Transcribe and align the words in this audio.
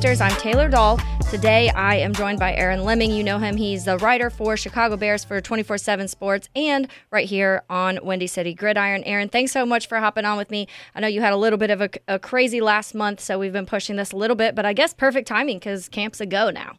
Monsters. 0.00 0.22
I'm 0.22 0.40
Taylor 0.40 0.70
Doll. 0.70 0.98
Today 1.30 1.68
I 1.68 1.96
am 1.96 2.14
joined 2.14 2.38
by 2.38 2.54
Aaron 2.54 2.84
Leming. 2.84 3.10
You 3.10 3.22
know 3.22 3.36
him. 3.36 3.58
He's 3.58 3.84
the 3.84 3.98
writer 3.98 4.30
for 4.30 4.56
Chicago 4.56 4.96
Bears 4.96 5.24
for 5.24 5.42
24 5.42 5.76
7 5.76 6.08
Sports 6.08 6.48
and 6.56 6.88
right 7.10 7.28
here 7.28 7.64
on 7.68 7.98
Windy 8.02 8.26
City 8.26 8.54
Gridiron. 8.54 9.04
Aaron, 9.04 9.28
thanks 9.28 9.52
so 9.52 9.66
much 9.66 9.88
for 9.88 9.98
hopping 9.98 10.24
on 10.24 10.38
with 10.38 10.50
me. 10.50 10.68
I 10.94 11.00
know 11.00 11.06
you 11.06 11.20
had 11.20 11.34
a 11.34 11.36
little 11.36 11.58
bit 11.58 11.68
of 11.68 11.82
a, 11.82 11.90
a 12.08 12.18
crazy 12.18 12.62
last 12.62 12.94
month, 12.94 13.20
so 13.20 13.38
we've 13.38 13.52
been 13.52 13.66
pushing 13.66 13.96
this 13.96 14.12
a 14.12 14.16
little 14.16 14.36
bit, 14.36 14.54
but 14.54 14.64
I 14.64 14.72
guess 14.72 14.94
perfect 14.94 15.28
timing 15.28 15.58
because 15.58 15.90
camp's 15.90 16.18
a 16.22 16.24
go 16.24 16.48
now. 16.48 16.78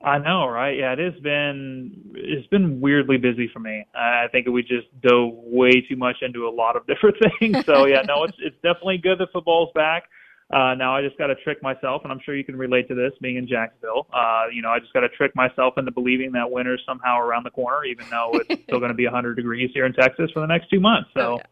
I 0.00 0.18
know, 0.18 0.46
right? 0.46 0.78
Yeah, 0.78 0.92
it 0.92 1.00
has 1.00 1.20
been 1.22 2.12
it's 2.14 2.46
been 2.46 2.80
weirdly 2.80 3.16
busy 3.16 3.50
for 3.52 3.58
me. 3.58 3.84
I 3.96 4.26
think 4.30 4.46
we 4.46 4.62
just 4.62 4.86
dove 5.02 5.32
way 5.34 5.84
too 5.88 5.96
much 5.96 6.18
into 6.22 6.46
a 6.46 6.50
lot 6.54 6.76
of 6.76 6.86
different 6.86 7.16
things. 7.40 7.66
So 7.66 7.86
yeah, 7.86 8.02
no, 8.02 8.22
it's 8.22 8.36
it's 8.38 8.56
definitely 8.62 8.98
good 8.98 9.18
that 9.18 9.32
football's 9.32 9.70
back. 9.74 10.04
Uh, 10.50 10.74
now 10.74 10.96
I 10.96 11.02
just 11.02 11.16
got 11.16 11.28
to 11.28 11.36
trick 11.36 11.62
myself, 11.62 12.02
and 12.02 12.12
I'm 12.12 12.20
sure 12.24 12.34
you 12.34 12.44
can 12.44 12.56
relate 12.56 12.88
to 12.88 12.94
this, 12.94 13.12
being 13.20 13.36
in 13.36 13.46
Jacksonville. 13.46 14.06
Uh, 14.12 14.46
you 14.52 14.62
know, 14.62 14.70
I 14.70 14.80
just 14.80 14.92
got 14.92 15.00
to 15.00 15.08
trick 15.08 15.34
myself 15.36 15.74
into 15.76 15.92
believing 15.92 16.32
that 16.32 16.50
winter's 16.50 16.82
somehow 16.84 17.20
around 17.20 17.44
the 17.44 17.50
corner, 17.50 17.84
even 17.84 18.06
though 18.10 18.32
it's 18.34 18.62
still 18.64 18.80
going 18.80 18.90
to 18.90 18.96
be 18.96 19.04
100 19.04 19.36
degrees 19.36 19.70
here 19.72 19.86
in 19.86 19.92
Texas 19.92 20.30
for 20.32 20.40
the 20.40 20.46
next 20.46 20.68
two 20.68 20.80
months. 20.80 21.10
So. 21.14 21.20
Oh, 21.20 21.36
yeah. 21.36 21.42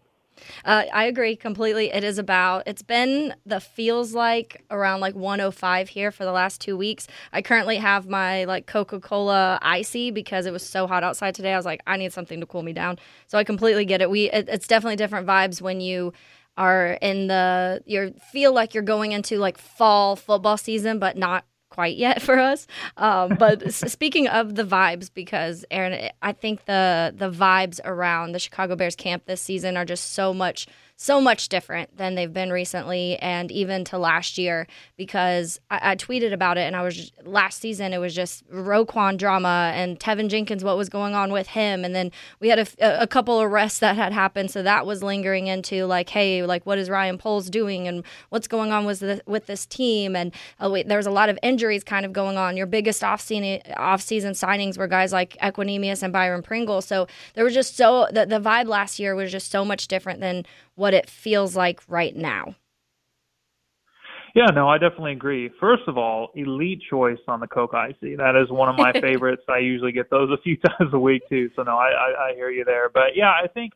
Uh, 0.65 0.85
I 0.93 1.05
agree 1.05 1.37
completely. 1.37 1.91
It 1.91 2.05
is 2.05 2.19
about, 2.19 2.63
it's 2.67 2.83
been 2.83 3.35
the 3.47 3.61
feels 3.61 4.15
like 4.15 4.65
around 4.71 5.01
like 5.01 5.15
105 5.15 5.89
here 5.89 6.11
for 6.12 6.25
the 6.25 6.33
last 6.33 6.61
two 6.61 6.77
weeks. 6.77 7.07
I 7.33 7.43
currently 7.43 7.77
have 7.77 8.09
my 8.09 8.45
like 8.45 8.67
Coca 8.67 9.01
Cola 9.01 9.59
icy 9.62 10.11
because 10.11 10.47
it 10.47 10.53
was 10.53 10.65
so 10.65 10.87
hot 10.87 11.03
outside 11.03 11.35
today. 11.35 11.53
I 11.53 11.57
was 11.57 11.67
like, 11.67 11.83
I 11.87 11.97
need 11.97 12.12
something 12.12 12.41
to 12.41 12.47
cool 12.47 12.62
me 12.62 12.73
down. 12.73 12.99
So 13.27 13.39
I 13.39 13.45
completely 13.45 13.85
get 13.85 14.01
it. 14.01 14.11
We, 14.11 14.31
it, 14.31 14.49
it's 14.49 14.69
definitely 14.69 14.97
different 14.97 15.27
vibes 15.27 15.61
when 15.61 15.81
you 15.81 16.12
are 16.59 16.98
in 17.01 17.28
the, 17.28 17.83
you 17.87 18.14
feel 18.33 18.53
like 18.53 18.75
you're 18.75 18.83
going 18.83 19.12
into 19.12 19.39
like 19.39 19.56
fall 19.56 20.17
football 20.17 20.59
season, 20.59 20.98
but 20.98 21.17
not 21.17 21.47
quite 21.70 21.97
yet 21.97 22.20
for 22.28 22.39
us. 22.39 22.67
Um, 22.97 23.37
but 23.39 23.73
speaking 23.91 24.28
of 24.28 24.56
the 24.56 24.65
vibes, 24.65 25.11
because 25.12 25.65
Aaron, 25.70 26.11
I 26.20 26.33
think 26.33 26.65
the 26.65 27.15
the 27.17 27.31
vibes 27.31 27.81
around 27.84 28.33
the 28.33 28.38
Chicago 28.38 28.77
Bears 28.77 28.97
camp 28.97 29.25
this 29.27 29.41
season 29.41 29.77
are 29.77 29.84
just 29.84 30.12
so 30.12 30.34
much 30.34 30.66
so 31.00 31.20
much 31.20 31.48
different 31.48 31.97
than 31.97 32.16
they've 32.16 32.32
been 32.32 32.50
recently 32.50 33.16
and 33.19 33.53
even 33.53 33.84
to 33.84 33.97
last 33.97 34.36
year 34.36 34.66
because 34.97 35.60
I, 35.70 35.92
I 35.92 35.97
tweeted 35.97 36.32
about 36.32 36.59
it 36.59 36.62
and 36.62 36.75
I 36.75 36.82
was 36.82 36.97
just, 36.97 37.12
last 37.25 37.60
season 37.60 37.92
it 37.92 37.98
was 37.98 38.16
just 38.16 38.44
Roquan 38.50 39.16
drama 39.16 39.70
and 39.76 40.00
Teven 40.00 40.28
Jenkins 40.28 40.64
what 40.64 40.76
was 40.76 40.88
going 40.88 41.14
on 41.14 41.31
with 41.31 41.47
him. 41.47 41.84
And 41.84 41.94
then 41.94 42.10
we 42.41 42.48
had 42.48 42.59
a, 42.59 43.03
a 43.03 43.06
couple 43.06 43.41
arrests 43.41 43.78
that 43.78 43.94
had 43.94 44.12
happened. 44.12 44.50
So 44.50 44.60
that 44.64 44.86
was 44.86 45.00
lingering 45.00 45.47
into 45.47 45.86
like 45.86 46.09
hey 46.09 46.42
like 46.42 46.66
what 46.66 46.78
is 46.78 46.91
Ryan 46.91 47.16
Poles 47.16 47.48
doing 47.48 47.86
and 47.86 48.03
what's 48.30 48.48
going 48.48 48.72
on 48.72 48.84
with 48.84 48.98
the, 48.98 49.22
with 49.25 49.47
this 49.47 49.66
team? 49.66 50.16
And 50.16 50.34
uh, 50.59 50.69
wait 50.69 50.88
there 50.88 50.98
was 50.98 51.06
a 51.06 51.12
lot 51.12 51.28
of 51.28 51.38
injuries 51.44 51.84
kind 51.84 52.06
of 52.06 52.12
going 52.12 52.36
on. 52.36 52.56
Your 52.56 52.66
biggest 52.66 53.04
off 53.04 53.20
season 53.20 53.62
signings 53.69 54.76
were 54.76 54.88
guys 54.88 55.12
like 55.12 55.36
Equanimeous 55.41 56.03
and 56.03 56.12
Byron 56.12 56.42
Pringle. 56.42 56.82
So 56.82 57.06
there 57.34 57.44
was 57.44 57.54
just 57.54 57.76
so 57.76 58.09
the, 58.10 58.26
the 58.26 58.41
vibe 58.41 58.66
last 58.66 58.98
year 58.98 59.15
was 59.15 59.30
just 59.30 59.53
so 59.53 59.65
much 59.65 59.86
different 59.86 60.19
than 60.20 60.44
what 60.78 60.94
it 60.94 61.11
feels 61.11 61.56
like 61.56 61.81
right 61.89 62.15
now. 62.15 62.55
Yeah, 64.34 64.47
no, 64.55 64.69
I 64.69 64.78
definitely 64.78 65.12
agree. 65.12 65.50
First 65.59 65.83
of 65.89 65.99
all, 65.99 66.31
elite 66.34 66.83
choice 66.89 67.19
on 67.27 67.41
the 67.41 67.49
Coke 67.49 67.75
Icy. 67.75 68.15
That 68.15 68.41
is 68.41 68.50
one 68.50 68.69
of 68.69 68.77
my 68.77 68.93
favorites. 69.00 69.43
I 69.49 69.59
usually 69.59 69.93
get 69.93 70.11
those 70.11 70.31
a 70.31 70.41
few 70.41 70.56
times 70.78 70.93
a 70.93 70.99
week 70.99 71.22
too. 71.28 71.50
So 71.56 71.62
no, 71.62 71.72
I, 71.72 71.89
I, 71.89 72.28
I 72.28 72.34
hear 72.34 72.50
you 72.50 72.65
there. 72.65 72.89
But 72.89 73.16
yeah, 73.16 73.31
I 73.31 73.49
think 73.49 73.72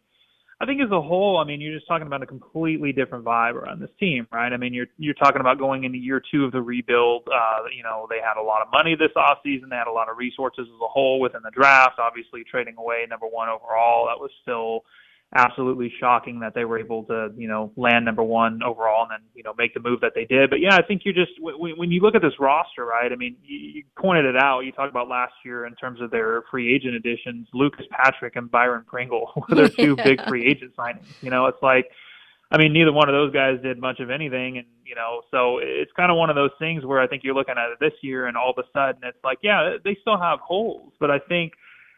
I 0.60 0.64
think 0.64 0.80
as 0.80 0.92
a 0.92 1.00
whole, 1.00 1.38
I 1.38 1.44
mean, 1.44 1.60
you're 1.60 1.74
just 1.74 1.88
talking 1.88 2.06
about 2.06 2.22
a 2.22 2.26
completely 2.26 2.92
different 2.92 3.24
vibe 3.24 3.54
around 3.54 3.80
this 3.80 3.90
team, 3.98 4.28
right? 4.30 4.52
I 4.52 4.56
mean, 4.56 4.72
you're 4.72 4.86
you're 4.98 5.14
talking 5.14 5.40
about 5.40 5.58
going 5.58 5.82
into 5.82 5.98
year 5.98 6.22
two 6.30 6.44
of 6.44 6.52
the 6.52 6.62
rebuild. 6.62 7.26
Uh, 7.26 7.64
you 7.76 7.82
know, 7.82 8.06
they 8.08 8.20
had 8.20 8.40
a 8.40 8.44
lot 8.44 8.62
of 8.62 8.68
money 8.70 8.94
this 8.94 9.10
off 9.16 9.38
season. 9.42 9.70
They 9.70 9.76
had 9.76 9.88
a 9.88 9.92
lot 9.92 10.08
of 10.08 10.16
resources 10.16 10.68
as 10.68 10.80
a 10.80 10.86
whole 10.86 11.18
within 11.18 11.40
the 11.42 11.50
draft. 11.50 11.98
Obviously, 11.98 12.44
trading 12.44 12.76
away 12.78 13.06
number 13.10 13.26
one 13.26 13.48
overall, 13.48 14.06
that 14.06 14.20
was 14.20 14.30
still 14.42 14.84
absolutely 15.34 15.92
shocking 15.98 16.40
that 16.40 16.54
they 16.54 16.64
were 16.64 16.78
able 16.78 17.04
to, 17.04 17.30
you 17.36 17.48
know, 17.48 17.72
land 17.76 18.04
number 18.04 18.22
one 18.22 18.62
overall 18.62 19.02
and 19.02 19.10
then, 19.12 19.20
you 19.34 19.42
know, 19.42 19.54
make 19.56 19.72
the 19.72 19.80
move 19.80 20.00
that 20.00 20.12
they 20.14 20.24
did. 20.24 20.50
But 20.50 20.60
yeah, 20.60 20.76
I 20.76 20.82
think 20.82 21.02
you 21.04 21.12
just 21.12 21.32
when, 21.40 21.76
when 21.76 21.90
you 21.90 22.00
look 22.00 22.14
at 22.14 22.22
this 22.22 22.38
roster, 22.38 22.84
right? 22.84 23.10
I 23.10 23.16
mean, 23.16 23.36
you, 23.42 23.58
you 23.58 23.84
pointed 23.98 24.26
it 24.26 24.36
out. 24.36 24.60
You 24.60 24.72
talked 24.72 24.90
about 24.90 25.08
last 25.08 25.32
year 25.44 25.66
in 25.66 25.74
terms 25.74 26.00
of 26.00 26.10
their 26.10 26.42
free 26.50 26.74
agent 26.74 26.94
additions. 26.94 27.48
Lucas 27.54 27.86
Patrick 27.90 28.36
and 28.36 28.50
Byron 28.50 28.84
Pringle 28.86 29.32
were 29.48 29.54
their 29.54 29.68
two 29.70 29.96
big 29.96 30.22
free 30.28 30.46
agent 30.46 30.76
signings. 30.76 31.06
You 31.22 31.30
know, 31.30 31.46
it's 31.46 31.62
like. 31.62 31.86
I 32.54 32.58
mean, 32.58 32.74
neither 32.74 32.92
one 32.92 33.08
of 33.08 33.14
those 33.14 33.32
guys 33.32 33.58
did 33.62 33.80
much 33.80 33.98
of 33.98 34.10
anything, 34.10 34.58
and 34.58 34.66
you 34.84 34.94
know, 34.94 35.22
so 35.30 35.56
it's 35.62 35.90
kind 35.92 36.10
of 36.12 36.18
one 36.18 36.28
of 36.28 36.36
those 36.36 36.50
things 36.58 36.84
where 36.84 37.00
I 37.00 37.06
think 37.06 37.24
you're 37.24 37.34
looking 37.34 37.54
at 37.56 37.70
it 37.70 37.80
this 37.80 37.94
year, 38.02 38.26
and 38.26 38.36
all 38.36 38.50
of 38.54 38.62
a 38.62 38.68
sudden 38.74 39.00
it's 39.04 39.16
like, 39.24 39.38
yeah, 39.42 39.76
they 39.82 39.96
still 40.02 40.18
have 40.18 40.38
holes, 40.40 40.92
but 41.00 41.10
I 41.10 41.18
think 41.18 41.54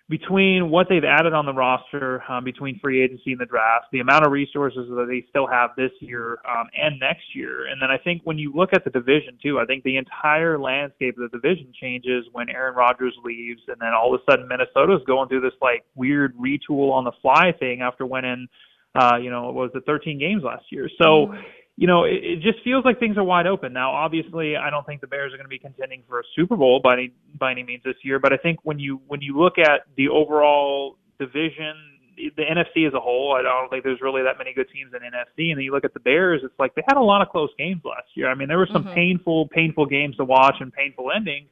between 0.09 0.69
what 0.71 0.87
they've 0.91 1.05
added 1.05 1.33
on 1.33 1.47
the 1.47 1.53
roster, 1.53 2.23
um, 2.31 2.45
between 2.45 2.79
free 2.79 3.03
agency 3.03 3.33
and 3.33 3.41
the 3.41 3.47
draft, 3.47 3.87
the 3.91 4.01
amount 4.01 4.27
of 4.27 4.33
resources 4.33 4.87
that 4.91 5.07
they 5.09 5.25
still 5.31 5.47
have 5.47 5.71
this 5.77 5.93
year 6.01 6.39
um, 6.47 6.67
and 6.77 7.01
next 7.01 7.35
year, 7.35 7.67
and 7.67 7.81
then 7.81 7.91
I 7.91 7.97
think 7.97 8.21
when 8.25 8.39
you 8.39 8.53
look 8.55 8.71
at 8.75 8.85
the 8.85 8.91
division 8.91 9.39
too, 9.43 9.59
I 9.59 9.65
think 9.65 9.83
the 9.83 9.97
entire 9.97 10.59
landscape 10.59 11.17
of 11.19 11.31
the 11.31 11.39
division 11.39 11.73
changes 11.81 12.27
when 12.33 12.51
Aaron 12.51 12.75
Rodgers 12.75 13.15
leaves, 13.25 13.63
and 13.69 13.77
then 13.81 13.95
all 13.95 14.15
of 14.15 14.21
a 14.21 14.31
sudden 14.31 14.47
Minnesota's 14.47 15.03
going 15.07 15.29
through 15.29 15.41
this 15.41 15.59
like 15.63 15.85
weird 15.95 16.37
retool 16.37 16.93
on 16.93 17.05
the 17.05 17.13
fly 17.23 17.53
thing 17.59 17.81
after 17.81 18.05
winning, 18.05 18.47
uh, 18.95 19.17
you 19.17 19.31
know, 19.31 19.49
it 19.49 19.55
was 19.55 19.71
the 19.73 19.81
13 19.81 20.19
games 20.19 20.43
last 20.45 20.65
year. 20.71 20.89
So. 20.99 21.29
Mm-hmm 21.29 21.41
you 21.77 21.87
know, 21.87 22.05
it, 22.05 22.21
it 22.23 22.41
just 22.41 22.63
feels 22.63 22.85
like 22.85 22.99
things 22.99 23.17
are 23.17 23.25
wide 23.25 23.47
open 23.47 23.73
now. 23.73 23.91
Obviously, 23.91 24.57
I 24.57 24.71
don't 24.71 24.87
think 24.87 25.01
the 25.01 25.07
Bears 25.07 25.33
are 25.33 25.37
going 25.37 25.47
to 25.47 25.51
be 25.51 25.59
contending 25.59 26.03
for 26.09 26.21
a 26.21 26.23
Super 26.37 26.57
Bowl 26.57 26.81
by 26.83 26.95
any 26.95 27.13
by 27.39 27.51
any 27.51 27.63
means 27.63 27.83
this 27.85 27.97
year. 28.03 28.19
But 28.19 28.33
I 28.33 28.37
think 28.37 28.61
when 28.63 28.79
you 28.79 29.01
when 29.09 29.21
you 29.21 29.39
look 29.39 29.59
at 29.59 29.83
the 29.97 30.09
overall 30.09 30.97
division, 31.19 31.75
the 32.37 32.43
NFC 32.43 32.87
as 32.87 32.95
a 32.95 33.01
whole, 33.01 33.37
I 33.37 33.43
don't 33.43 33.69
think 33.71 33.83
there's 33.83 34.01
really 34.01 34.23
that 34.23 34.39
many 34.39 34.53
good 34.55 34.69
teams 34.73 34.93
in 34.95 35.01
NFC. 35.01 35.51
And 35.51 35.59
then 35.59 35.65
you 35.65 35.73
look 35.73 35.85
at 35.85 35.95
the 35.95 36.01
Bears, 36.01 36.43
it's 36.45 36.55
like 36.59 36.75
they 36.75 36.83
had 36.87 36.97
a 36.97 37.03
lot 37.03 37.23
of 37.23 37.29
close 37.29 37.51
games 37.59 37.83
last 37.85 38.07
year. 38.15 38.31
I 38.31 38.35
mean, 38.35 38.49
there 38.49 38.59
were 38.59 38.69
some 38.73 38.85
mm-hmm. 38.85 38.95
painful, 38.95 39.49
painful 39.49 39.87
games 39.87 40.17
to 40.17 40.25
watch 40.25 40.57
and 40.61 40.73
painful 40.73 41.11
endings. 41.15 41.49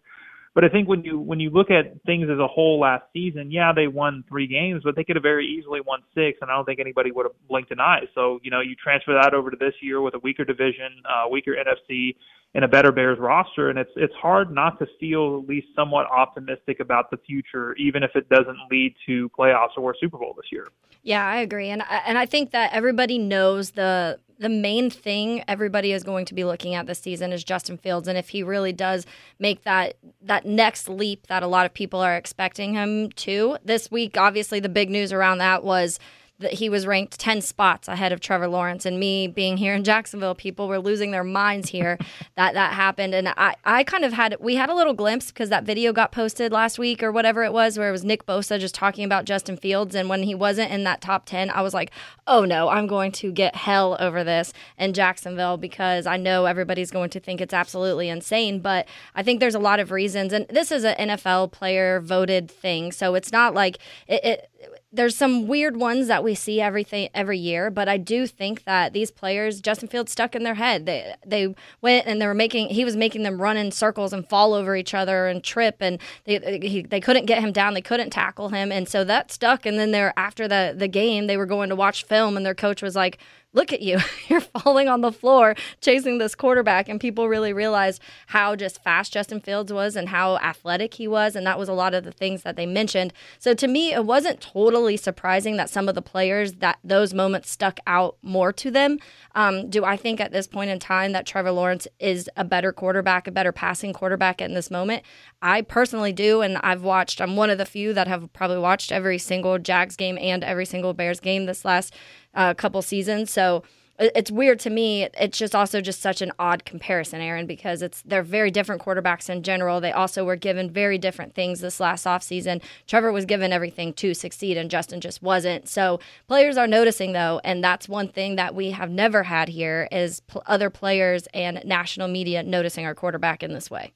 But 0.55 0.65
I 0.65 0.69
think 0.69 0.87
when 0.87 1.03
you 1.03 1.19
when 1.19 1.41
you 1.41 1.49
look 1.49 1.71
at 1.71 2.03
things 2.05 2.29
as 2.31 2.39
a 2.39 2.47
whole 2.47 2.79
last 2.79 3.05
season, 3.13 3.51
yeah, 3.51 3.73
they 3.75 3.87
won 3.87 4.23
three 4.29 4.47
games, 4.47 4.83
but 4.85 4.97
they 4.97 5.05
could 5.05 5.17
have 5.17 5.23
very 5.23 5.47
easily 5.47 5.81
won 5.81 6.01
six, 6.15 6.39
and 6.43 6.51
I 6.51 6.55
don't 6.55 6.67
think 6.67 6.79
anybody 6.79 7.11
would 7.11 7.25
have 7.25 7.33
blinked 7.49 7.71
an 7.71 7.81
eye. 7.81 8.03
So 8.15 8.39
you 8.43 8.51
know, 8.51 8.61
you 8.61 8.75
transfer 8.75 9.15
that 9.15 9.33
over 9.33 9.51
to 9.51 9.57
this 9.57 9.75
year 9.81 10.03
with 10.03 10.15
a 10.15 10.19
weaker 10.19 10.45
division, 10.45 11.03
uh, 11.09 11.29
weaker 11.31 11.53
NFC, 11.53 12.17
and 12.55 12.65
a 12.65 12.69
better 12.69 12.93
Bears 12.93 13.19
roster, 13.19 13.71
and 13.71 13.79
it's 13.79 13.91
it's 13.97 14.15
hard 14.15 14.55
not 14.55 14.79
to 14.81 14.87
feel 15.01 15.41
at 15.43 15.49
least 15.49 15.69
somewhat 15.75 16.07
optimistic 16.07 16.81
about 16.81 17.11
the 17.11 17.17
future, 17.17 17.75
even 17.77 18.03
if 18.03 18.11
it 18.15 18.29
doesn't 18.29 18.59
lead 18.71 18.95
to 19.07 19.31
playoffs 19.31 19.79
or 19.79 19.95
Super 19.99 20.19
Bowl 20.19 20.35
this 20.37 20.53
year. 20.53 20.69
Yeah, 21.03 21.27
I 21.27 21.37
agree, 21.37 21.71
and 21.71 21.83
and 22.07 22.19
I 22.19 22.27
think 22.27 22.51
that 22.51 22.75
everybody 22.75 23.17
knows 23.17 23.71
the 23.71 24.19
the 24.43 24.49
main 24.49 24.91
thing 24.91 25.45
everybody 25.47 25.93
is 25.93 26.03
going 26.03 26.25
to 26.25 26.35
be 26.35 26.43
looking 26.43 26.75
at 26.75 26.87
this 26.87 26.99
season 26.99 27.33
is 27.33 27.45
Justin 27.45 27.79
Fields, 27.79 28.09
and 28.09 28.19
if 28.19 28.31
he 28.31 28.43
really 28.43 28.73
does 28.73 29.07
make 29.39 29.63
that 29.63 29.95
that 30.21 30.45
next 30.45 30.89
leap 30.89 31.29
that 31.29 31.45
a 31.45 31.47
lot 31.47 31.65
of 31.65 31.73
people 31.73 32.01
are 32.01 32.17
expecting 32.17 32.75
him 32.75 33.11
to 33.13 33.57
this 33.65 33.89
week, 33.89 34.19
obviously 34.19 34.59
the 34.59 34.69
big 34.69 34.91
news 34.91 35.13
around 35.13 35.39
that 35.39 35.63
was 35.63 36.01
that 36.43 36.55
he 36.55 36.69
was 36.69 36.87
ranked 36.87 37.19
10 37.19 37.41
spots 37.41 37.89
ahead 37.89 38.13
of 38.13 38.21
Trevor 38.21 38.49
Lawrence. 38.49 38.85
And 38.85 39.01
me 39.01 39.27
being 39.27 39.57
here 39.57 39.75
in 39.75 39.85
Jacksonville, 39.85 40.35
people 40.35 40.69
were 40.69 40.79
losing 40.79 41.11
their 41.11 41.25
minds 41.25 41.71
here 41.71 41.99
that 42.37 42.55
that 42.55 42.75
happened. 42.75 43.15
And 43.15 43.29
I, 43.29 43.55
I 43.65 43.85
kind 43.85 44.05
of 44.05 44.13
had, 44.13 44.37
we 44.41 44.57
had 44.57 44.71
a 44.71 44.75
little 44.75 44.95
glimpse 44.95 45.29
because 45.29 45.49
that 45.49 45.65
video 45.65 45.93
got 45.93 46.13
posted 46.13 46.53
last 46.53 46.79
week 46.79 47.03
or 47.03 47.11
whatever 47.11 47.45
it 47.45 47.53
was, 47.53 47.79
where 47.79 47.89
it 47.89 47.93
was 47.93 48.05
Nick 48.05 48.27
Bosa 48.27 48.59
just 48.59 48.75
talking 48.75 49.05
about 49.05 49.25
Justin 49.25 49.57
Fields. 49.57 49.95
And 49.95 50.09
when 50.09 50.23
he 50.23 50.35
wasn't 50.35 50.71
in 50.71 50.85
that 50.85 51.01
top 51.01 51.27
10, 51.27 51.51
I 51.51 51.63
was 51.63 51.75
like, 51.75 51.91
oh 52.27 52.45
no, 52.45 52.69
I'm 52.69 52.87
going 52.87 53.13
to 53.13 53.33
get 53.33 53.57
hell 53.57 53.97
over 53.99 54.25
this 54.25 54.53
in 54.79 54.93
Jacksonville 54.93 55.57
because 55.57 56.07
I 56.07 56.17
know 56.17 56.47
everybody's 56.47 56.91
going 56.91 57.11
to 57.11 57.21
think 57.21 57.41
it's 57.41 57.55
absolutely 57.55 58.09
insane. 58.09 58.61
But 58.61 58.87
I 59.15 59.23
think 59.23 59.41
there's 59.41 59.55
a 59.55 59.61
lot 59.61 59.81
of 59.81 59.91
reasons. 59.91 60.33
And 60.33 60.47
this 60.49 60.71
is 60.71 60.85
an 60.85 60.97
NFL 61.09 61.53
player 61.53 62.01
voted 62.01 62.51
thing. 62.51 62.93
So 62.93 63.15
it's 63.15 63.33
not 63.33 63.55
like 63.55 63.79
it, 64.07 64.25
it 64.25 64.82
there's 64.93 65.17
some 65.17 65.47
weird 65.47 65.77
ones 65.77 66.07
that 66.09 66.23
we 66.23 66.35
see 66.35 66.61
everything 66.61 67.09
every 67.15 67.39
year, 67.39 67.71
but 67.71 67.89
I 67.89 67.97
do 67.97 68.27
think 68.27 68.65
that 68.65 68.93
these 68.93 69.11
players, 69.11 69.61
Justin 69.63 69.89
Fields, 69.89 70.13
stuck 70.13 70.35
in 70.35 70.43
their 70.43 70.55
head. 70.55 70.85
They 70.85 71.15
they 71.25 71.55
went 71.81 72.07
and 72.07 72.21
they 72.21 72.27
were 72.27 72.35
making 72.35 72.69
he 72.69 72.85
was 72.85 72.95
making 72.95 73.23
them 73.23 73.41
run 73.41 73.57
in 73.57 73.71
circles 73.71 74.13
and 74.13 74.29
fall 74.29 74.53
over 74.53 74.77
each 74.77 74.93
other 74.93 75.27
and 75.27 75.43
trip, 75.43 75.77
and 75.81 75.99
they 76.25 76.59
he, 76.63 76.83
they 76.83 77.01
couldn't 77.01 77.25
get 77.25 77.41
him 77.41 77.53
down, 77.53 77.73
they 77.73 77.81
couldn't 77.81 78.11
tackle 78.11 78.51
him, 78.51 78.71
and 78.71 78.87
so 78.89 79.03
that 79.05 79.33
stuck. 79.33 79.65
And 79.65 79.79
then 79.79 79.93
they're 79.93 80.13
after 80.19 80.47
the 80.47 80.75
the 80.77 80.89
game, 80.89 81.27
they 81.27 81.39
were 81.39 81.47
going 81.47 81.71
to 81.71 81.77
watch 81.77 82.05
film, 82.05 82.37
and 82.37 82.45
their 82.45 82.55
coach 82.55 82.83
was 82.83 82.95
like, 82.95 83.19
look 83.53 83.73
at 83.73 83.83
you. 83.83 83.99
You're 84.29 84.41
falling 84.41 84.89
on 84.89 85.01
the 85.01 85.13
floor 85.13 85.55
chasing 85.81 86.19
this 86.19 86.35
quarterback. 86.35 86.89
And 86.89 87.01
people 87.01 87.29
really 87.29 87.53
realized 87.53 88.03
how 88.29 88.57
just 88.57 88.83
fast 88.83 89.13
Justin 89.13 89.41
Fields 89.41 89.73
was 89.73 89.97
and 89.97 90.09
how 90.09 90.39
athletic 90.39 90.95
he 90.95 91.07
was. 91.07 91.37
And 91.37 91.47
that 91.47 91.59
was 91.59 91.69
a 91.69 91.75
lot 91.75 91.95
of 91.95 92.05
the 92.05 92.13
things 92.13 92.43
that 92.43 92.57
they 92.57 92.67
mentioned. 92.67 93.13
So 93.39 93.55
to 93.55 93.69
me, 93.69 93.93
it 93.93 94.05
wasn't 94.05 94.41
totally 94.41 94.97
surprising 94.97 95.57
that 95.57 95.71
some 95.71 95.89
of 95.89 95.95
the 95.95 96.03
players 96.03 96.55
that 96.55 96.79
those 96.83 97.15
moments 97.15 97.51
stuck 97.51 97.81
out 97.87 98.17
more 98.23 98.53
to 98.55 98.71
them. 98.71 98.99
Um, 99.35 99.69
do 99.71 99.85
I 99.85 99.97
think 99.97 100.21
at 100.21 100.33
this 100.33 100.47
point 100.47 100.71
in 100.71 100.79
time 100.79 101.13
that 101.13 101.27
Trevor 101.27 101.53
Lawrence 101.53 101.87
is 101.99 102.29
a 102.37 102.45
better 102.45 102.73
quarterback, 102.73 103.27
a 103.27 103.33
better 103.33 103.53
passing 103.53 103.93
quarterback 103.93 104.41
in 104.41 104.55
this 104.55 104.71
moment? 104.71 105.03
I 105.41 105.63
personally 105.63 106.13
do. 106.13 106.41
And 106.41 106.59
I've 106.59 106.83
watched, 106.83 107.21
I'm 107.21 107.37
one 107.37 107.51
of 107.51 107.59
the 107.59 107.67
few 107.67 107.93
that 107.95 108.09
have 108.09 108.33
probably 108.33 108.59
watched 108.59 108.93
every 108.93 109.19
single 109.19 109.59
Jags 109.59 109.97
game 109.97 110.19
and 110.19 110.45
every 110.45 110.67
single 110.67 110.95
Bears 110.95 111.21
game 111.21 111.47
this 111.47 111.65
last 111.65 111.95
uh, 112.35 112.55
couple 112.55 112.83
seasons. 112.83 113.31
So 113.31 113.63
it's 113.99 114.31
weird 114.31 114.59
to 114.61 114.71
me. 114.71 115.09
It's 115.19 115.39
just 115.39 115.55
also 115.55 115.81
just 115.81 116.01
such 116.01 116.23
an 116.23 116.33
odd 116.39 116.65
comparison, 116.65 117.21
Aaron, 117.21 117.47
because 117.47 117.83
it's 117.83 118.03
they're 118.03 118.23
very 118.23 118.51
different 118.51 118.83
quarterbacks 118.83 119.29
in 119.29 119.43
general. 119.43 119.81
They 119.81 119.93
also 119.93 120.25
were 120.25 120.37
given 120.37 120.71
very 120.71 120.99
different 120.99 121.35
things 121.35 121.61
this 121.61 121.79
last 121.79 122.05
offseason. 122.05 122.63
Trevor 122.87 123.13
was 123.13 123.25
given 123.27 123.53
everything 123.53 123.93
to 123.95 124.15
succeed, 124.15 124.57
and 124.57 124.71
Justin 124.71 125.01
just 125.01 125.23
wasn't. 125.23 125.69
So 125.69 126.01
players 126.27 126.57
are 126.57 126.67
noticing 126.67 127.13
though, 127.13 127.41
and 127.45 127.63
that's 127.63 127.89
one 127.89 128.09
thing 128.09 128.37
that 128.37 128.55
we 128.55 128.71
have 128.71 128.91
never 128.91 129.25
had 129.25 129.49
here 129.49 129.89
is 129.93 130.21
pl- 130.21 130.43
other 130.47 130.71
players 130.71 131.29
and 131.35 131.63
national 131.65 132.09
media 132.09 132.43
noticing 132.43 132.87
our 132.87 132.95
quarterback 132.95 133.43
in 133.43 133.53
this 133.53 133.71
way. 133.71 133.93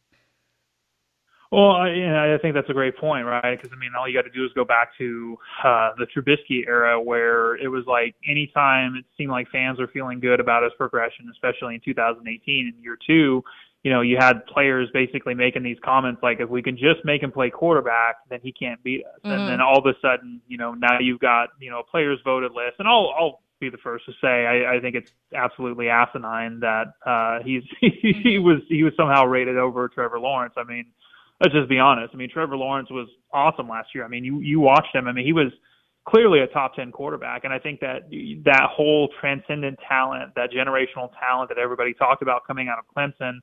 Well, 1.53 1.71
I, 1.71 2.35
I 2.35 2.39
think 2.43 2.55
that's 2.55 2.69
a 2.69 2.75
great 2.75 2.97
point, 2.97 3.25
right? 3.27 3.57
Because 3.57 3.71
I 3.73 3.79
mean, 3.79 3.91
all 3.99 4.09
you 4.09 4.15
got 4.15 4.23
to 4.23 4.31
do 4.31 4.45
is 4.45 4.53
go 4.55 4.65
back 4.65 4.97
to 4.99 5.39
uh, 5.63 5.91
the 5.97 6.07
Trubisky 6.07 6.67
era, 6.67 7.01
where 7.01 7.57
it 7.57 7.69
was 7.69 7.85
like 7.87 8.15
anytime 8.29 8.97
it 8.97 9.05
seemed 9.17 9.31
like 9.31 9.49
fans 9.51 9.79
were 9.79 9.87
feeling 9.87 10.19
good 10.19 10.41
about 10.41 10.65
his 10.65 10.73
progression, 10.77 11.31
especially 11.31 11.77
in 11.77 11.81
2018 11.85 12.73
in 12.75 12.83
year 12.83 12.99
two. 13.07 13.45
You 13.85 13.93
know, 13.93 14.01
you 14.01 14.17
had 14.19 14.45
players 14.47 14.89
basically 14.93 15.35
making 15.35 15.63
these 15.63 15.77
comments 15.85 16.21
like, 16.21 16.41
"If 16.41 16.49
we 16.49 16.61
can 16.61 16.77
just 16.77 17.05
make 17.05 17.23
him 17.23 17.31
play 17.31 17.51
quarterback, 17.51 18.17
then 18.29 18.41
he 18.43 18.51
can't 18.51 18.83
beat 18.83 19.05
us." 19.07 19.21
Mm-hmm. 19.25 19.31
And 19.31 19.49
then 19.49 19.61
all 19.61 19.79
of 19.79 19.87
a 19.87 19.95
sudden, 20.03 20.41
you 20.49 20.59
know, 20.59 20.75
now 20.75 20.99
you've 20.99 21.21
got 21.21 21.51
you 21.61 21.71
know 21.71 21.81
a 21.81 21.85
players 21.85 22.19
voted 22.25 22.51
list, 22.51 22.77
and 22.81 22.89
I'll 22.89 23.15
I'll 23.17 23.41
be 23.61 23.71
the 23.71 23.79
first 23.79 24.05
to 24.05 24.13
say 24.21 24.45
I, 24.47 24.77
I 24.77 24.81
think 24.81 24.97
it's 24.97 25.11
absolutely 25.35 25.89
asinine 25.89 26.61
that 26.61 26.93
uh, 27.07 27.39
he's 27.45 27.63
he 27.81 28.41
was 28.41 28.63
he 28.69 28.83
was 28.83 28.93
somehow 28.97 29.25
rated 29.25 29.57
over 29.57 29.89
Trevor 29.89 30.19
Lawrence. 30.19 30.55
I 30.57 30.65
mean 30.65 30.87
let's 31.41 31.55
just 31.55 31.69
be 31.69 31.79
honest. 31.79 32.15
I 32.15 32.17
mean, 32.17 32.31
Trevor 32.31 32.57
Lawrence 32.57 32.91
was 32.91 33.09
awesome 33.33 33.69
last 33.69 33.89
year. 33.95 34.05
I 34.05 34.09
mean, 34.09 34.25
you 34.25 34.41
you 34.41 34.61
watched 34.61 34.95
him. 34.95 35.07
I 35.09 35.13
mean, 35.13 35.27
he 35.27 35.33
was 35.33 35.53
clearly 36.09 36.41
a 36.41 36.47
top 36.47 36.75
10 36.77 36.93
quarterback 36.93 37.43
and 37.45 37.53
I 37.53 37.59
think 37.59 37.81
that 37.81 38.09
that 38.45 38.69
whole 38.71 39.09
transcendent 39.21 39.79
talent, 39.89 40.33
that 40.37 40.51
generational 40.53 41.11
talent 41.19 41.49
that 41.49 41.59
everybody 41.59 41.95
talked 41.95 42.23
about 42.23 42.47
coming 42.47 42.69
out 42.69 42.79
of 42.79 42.85
Clemson 42.97 43.41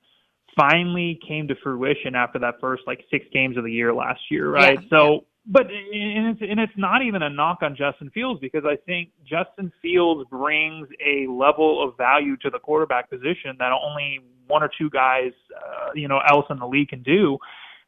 finally 0.57 1.19
came 1.27 1.47
to 1.49 1.55
fruition 1.61 2.15
after 2.15 2.39
that 2.39 2.55
first 2.61 2.83
like 2.87 3.03
6 3.11 3.25
games 3.33 3.57
of 3.57 3.65
the 3.65 3.71
year 3.71 3.93
last 3.93 4.21
year, 4.31 4.49
right? 4.49 4.79
Yeah, 4.81 4.87
so 4.89 5.25
but 5.45 5.63
and 5.63 6.27
it's 6.27 6.41
and 6.41 6.57
it's 6.59 6.73
not 6.77 7.01
even 7.01 7.21
a 7.21 7.29
knock 7.29 7.59
on 7.63 7.75
Justin 7.75 8.09
Fields 8.11 8.39
because 8.39 8.63
I 8.65 8.77
think 8.85 9.09
Justin 9.25 9.71
Fields 9.81 10.29
brings 10.29 10.87
a 11.05 11.27
level 11.27 11.83
of 11.85 11.97
value 11.97 12.37
to 12.37 12.49
the 12.49 12.59
quarterback 12.59 13.09
position 13.09 13.57
that 13.59 13.71
only 13.73 14.19
one 14.47 14.63
or 14.63 14.69
two 14.77 14.89
guys 14.89 15.33
uh, 15.57 15.89
you 15.95 16.07
know 16.07 16.21
else 16.29 16.45
in 16.49 16.59
the 16.59 16.67
league 16.67 16.89
can 16.89 17.03
do 17.03 17.37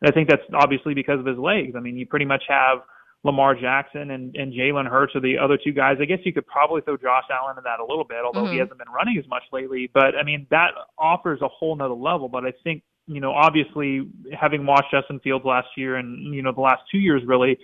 I 0.06 0.12
think 0.12 0.30
that's 0.30 0.44
obviously 0.54 0.94
because 0.94 1.20
of 1.20 1.26
his 1.26 1.38
legs. 1.38 1.74
I 1.76 1.80
mean, 1.80 1.98
you 1.98 2.06
pretty 2.06 2.26
much 2.26 2.44
have 2.48 2.80
Lamar 3.24 3.56
Jackson 3.56 4.12
and, 4.12 4.36
and 4.36 4.54
Jalen 4.54 4.88
Hurts 4.88 5.16
are 5.16 5.20
the 5.20 5.36
other 5.38 5.58
two 5.62 5.72
guys. 5.72 5.98
I 6.00 6.06
guess 6.06 6.20
you 6.24 6.32
could 6.32 6.46
probably 6.46 6.82
throw 6.82 6.96
Josh 6.96 7.24
Allen 7.32 7.58
in 7.58 7.64
that 7.64 7.80
a 7.80 7.86
little 7.86 8.04
bit, 8.04 8.20
although 8.24 8.44
mm-hmm. 8.44 8.54
he 8.54 8.60
hasn't 8.60 8.78
been 8.78 8.92
running 8.96 9.18
as 9.18 9.28
much 9.28 9.42
lately. 9.52 9.90
But 9.92 10.16
I 10.16 10.24
mean, 10.24 10.46
that 10.52 10.72
offers 10.98 11.42
a 11.42 11.48
whole 11.48 11.76
nother 11.76 11.96
level. 11.96 12.30
But 12.30 12.46
I 12.46 12.54
think, 12.64 12.84
you 13.08 13.20
know, 13.20 13.32
obviously 13.32 14.08
having 14.40 14.66
watched 14.66 14.92
Justin 14.92 15.20
Fields 15.22 15.44
last 15.44 15.70
year 15.76 15.96
and, 15.96 16.34
you 16.36 16.44
know, 16.44 16.52
the 16.52 16.62
last 16.62 16.84
two 16.92 17.00
years 17.00 17.24
really, 17.26 17.58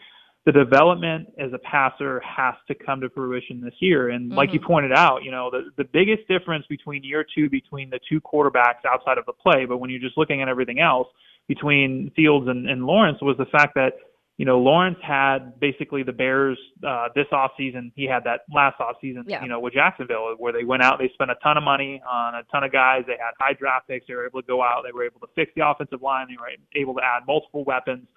the 0.47 0.51
development 0.51 1.27
as 1.37 1.53
a 1.53 1.59
passer 1.59 2.19
has 2.21 2.55
to 2.67 2.73
come 2.73 2.99
to 3.01 3.09
fruition 3.11 3.61
this 3.61 3.75
year. 3.79 4.09
And 4.09 4.29
mm-hmm. 4.29 4.37
like 4.37 4.53
you 4.53 4.59
mm-hmm. 4.59 4.67
pointed 4.67 4.93
out, 4.93 5.23
you 5.23 5.29
know, 5.29 5.51
the, 5.51 5.69
the 5.77 5.87
biggest 5.93 6.27
difference 6.27 6.65
between 6.67 7.03
year 7.03 7.23
two 7.35 7.51
between 7.51 7.91
the 7.91 7.99
two 8.09 8.19
quarterbacks 8.19 8.83
outside 8.91 9.19
of 9.19 9.27
the 9.27 9.33
play, 9.33 9.65
but 9.65 9.77
when 9.77 9.91
you're 9.91 10.01
just 10.01 10.17
looking 10.17 10.41
at 10.41 10.47
everything 10.47 10.79
else– 10.79 11.07
between 11.47 12.11
Fields 12.15 12.47
and, 12.47 12.69
and 12.69 12.85
Lawrence 12.85 13.19
was 13.21 13.37
the 13.37 13.45
fact 13.45 13.75
that 13.75 13.93
you 14.37 14.45
know 14.45 14.59
Lawrence 14.59 14.97
had 15.03 15.59
basically 15.59 16.03
the 16.03 16.13
Bears 16.13 16.57
uh, 16.87 17.07
this 17.15 17.27
off 17.31 17.51
season. 17.57 17.91
He 17.95 18.05
had 18.05 18.23
that 18.23 18.41
last 18.53 18.79
off 18.79 18.95
season, 19.01 19.25
yeah. 19.27 19.41
you 19.41 19.49
know, 19.49 19.59
with 19.59 19.73
Jacksonville, 19.73 20.35
where 20.37 20.53
they 20.53 20.63
went 20.63 20.83
out, 20.83 20.99
they 20.99 21.09
spent 21.13 21.31
a 21.31 21.35
ton 21.43 21.57
of 21.57 21.63
money 21.63 22.01
on 22.09 22.35
a 22.35 22.43
ton 22.51 22.63
of 22.63 22.71
guys. 22.71 23.03
They 23.07 23.13
had 23.13 23.33
high 23.39 23.53
draft 23.53 23.87
picks. 23.87 24.07
They 24.07 24.15
were 24.15 24.25
able 24.25 24.41
to 24.41 24.47
go 24.47 24.61
out. 24.61 24.83
They 24.85 24.91
were 24.91 25.05
able 25.05 25.19
to 25.21 25.27
fix 25.35 25.51
the 25.55 25.67
offensive 25.67 26.01
line. 26.01 26.27
They 26.29 26.37
were 26.37 26.81
able 26.81 26.95
to 26.95 27.01
add 27.03 27.27
multiple 27.27 27.63
weapons. 27.63 28.07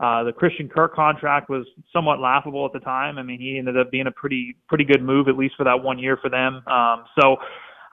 Uh, 0.00 0.24
the 0.24 0.32
Christian 0.32 0.68
Kirk 0.68 0.94
contract 0.94 1.48
was 1.48 1.64
somewhat 1.92 2.18
laughable 2.18 2.66
at 2.66 2.72
the 2.72 2.80
time. 2.80 3.18
I 3.18 3.22
mean, 3.22 3.38
he 3.38 3.56
ended 3.56 3.78
up 3.78 3.90
being 3.92 4.08
a 4.08 4.10
pretty 4.10 4.56
pretty 4.68 4.84
good 4.84 5.02
move, 5.02 5.28
at 5.28 5.36
least 5.36 5.54
for 5.56 5.64
that 5.64 5.82
one 5.82 5.98
year 5.98 6.18
for 6.20 6.28
them. 6.28 6.62
Um, 6.66 7.04
so 7.20 7.36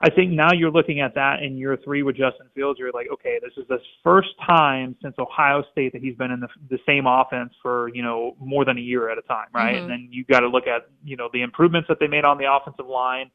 I 0.02 0.08
think 0.08 0.32
now 0.32 0.52
you're 0.52 0.70
looking 0.70 1.00
at 1.00 1.14
that 1.14 1.42
in 1.42 1.58
year 1.58 1.76
three 1.84 2.02
with 2.02 2.16
Justin 2.16 2.46
Fields. 2.54 2.78
You're 2.78 2.92
like, 2.92 3.08
okay, 3.12 3.38
this 3.42 3.52
is 3.58 3.68
the 3.68 3.78
first 4.02 4.30
time 4.46 4.96
since 5.02 5.14
Ohio 5.18 5.62
State 5.72 5.92
that 5.92 6.00
he's 6.00 6.16
been 6.16 6.30
in 6.30 6.40
the, 6.40 6.48
the 6.70 6.78
same 6.86 7.06
offense 7.06 7.52
for 7.60 7.88
you 7.94 8.02
know 8.02 8.34
more 8.40 8.64
than 8.64 8.78
a 8.78 8.80
year 8.80 9.10
at 9.10 9.18
a 9.18 9.22
time, 9.22 9.48
right? 9.54 9.74
Mm-hmm. 9.74 9.82
And 9.82 9.90
then 9.90 10.08
you 10.10 10.24
got 10.24 10.40
to 10.40 10.48
look 10.48 10.66
at 10.66 10.88
you 11.04 11.16
know 11.16 11.28
the 11.32 11.42
improvements 11.42 11.86
that 11.88 11.98
they 12.00 12.06
made 12.06 12.24
on 12.24 12.38
the 12.38 12.50
offensive 12.50 12.86
line, 12.86 13.30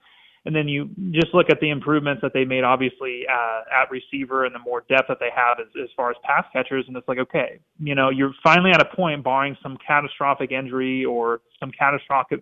and 0.45 0.55
then 0.55 0.67
you 0.67 0.89
just 1.12 1.36
look 1.36 1.51
at 1.51 1.60
the 1.60 1.69
improvements 1.69 2.24
that 2.24 2.31
they 2.34 2.45
made, 2.45 2.63
obviously 2.63 3.25
uh, 3.31 3.62
at 3.84 3.91
receiver 3.91 4.45
and 4.45 4.55
the 4.55 4.60
more 4.60 4.84
depth 4.89 5.07
that 5.07 5.19
they 5.19 5.29
have 5.36 5.60
as, 5.60 5.67
as 5.84 5.89
far 5.95 6.10
as 6.10 6.17
pass 6.24 6.45
catchers. 6.51 6.86
And 6.88 6.98
it's 6.98 7.07
like, 7.07 7.19
okay, 7.19 7.60
you 7.79 7.93
know, 7.93 8.10
you're 8.10 8.34
finally 8.43 8.72
at 8.72 8.81
a 8.81 8.95
point, 8.95 9.24
barring 9.24 9.55
some 9.62 9.77
catastrophic 9.86 10.51
injury 10.51 11.05
or 11.05 11.41
some 11.60 11.72
catastrophic 11.77 12.41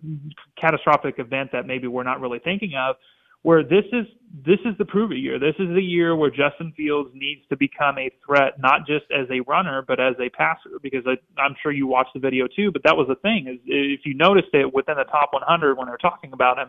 catastrophic 0.58 1.18
event 1.18 1.50
that 1.52 1.66
maybe 1.66 1.88
we're 1.88 2.04
not 2.04 2.22
really 2.22 2.38
thinking 2.38 2.72
of 2.74 2.96
where 3.44 3.62
this 3.62 3.84
is 3.92 4.06
this 4.44 4.58
is 4.64 4.76
the 4.78 4.84
prove 4.84 5.12
it 5.12 5.18
year. 5.18 5.38
This 5.38 5.54
is 5.60 5.68
the 5.68 5.82
year 5.82 6.16
where 6.16 6.30
Justin 6.30 6.72
Fields 6.76 7.10
needs 7.14 7.42
to 7.50 7.56
become 7.56 7.98
a 7.98 8.10
threat, 8.26 8.54
not 8.58 8.84
just 8.84 9.04
as 9.12 9.28
a 9.30 9.40
runner, 9.40 9.84
but 9.86 10.00
as 10.00 10.14
a 10.18 10.28
passer. 10.30 10.80
Because 10.82 11.04
I, 11.06 11.14
I'm 11.40 11.54
sure 11.62 11.70
you 11.70 11.86
watched 11.86 12.14
the 12.14 12.20
video 12.20 12.48
too. 12.48 12.72
But 12.72 12.82
that 12.82 12.96
was 12.96 13.06
the 13.06 13.14
thing 13.16 13.46
is 13.46 13.60
if 13.66 14.00
you 14.04 14.14
noticed 14.14 14.48
it 14.52 14.74
within 14.74 14.96
the 14.96 15.04
top 15.04 15.32
100 15.32 15.76
when 15.76 15.86
they're 15.86 15.96
talking 15.98 16.32
about 16.32 16.58
him, 16.58 16.68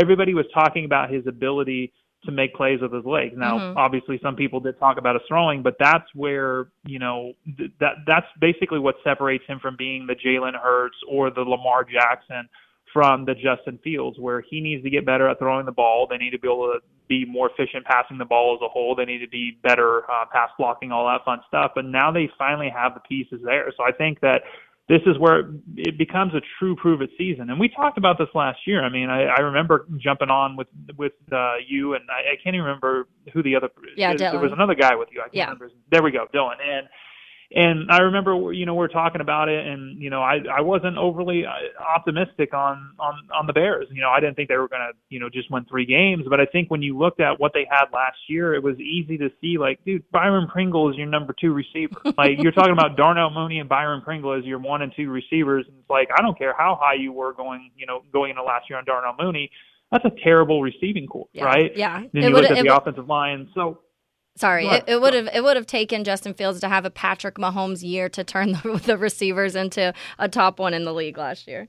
everybody 0.00 0.32
was 0.32 0.46
talking 0.54 0.86
about 0.86 1.10
his 1.10 1.26
ability 1.26 1.92
to 2.24 2.30
make 2.30 2.54
plays 2.54 2.80
with 2.80 2.94
his 2.94 3.04
legs. 3.04 3.34
Now, 3.36 3.58
mm-hmm. 3.58 3.76
obviously, 3.76 4.18
some 4.22 4.36
people 4.36 4.60
did 4.60 4.78
talk 4.78 4.96
about 4.96 5.16
his 5.16 5.22
throwing, 5.26 5.62
but 5.62 5.74
that's 5.78 6.06
where 6.14 6.68
you 6.86 7.00
know 7.00 7.32
th- 7.58 7.72
that 7.80 7.94
that's 8.06 8.28
basically 8.40 8.78
what 8.78 8.94
separates 9.04 9.44
him 9.46 9.58
from 9.60 9.76
being 9.76 10.06
the 10.06 10.14
Jalen 10.14 10.54
Hurts 10.54 10.96
or 11.10 11.30
the 11.30 11.42
Lamar 11.42 11.84
Jackson 11.84 12.48
from 12.92 13.24
the 13.24 13.34
Justin 13.34 13.78
Fields, 13.82 14.18
where 14.18 14.40
he 14.40 14.60
needs 14.60 14.82
to 14.84 14.90
get 14.90 15.06
better 15.06 15.28
at 15.28 15.38
throwing 15.38 15.66
the 15.66 15.72
ball. 15.72 16.06
They 16.08 16.18
need 16.18 16.30
to 16.30 16.38
be 16.38 16.48
able 16.48 16.72
to 16.72 16.80
be 17.08 17.24
more 17.24 17.50
efficient 17.50 17.84
passing 17.84 18.18
the 18.18 18.24
ball 18.24 18.56
as 18.58 18.64
a 18.64 18.68
whole. 18.68 18.94
They 18.94 19.04
need 19.04 19.18
to 19.18 19.28
be 19.28 19.58
better 19.62 20.10
uh, 20.10 20.26
pass 20.32 20.50
blocking, 20.58 20.92
all 20.92 21.06
that 21.06 21.24
fun 21.24 21.40
stuff. 21.48 21.72
But 21.74 21.84
now 21.86 22.10
they 22.10 22.30
finally 22.38 22.70
have 22.74 22.94
the 22.94 23.00
pieces 23.00 23.40
there. 23.44 23.72
So 23.76 23.84
I 23.84 23.92
think 23.92 24.20
that 24.20 24.42
this 24.88 25.00
is 25.06 25.18
where 25.18 25.50
it 25.76 25.96
becomes 25.96 26.34
a 26.34 26.40
true 26.58 26.76
prove 26.76 27.02
it 27.02 27.10
season. 27.16 27.50
And 27.50 27.58
we 27.58 27.68
talked 27.68 27.98
about 27.98 28.18
this 28.18 28.28
last 28.34 28.58
year. 28.66 28.84
I 28.84 28.88
mean, 28.88 29.08
I, 29.08 29.24
I 29.24 29.40
remember 29.40 29.86
jumping 29.98 30.28
on 30.28 30.56
with 30.56 30.66
with 30.96 31.12
uh, 31.32 31.54
you, 31.66 31.94
and 31.94 32.04
I, 32.10 32.32
I 32.32 32.36
can't 32.42 32.54
even 32.54 32.66
remember 32.66 33.08
who 33.32 33.42
the 33.42 33.56
other. 33.56 33.70
Yeah, 33.96 34.14
there, 34.14 34.38
was 34.38 34.52
another 34.52 34.74
guy 34.74 34.94
with 34.94 35.08
you. 35.12 35.20
I 35.20 35.24
can't 35.24 35.34
yeah. 35.34 35.44
remember. 35.44 35.70
There 35.90 36.02
we 36.02 36.10
go, 36.10 36.26
Dylan. 36.34 36.56
And 36.62 36.88
And 37.54 37.90
I 37.90 37.98
remember, 37.98 38.52
you 38.52 38.64
know, 38.64 38.74
we 38.74 38.78
we're 38.78 38.88
talking 38.88 39.20
about 39.20 39.48
it, 39.48 39.66
and 39.66 40.00
you 40.00 40.10
know, 40.10 40.22
I 40.22 40.38
I 40.50 40.60
wasn't 40.60 40.96
overly 40.96 41.44
uh, 41.44 41.50
optimistic 41.82 42.54
on 42.54 42.94
on 42.98 43.14
on 43.34 43.46
the 43.46 43.52
Bears. 43.52 43.88
You 43.90 44.00
know, 44.00 44.08
I 44.08 44.20
didn't 44.20 44.36
think 44.36 44.48
they 44.48 44.56
were 44.56 44.68
going 44.68 44.80
to, 44.80 44.96
you 45.10 45.20
know, 45.20 45.28
just 45.28 45.50
win 45.50 45.64
three 45.66 45.84
games. 45.84 46.24
But 46.28 46.40
I 46.40 46.46
think 46.46 46.70
when 46.70 46.82
you 46.82 46.96
looked 46.96 47.20
at 47.20 47.38
what 47.38 47.52
they 47.52 47.66
had 47.70 47.86
last 47.92 48.16
year, 48.28 48.54
it 48.54 48.62
was 48.62 48.78
easy 48.78 49.18
to 49.18 49.30
see, 49.40 49.58
like, 49.58 49.84
dude, 49.84 50.08
Byron 50.10 50.48
Pringle 50.48 50.90
is 50.90 50.96
your 50.96 51.06
number 51.06 51.34
two 51.38 51.52
receiver. 51.52 51.96
like 52.16 52.42
you're 52.42 52.52
talking 52.52 52.72
about 52.72 52.96
Darnell 52.96 53.30
Mooney 53.30 53.58
and 53.58 53.68
Byron 53.68 54.00
Pringle 54.02 54.32
as 54.32 54.44
your 54.44 54.58
one 54.58 54.82
and 54.82 54.92
two 54.96 55.10
receivers. 55.10 55.66
And 55.68 55.78
it's 55.78 55.90
like 55.90 56.08
I 56.16 56.22
don't 56.22 56.38
care 56.38 56.54
how 56.56 56.78
high 56.80 56.94
you 56.94 57.12
were 57.12 57.34
going, 57.34 57.70
you 57.76 57.86
know, 57.86 58.02
going 58.12 58.30
into 58.30 58.42
last 58.42 58.70
year 58.70 58.78
on 58.78 58.84
Darnell 58.84 59.14
Mooney. 59.18 59.50
That's 59.90 60.04
a 60.06 60.12
terrible 60.24 60.62
receiving 60.62 61.06
core, 61.06 61.26
yeah. 61.34 61.44
right? 61.44 61.76
Yeah. 61.76 62.02
Then 62.14 62.22
you 62.22 62.30
look 62.30 62.50
at 62.50 62.64
the 62.64 62.74
offensive 62.74 63.08
line. 63.08 63.50
So 63.54 63.80
Sorry, 64.34 64.66
it, 64.66 64.84
it 64.86 65.00
would 65.00 65.12
have 65.12 65.28
it 65.32 65.44
would 65.44 65.56
have 65.56 65.66
taken 65.66 66.04
Justin 66.04 66.32
Fields 66.32 66.60
to 66.60 66.68
have 66.68 66.86
a 66.86 66.90
Patrick 66.90 67.34
Mahomes 67.34 67.82
year 67.82 68.08
to 68.08 68.24
turn 68.24 68.52
the, 68.62 68.82
the 68.84 68.98
receivers 68.98 69.54
into 69.54 69.92
a 70.18 70.28
top 70.28 70.58
one 70.58 70.74
in 70.74 70.84
the 70.84 70.94
league 70.94 71.18
last 71.18 71.46
year. 71.46 71.68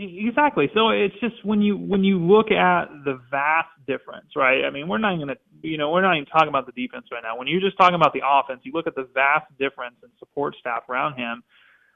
Exactly. 0.00 0.70
So 0.74 0.90
it's 0.90 1.18
just 1.20 1.44
when 1.44 1.60
you 1.60 1.76
when 1.76 2.04
you 2.04 2.18
look 2.18 2.52
at 2.52 2.84
the 3.04 3.20
vast 3.30 3.70
difference, 3.88 4.36
right? 4.36 4.64
I 4.64 4.70
mean, 4.70 4.86
we're 4.86 4.98
not 4.98 5.16
going 5.16 5.28
to, 5.28 5.36
you 5.62 5.76
know, 5.76 5.90
we're 5.90 6.02
not 6.02 6.14
even 6.14 6.26
talking 6.26 6.48
about 6.48 6.66
the 6.66 6.72
defense 6.72 7.06
right 7.10 7.22
now. 7.22 7.36
When 7.36 7.48
you're 7.48 7.60
just 7.60 7.76
talking 7.76 7.96
about 7.96 8.12
the 8.12 8.22
offense, 8.24 8.60
you 8.62 8.70
look 8.72 8.86
at 8.86 8.94
the 8.94 9.08
vast 9.12 9.46
difference 9.58 9.96
in 10.04 10.10
support 10.20 10.54
staff 10.60 10.88
around 10.88 11.14
him. 11.18 11.42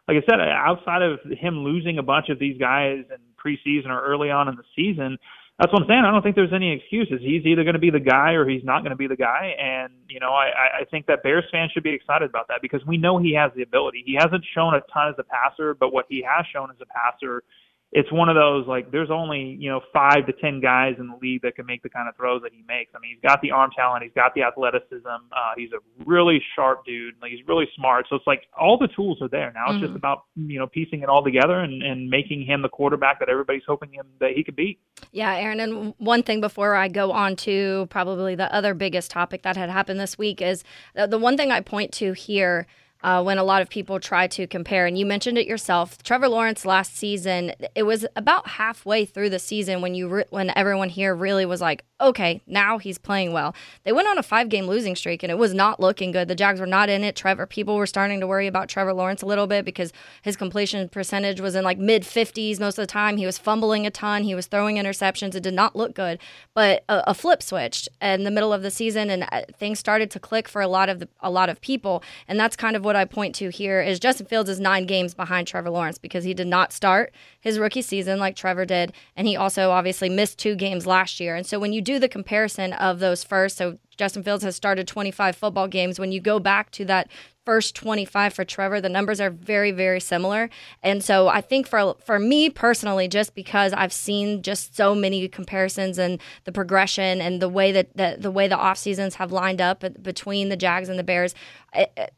Like 0.09 0.16
I 0.16 0.26
said, 0.28 0.40
outside 0.40 1.02
of 1.02 1.21
him 1.31 1.59
losing 1.59 1.99
a 1.99 2.02
bunch 2.02 2.28
of 2.28 2.40
these 2.40 2.59
guys 2.59 3.04
in 3.09 3.23
preseason 3.38 3.87
or 3.87 4.02
early 4.02 4.31
on 4.31 4.49
in 4.49 4.57
the 4.57 4.64
season, 4.75 5.16
that's 5.59 5.73
what 5.73 5.82
I'm 5.82 5.88
saying. 5.88 6.02
I 6.06 6.11
don't 6.11 6.23
think 6.23 6.35
there's 6.35 6.52
any 6.52 6.73
excuses. 6.73 7.21
He's 7.21 7.44
either 7.44 7.62
going 7.62 7.75
to 7.75 7.80
be 7.80 7.90
the 7.90 8.00
guy 8.00 8.32
or 8.32 8.49
he's 8.49 8.64
not 8.64 8.80
going 8.80 8.90
to 8.90 8.97
be 8.97 9.06
the 9.06 9.16
guy. 9.16 9.54
And, 9.61 9.92
you 10.09 10.18
know, 10.18 10.32
I, 10.32 10.80
I 10.80 10.85
think 10.90 11.06
that 11.06 11.23
Bears 11.23 11.44
fans 11.52 11.71
should 11.73 11.82
be 11.82 11.94
excited 11.94 12.28
about 12.28 12.49
that 12.49 12.61
because 12.62 12.80
we 12.87 12.97
know 12.97 13.18
he 13.18 13.35
has 13.35 13.52
the 13.54 13.62
ability. 13.62 14.02
He 14.04 14.14
hasn't 14.18 14.44
shown 14.54 14.75
a 14.75 14.80
ton 14.92 15.11
as 15.11 15.14
a 15.18 15.25
passer, 15.25 15.75
but 15.75 15.92
what 15.92 16.06
he 16.09 16.25
has 16.26 16.47
shown 16.52 16.71
as 16.71 16.76
a 16.80 16.87
passer 16.87 17.44
it's 17.92 18.11
one 18.11 18.30
of 18.30 18.34
those 18.34 18.66
like 18.66 18.90
there's 18.90 19.11
only 19.11 19.56
you 19.61 19.68
know 19.68 19.80
five 19.92 20.26
to 20.26 20.32
ten 20.32 20.61
guys 20.61 20.94
in 20.99 21.08
the 21.08 21.16
league 21.20 21.42
that 21.42 21.54
can 21.54 21.66
make 21.66 21.82
the 21.82 21.90
kind 21.90 22.08
of 22.08 22.16
throws 22.16 22.40
that 22.42 22.52
he 22.52 22.64
makes. 22.66 22.90
I 22.96 22.99
mean, 22.99 23.12
he's 23.12 23.20
got 23.22 23.42
the 23.42 23.50
arm 23.50 23.70
talent, 23.76 24.02
he's 24.02 24.14
got 24.14 24.34
the 24.34 24.42
athleticism, 24.42 25.06
uh, 25.06 25.52
he's 25.56 25.70
a 25.72 26.04
really 26.06 26.42
sharp 26.56 26.87
dude, 26.87 27.14
like 27.20 27.32
he's 27.32 27.46
really 27.46 27.66
smart. 27.76 28.06
So 28.08 28.16
it's 28.16 28.26
like 28.26 28.44
all 28.58 28.78
the 28.78 28.88
tools 28.88 29.18
are 29.20 29.28
there. 29.28 29.52
Now 29.54 29.66
it's 29.66 29.75
mm-hmm. 29.75 29.87
just 29.87 29.96
about 29.96 30.25
you 30.37 30.58
know 30.58 30.66
piecing 30.66 31.02
it 31.02 31.11
all 31.11 31.22
together 31.22 31.61
and, 31.61 31.82
and 31.82 32.08
making 32.08 32.46
him 32.46 32.62
the 32.62 32.70
quarterback 32.70 33.18
that 33.20 33.28
everybody's 33.28 33.64
hoping 33.68 33.92
him 33.92 34.06
that 34.20 34.30
he 34.34 34.42
could 34.42 34.56
be. 34.56 34.78
Yeah, 35.12 35.34
Aaron. 35.37 35.61
And 35.61 35.94
one 35.99 36.22
thing 36.22 36.40
before 36.40 36.75
I 36.75 36.88
go 36.88 37.12
on 37.12 37.37
to 37.37 37.87
probably 37.90 38.34
the 38.34 38.52
other 38.54 38.72
biggest 38.72 39.11
topic 39.11 39.42
that 39.42 39.56
had 39.58 39.68
happened 39.68 40.00
this 40.00 40.16
week 40.16 40.40
is 40.40 40.64
the, 40.94 41.06
the 41.06 41.18
one 41.18 41.37
thing 41.37 41.50
I 41.50 41.61
point 41.61 41.92
to 41.94 42.14
here 42.14 42.66
uh, 43.02 43.23
when 43.23 43.38
a 43.38 43.44
lot 43.44 43.62
of 43.62 43.68
people 43.68 43.99
try 43.99 44.26
to 44.28 44.47
compare. 44.47 44.87
And 44.87 44.99
you 44.99 45.04
mentioned 45.04 45.38
it 45.38 45.47
yourself. 45.47 46.02
Trevor 46.02 46.28
Lawrence 46.28 46.64
last 46.64 46.97
season, 46.97 47.52
it 47.75 47.82
was 47.85 48.06
about 48.16 48.49
halfway 48.49 49.04
through 49.04 49.30
the 49.30 49.38
season 49.38 49.80
when 49.80 49.94
you 49.94 50.09
re- 50.09 50.25
when 50.30 50.52
everyone 50.56 50.88
here 50.88 51.14
really 51.14 51.47
was 51.47 51.61
like, 51.61 51.85
okay, 52.02 52.40
now 52.47 52.78
he's 52.78 52.99
playing 52.99 53.32
well. 53.32 53.54
They 53.85 53.92
went 53.92 54.09
on 54.09 54.18
a 54.18 54.23
five 54.23 54.49
game 54.49 54.66
losing 54.66 54.97
streak 54.97 55.23
and 55.23 55.30
it 55.30 55.38
was 55.38 55.54
not 55.54 55.80
looking 55.80 56.11
good. 56.11 56.28
The 56.28 56.35
Jags 56.35 56.61
were 56.61 56.66
not 56.66 56.88
in 56.88 57.04
it. 57.04 57.16
Trevor 57.16 57.47
people 57.47 57.76
were 57.76 57.87
starting 57.87 58.21
to 58.21 58.26
worry 58.26 58.47
about 58.47 58.68
Trevor 58.68 58.92
Lawrence 58.92 59.23
a 59.23 59.26
little 59.26 59.47
bit 59.47 59.64
because 59.64 59.92
his 60.23 60.37
completion 60.37 60.88
percentage 60.88 61.40
was 61.40 61.54
in 61.54 61.64
like 61.64 61.78
mid 61.78 62.02
50s 62.02 62.59
most 62.59 62.78
of 62.78 62.82
the 62.82 62.87
time. 62.87 63.16
He 63.16 63.26
was 63.26 63.38
fumbling 63.38 63.87
a 63.87 63.90
ton. 63.90 64.25
He 64.25 64.35
was 64.35 64.47
throwing 64.47 64.76
interceptions. 64.76 65.35
It 65.35 65.42
did 65.42 65.54
not 65.54 65.76
look 65.76 65.94
good. 65.94 66.18
But 66.54 66.85
a, 66.88 67.11
a 67.11 67.14
flip 67.14 67.42
switched 67.42 67.88
in 68.00 68.25
the 68.25 68.30
middle 68.30 68.52
of 68.52 68.62
the 68.62 68.71
season 68.71 69.11
and 69.11 69.26
uh, 69.30 69.42
things 69.56 69.78
started 69.78 70.11
to 70.12 70.21
click 70.21 70.49
for 70.49 70.61
a 70.61 70.68
lot 70.68 70.88
of 70.88 70.99
the, 70.99 71.09
a 71.21 71.30
lot 71.30 71.49
of 71.49 71.61
people. 71.61 72.02
And 72.26 72.38
that's 72.38 72.56
kind 72.56 72.76
of 72.76 72.85
what 72.85 72.91
I 72.96 73.04
point 73.04 73.34
to 73.37 73.49
here 73.49 73.80
is 73.80 74.00
Justin 74.00 74.26
Fields 74.26 74.50
is 74.50 74.61
nine 74.61 74.87
games 74.87 75.14
behind 75.14 75.46
Trevor 75.46 75.70
Lawrence 75.70 75.99
because 75.99 76.25
he 76.25 76.34
did 76.34 76.46
not 76.46 76.72
start 76.72 77.12
his 77.40 77.58
rookie 77.58 77.82
season 77.82 78.18
like 78.18 78.37
Trevor 78.37 78.64
did. 78.64 78.92
And 79.16 79.26
he 79.26 79.37
also 79.37 79.70
obviously 79.70 80.08
missed 80.08 80.38
two 80.38 80.54
games 80.54 80.87
last 80.87 81.20
year. 81.20 81.34
And 81.34 81.46
so 81.46 81.58
when 81.58 81.72
you 81.72 81.80
do 81.80 81.99
the 81.99 82.08
comparison 82.08 82.72
of 82.72 82.99
those 82.99 83.25
first, 83.25 83.56
so 83.56 83.78
Justin 83.96 84.22
Fields 84.22 84.44
has 84.44 84.56
started 84.56 84.88
25 84.88 85.37
football 85.37 85.68
games. 85.68 86.00
When 86.00 86.12
you 86.12 86.20
go 86.20 86.38
back 86.38 86.70
to 86.72 86.84
that 86.87 87.08
first 87.44 87.75
25 87.75 88.32
for 88.32 88.44
Trevor, 88.44 88.80
the 88.80 88.88
numbers 88.88 89.20
are 89.20 89.30
very, 89.30 89.70
very 89.70 90.00
similar. 90.00 90.49
And 90.82 91.02
so 91.02 91.28
I 91.28 91.40
think 91.40 91.66
for 91.66 91.96
for 92.04 92.18
me 92.18 92.50
personally, 92.50 93.08
just 93.08 93.34
because 93.34 93.72
I've 93.72 93.92
seen 93.92 94.42
just 94.42 94.76
so 94.76 94.94
many 94.94 95.26
comparisons 95.28 95.99
and 95.99 96.20
the 96.44 96.52
progression 96.52 97.20
and 97.20 97.40
the 97.40 97.49
way 97.49 97.72
that, 97.72 97.96
that 97.96 98.22
the 98.22 98.30
way 98.30 98.49
the 98.49 98.56
off 98.56 98.78
seasons 98.78 99.16
have 99.16 99.32
lined 99.32 99.61
up 99.61 99.84
between 100.02 100.49
the 100.49 100.56
Jags 100.56 100.88
and 100.88 100.99
the 100.99 101.04
Bears, 101.04 101.34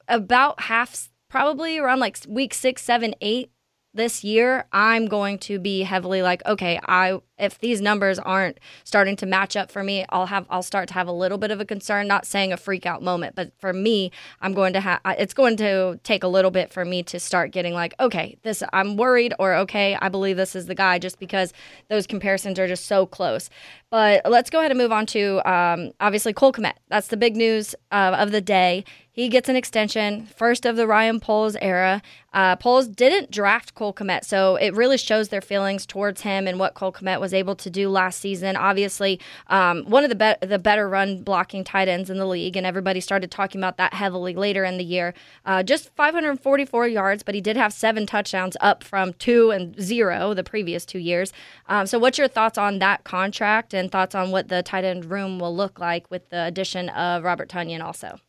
about 0.09 0.61
half, 0.63 1.11
probably 1.29 1.79
around 1.79 2.01
like 2.01 2.19
week 2.29 2.55
six, 2.55 2.83
seven, 2.83 3.15
eight 3.21 3.51
this 3.95 4.25
year, 4.25 4.67
I'm 4.73 5.07
going 5.07 5.39
to 5.41 5.59
be 5.59 5.83
heavily 5.83 6.21
like, 6.21 6.45
okay, 6.45 6.81
I 6.87 7.21
if 7.39 7.59
these 7.59 7.81
numbers 7.81 8.19
aren't 8.19 8.59
starting 8.85 9.17
to 9.17 9.27
match 9.27 9.57
up 9.57 9.71
for 9.71 9.83
me, 9.83 10.05
I'll 10.11 10.27
have 10.27 10.47
I'll 10.51 10.63
start 10.63 10.89
to 10.89 10.95
have 10.95 11.09
a 11.09 11.13
little 11.13 11.39
bit 11.39 11.51
of 11.51 11.61
a 11.61 11.65
concern. 11.65 12.07
Not 12.07 12.27
saying 12.27 12.53
a 12.53 12.57
freak 12.57 12.87
out 12.87 13.03
moment, 13.03 13.35
but 13.35 13.53
for 13.59 13.73
me, 13.73 14.13
I'm 14.41 14.55
going 14.55 14.73
to 14.75 14.81
have 14.81 15.01
it's 15.19 15.35
going 15.35 15.57
to 15.59 15.99
take 16.05 16.23
a 16.23 16.29
little 16.29 16.51
bit 16.51 16.73
for 16.73 16.85
me 16.85 17.03
to 17.05 17.19
start 17.19 17.51
getting 17.51 17.75
like, 17.75 17.95
okay, 17.99 18.37
this 18.43 18.63
I'm 18.73 18.97
worried, 18.97 19.35
or 19.39 19.55
okay, 19.55 19.97
I 20.01 20.09
believe 20.09 20.37
this 20.37 20.55
is 20.55 20.67
the 20.67 20.75
guy, 20.75 20.99
just 20.99 21.19
because 21.19 21.53
those 21.89 22.07
comparisons 22.07 22.59
are 22.59 22.69
just 22.69 22.87
so 22.87 23.07
close. 23.07 23.51
But 23.91 24.23
let's 24.29 24.51
go 24.51 24.59
ahead 24.59 24.73
and 24.73 24.79
move 24.79 24.93
on 24.93 25.07
to 25.07 25.41
um, 25.49 25.93
obviously 26.01 26.33
Cole 26.33 26.53
Kmet. 26.53 26.75
That's 26.89 27.09
the 27.09 27.17
big 27.17 27.37
news 27.37 27.75
uh, 27.93 28.17
of 28.19 28.33
the 28.33 28.41
day. 28.41 28.85
He 29.13 29.29
gets 29.29 29.49
an 29.49 29.55
extension, 29.55 30.27
first 30.27 30.67
of 30.67 30.75
the 30.75 30.89
Ryan 30.89 31.21
Poles 31.21 31.55
era. 31.63 32.03
Uh, 32.33 32.57
Poles 32.57 32.89
didn't 32.89 33.31
draft 33.31 33.77
Cole 33.77 33.95
Kmet, 33.95 34.25
so 34.25 34.57
it 34.57 34.75
really 34.75 34.99
shows 34.99 35.29
their 35.29 35.41
feelings 35.41 35.87
towards 35.87 36.23
him 36.23 36.49
and 36.49 36.59
what 36.59 36.75
Cole 36.75 36.93
Kmet 36.93 37.21
was 37.21 37.33
able 37.35 37.57
to 37.57 37.71
do 37.71 37.89
last 37.89 38.21
season. 38.21 38.57
Obviously, 38.57 39.21
um, 39.49 39.85
one 39.85 40.05
of 40.05 40.11
the 40.11 40.17
be- 40.17 40.47
the 40.47 40.59
better 40.59 40.89
run 40.89 41.23
blocking 41.23 41.65
tight 41.65 41.89
ends 41.89 42.11
in 42.11 42.19
the 42.19 42.27
league, 42.27 42.57
and 42.57 42.67
everybody 42.67 43.01
started 43.01 43.31
talking 43.31 43.61
about 43.61 43.77
that 43.77 43.95
heavily 43.95 44.35
later 44.35 44.65
in 44.65 44.79
the 44.79 44.85
year. 44.85 45.15
Uh, 45.45 45.63
just 45.63 45.95
544 45.95 46.89
yards, 46.89 47.23
but 47.23 47.35
he 47.35 47.41
did 47.41 47.57
have 47.57 47.73
seven 47.73 48.07
touchdowns, 48.07 48.57
up 48.61 48.83
from 48.85 49.13
two 49.15 49.51
and 49.51 49.81
zero 49.81 50.35
the 50.35 50.45
previous 50.45 50.85
two 50.85 50.99
years. 50.99 51.33
Um, 51.69 51.87
so, 51.87 51.99
what's 51.99 52.19
your 52.19 52.29
thoughts 52.29 52.59
on 52.59 52.79
that 52.81 53.05
contract 53.05 53.75
and 53.75 53.91
thoughts 53.91 54.15
on 54.15 54.31
what 54.31 54.49
the 54.49 54.63
tight 54.63 54.85
end 54.85 55.11
room 55.11 55.39
will 55.39 55.55
look 55.55 55.79
like 55.79 56.11
with 56.11 56.29
the 56.31 56.45
addition 56.45 56.89
of 56.91 57.25
Robert 57.25 57.49
Tonyan 57.49 57.83
also? 57.83 58.21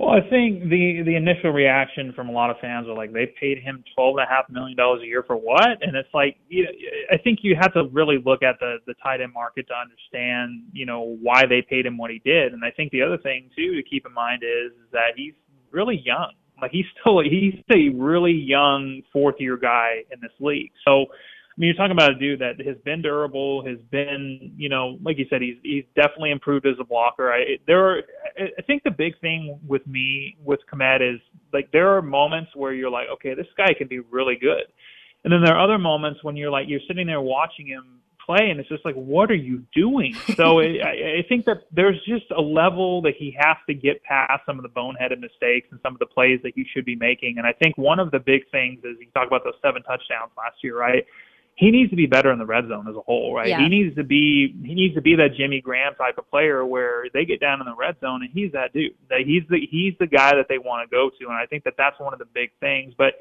Well, 0.00 0.16
I 0.16 0.22
think 0.30 0.62
the 0.70 1.02
the 1.04 1.14
initial 1.14 1.50
reaction 1.50 2.14
from 2.16 2.30
a 2.30 2.32
lot 2.32 2.48
of 2.48 2.56
fans 2.58 2.86
were 2.86 2.94
like 2.94 3.12
they 3.12 3.34
paid 3.38 3.58
him 3.62 3.84
twelve 3.94 4.16
and 4.16 4.26
a 4.26 4.30
half 4.32 4.48
million 4.48 4.74
dollars 4.74 5.02
a 5.02 5.06
year 5.06 5.22
for 5.26 5.36
what? 5.36 5.76
And 5.82 5.94
it's 5.94 6.08
like 6.14 6.38
you 6.48 6.64
know, 6.64 6.70
I 7.12 7.18
think 7.18 7.40
you 7.42 7.54
have 7.60 7.74
to 7.74 7.84
really 7.92 8.16
look 8.24 8.42
at 8.42 8.58
the 8.60 8.78
the 8.86 8.94
tight 9.02 9.20
end 9.20 9.34
market 9.34 9.66
to 9.68 9.74
understand 9.74 10.62
you 10.72 10.86
know 10.86 11.18
why 11.20 11.44
they 11.44 11.60
paid 11.60 11.84
him 11.84 11.98
what 11.98 12.10
he 12.10 12.18
did. 12.24 12.54
And 12.54 12.64
I 12.64 12.70
think 12.70 12.92
the 12.92 13.02
other 13.02 13.18
thing 13.18 13.50
too 13.54 13.74
to 13.74 13.82
keep 13.82 14.06
in 14.06 14.14
mind 14.14 14.42
is, 14.42 14.72
is 14.72 14.88
that 14.92 15.12
he's 15.16 15.34
really 15.70 16.00
young. 16.02 16.32
Like 16.62 16.70
he's 16.70 16.86
still 16.98 17.20
he's 17.20 17.60
a 17.70 17.90
really 17.94 18.32
young 18.32 19.02
fourth 19.12 19.36
year 19.38 19.58
guy 19.58 20.04
in 20.10 20.18
this 20.22 20.32
league. 20.40 20.72
So 20.82 21.04
I 21.60 21.62
mean, 21.62 21.66
you're 21.66 21.76
talking 21.76 21.92
about 21.92 22.12
a 22.12 22.14
dude 22.14 22.38
that 22.40 22.58
has 22.66 22.78
been 22.86 23.02
durable, 23.02 23.62
has 23.66 23.76
been, 23.90 24.50
you 24.56 24.70
know, 24.70 24.96
like 25.04 25.18
you 25.18 25.26
said, 25.28 25.42
he's 25.42 25.56
he's 25.62 25.84
definitely 25.94 26.30
improved 26.30 26.64
as 26.64 26.76
a 26.80 26.84
blocker. 26.84 27.30
I 27.30 27.58
there 27.66 27.84
are, 27.86 28.02
I 28.38 28.62
think 28.62 28.82
the 28.82 28.90
big 28.90 29.20
thing 29.20 29.58
with 29.68 29.86
me 29.86 30.38
with 30.42 30.60
Kmet 30.72 31.02
is 31.02 31.20
like 31.52 31.70
there 31.70 31.94
are 31.94 32.00
moments 32.00 32.52
where 32.54 32.72
you're 32.72 32.88
like, 32.88 33.08
okay, 33.12 33.34
this 33.34 33.46
guy 33.58 33.74
can 33.76 33.88
be 33.88 33.98
really 33.98 34.36
good, 34.40 34.72
and 35.22 35.30
then 35.30 35.42
there 35.44 35.54
are 35.54 35.62
other 35.62 35.76
moments 35.76 36.24
when 36.24 36.34
you're 36.34 36.50
like 36.50 36.66
you're 36.66 36.80
sitting 36.88 37.06
there 37.06 37.20
watching 37.20 37.66
him 37.66 38.00
play, 38.24 38.48
and 38.48 38.58
it's 38.58 38.68
just 38.70 38.86
like, 38.86 38.94
what 38.94 39.30
are 39.30 39.34
you 39.34 39.62
doing? 39.74 40.16
So 40.36 40.60
it, 40.60 40.80
I, 40.82 41.18
I 41.18 41.22
think 41.28 41.44
that 41.44 41.64
there's 41.70 42.00
just 42.06 42.30
a 42.34 42.40
level 42.40 43.02
that 43.02 43.12
he 43.18 43.36
has 43.38 43.58
to 43.66 43.74
get 43.74 44.02
past 44.04 44.40
some 44.46 44.58
of 44.58 44.62
the 44.62 44.70
boneheaded 44.70 45.20
mistakes 45.20 45.68
and 45.70 45.78
some 45.82 45.92
of 45.92 45.98
the 45.98 46.06
plays 46.06 46.40
that 46.44 46.52
he 46.54 46.64
should 46.72 46.86
be 46.86 46.96
making. 46.96 47.36
And 47.36 47.46
I 47.46 47.52
think 47.52 47.76
one 47.76 47.98
of 47.98 48.10
the 48.10 48.18
big 48.18 48.48
things 48.50 48.78
is 48.78 48.96
you 48.98 49.08
talk 49.12 49.26
about 49.26 49.44
those 49.44 49.60
seven 49.60 49.82
touchdowns 49.82 50.30
last 50.38 50.56
year, 50.62 50.78
right? 50.78 51.04
He 51.60 51.70
needs 51.70 51.90
to 51.90 51.96
be 51.96 52.06
better 52.06 52.32
in 52.32 52.38
the 52.38 52.46
red 52.46 52.66
zone 52.68 52.88
as 52.88 52.96
a 52.96 53.00
whole, 53.00 53.34
right? 53.34 53.48
Yeah. 53.48 53.58
He 53.58 53.68
needs 53.68 53.94
to 53.96 54.02
be 54.02 54.56
he 54.64 54.74
needs 54.74 54.94
to 54.94 55.02
be 55.02 55.14
that 55.16 55.36
Jimmy 55.36 55.60
Graham 55.60 55.94
type 55.94 56.16
of 56.16 56.28
player 56.30 56.64
where 56.64 57.04
they 57.12 57.26
get 57.26 57.38
down 57.38 57.60
in 57.60 57.66
the 57.66 57.74
red 57.74 58.00
zone 58.00 58.22
and 58.22 58.30
he's 58.32 58.50
that 58.52 58.72
dude. 58.72 58.94
That 59.10 59.20
he's 59.26 59.42
the 59.50 59.58
he's 59.70 59.92
the 60.00 60.06
guy 60.06 60.30
that 60.34 60.46
they 60.48 60.56
want 60.56 60.88
to 60.88 60.90
go 60.90 61.10
to, 61.10 61.24
and 61.26 61.34
I 61.34 61.44
think 61.44 61.64
that 61.64 61.74
that's 61.76 62.00
one 62.00 62.14
of 62.14 62.18
the 62.18 62.24
big 62.24 62.48
things. 62.60 62.94
But 62.96 63.12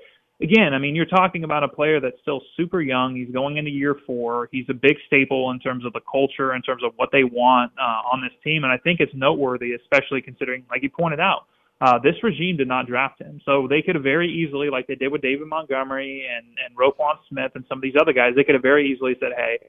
again, 0.41 0.73
I 0.73 0.79
mean, 0.79 0.95
you're 0.95 1.05
talking 1.05 1.43
about 1.43 1.65
a 1.65 1.67
player 1.67 1.99
that's 1.99 2.15
still 2.21 2.41
super 2.55 2.79
young. 2.79 3.13
He's 3.13 3.29
going 3.29 3.57
into 3.57 3.71
year 3.71 3.97
four. 4.07 4.47
He's 4.53 4.67
a 4.69 4.73
big 4.73 4.95
staple 5.05 5.51
in 5.51 5.59
terms 5.59 5.85
of 5.85 5.91
the 5.91 6.01
culture, 6.09 6.55
in 6.55 6.61
terms 6.61 6.81
of 6.81 6.93
what 6.95 7.09
they 7.11 7.25
want 7.25 7.73
uh, 7.77 8.07
on 8.13 8.21
this 8.21 8.31
team, 8.41 8.63
and 8.63 8.71
I 8.71 8.77
think 8.77 9.01
it's 9.01 9.13
noteworthy, 9.13 9.73
especially 9.73 10.21
considering, 10.21 10.63
like 10.69 10.81
you 10.81 10.89
pointed 10.89 11.19
out 11.19 11.47
uh, 11.81 11.97
this 12.03 12.15
regime 12.23 12.57
did 12.57 12.67
not 12.67 12.87
draft 12.87 13.21
him. 13.21 13.39
So 13.45 13.67
they 13.69 13.81
could 13.81 13.95
have 13.95 14.03
very 14.03 14.29
easily, 14.29 14.69
like 14.69 14.87
they 14.87 14.95
did 14.95 15.11
with 15.11 15.21
David 15.21 15.47
Montgomery 15.47 16.27
and, 16.29 16.45
and 16.65 16.77
Roquan 16.77 17.15
Smith 17.29 17.51
and 17.55 17.63
some 17.69 17.77
of 17.77 17.81
these 17.81 17.95
other 17.99 18.13
guys, 18.13 18.33
they 18.35 18.43
could 18.43 18.55
have 18.55 18.61
very 18.61 18.91
easily 18.91 19.15
said, 19.19 19.31
hey, 19.35 19.59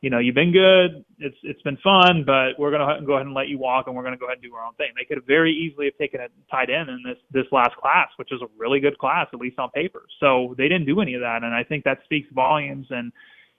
you 0.00 0.10
know, 0.10 0.18
you've 0.18 0.34
been 0.34 0.52
good. 0.52 1.04
It's 1.18 1.36
it's 1.42 1.60
been 1.62 1.76
fun, 1.82 2.22
but 2.24 2.54
we're 2.56 2.70
gonna 2.70 3.04
go 3.04 3.14
ahead 3.14 3.26
and 3.26 3.34
let 3.34 3.48
you 3.48 3.58
walk, 3.58 3.88
and 3.88 3.96
we're 3.96 4.04
gonna 4.04 4.16
go 4.16 4.26
ahead 4.26 4.38
and 4.38 4.42
do 4.42 4.54
our 4.54 4.64
own 4.64 4.74
thing. 4.74 4.90
They 4.96 5.04
could 5.04 5.16
have 5.16 5.26
very 5.26 5.52
easily 5.52 5.86
have 5.86 5.98
taken 5.98 6.20
a 6.20 6.28
tight 6.50 6.70
end 6.70 6.88
in 6.88 7.02
this 7.04 7.18
this 7.32 7.50
last 7.50 7.74
class, 7.76 8.08
which 8.16 8.30
is 8.30 8.40
a 8.40 8.46
really 8.56 8.78
good 8.78 8.96
class, 8.98 9.26
at 9.32 9.40
least 9.40 9.58
on 9.58 9.70
paper. 9.70 10.04
So 10.20 10.54
they 10.56 10.68
didn't 10.68 10.86
do 10.86 11.00
any 11.00 11.14
of 11.14 11.20
that, 11.22 11.42
and 11.42 11.52
I 11.52 11.64
think 11.64 11.82
that 11.82 11.98
speaks 12.04 12.28
volumes. 12.32 12.86
And 12.90 13.12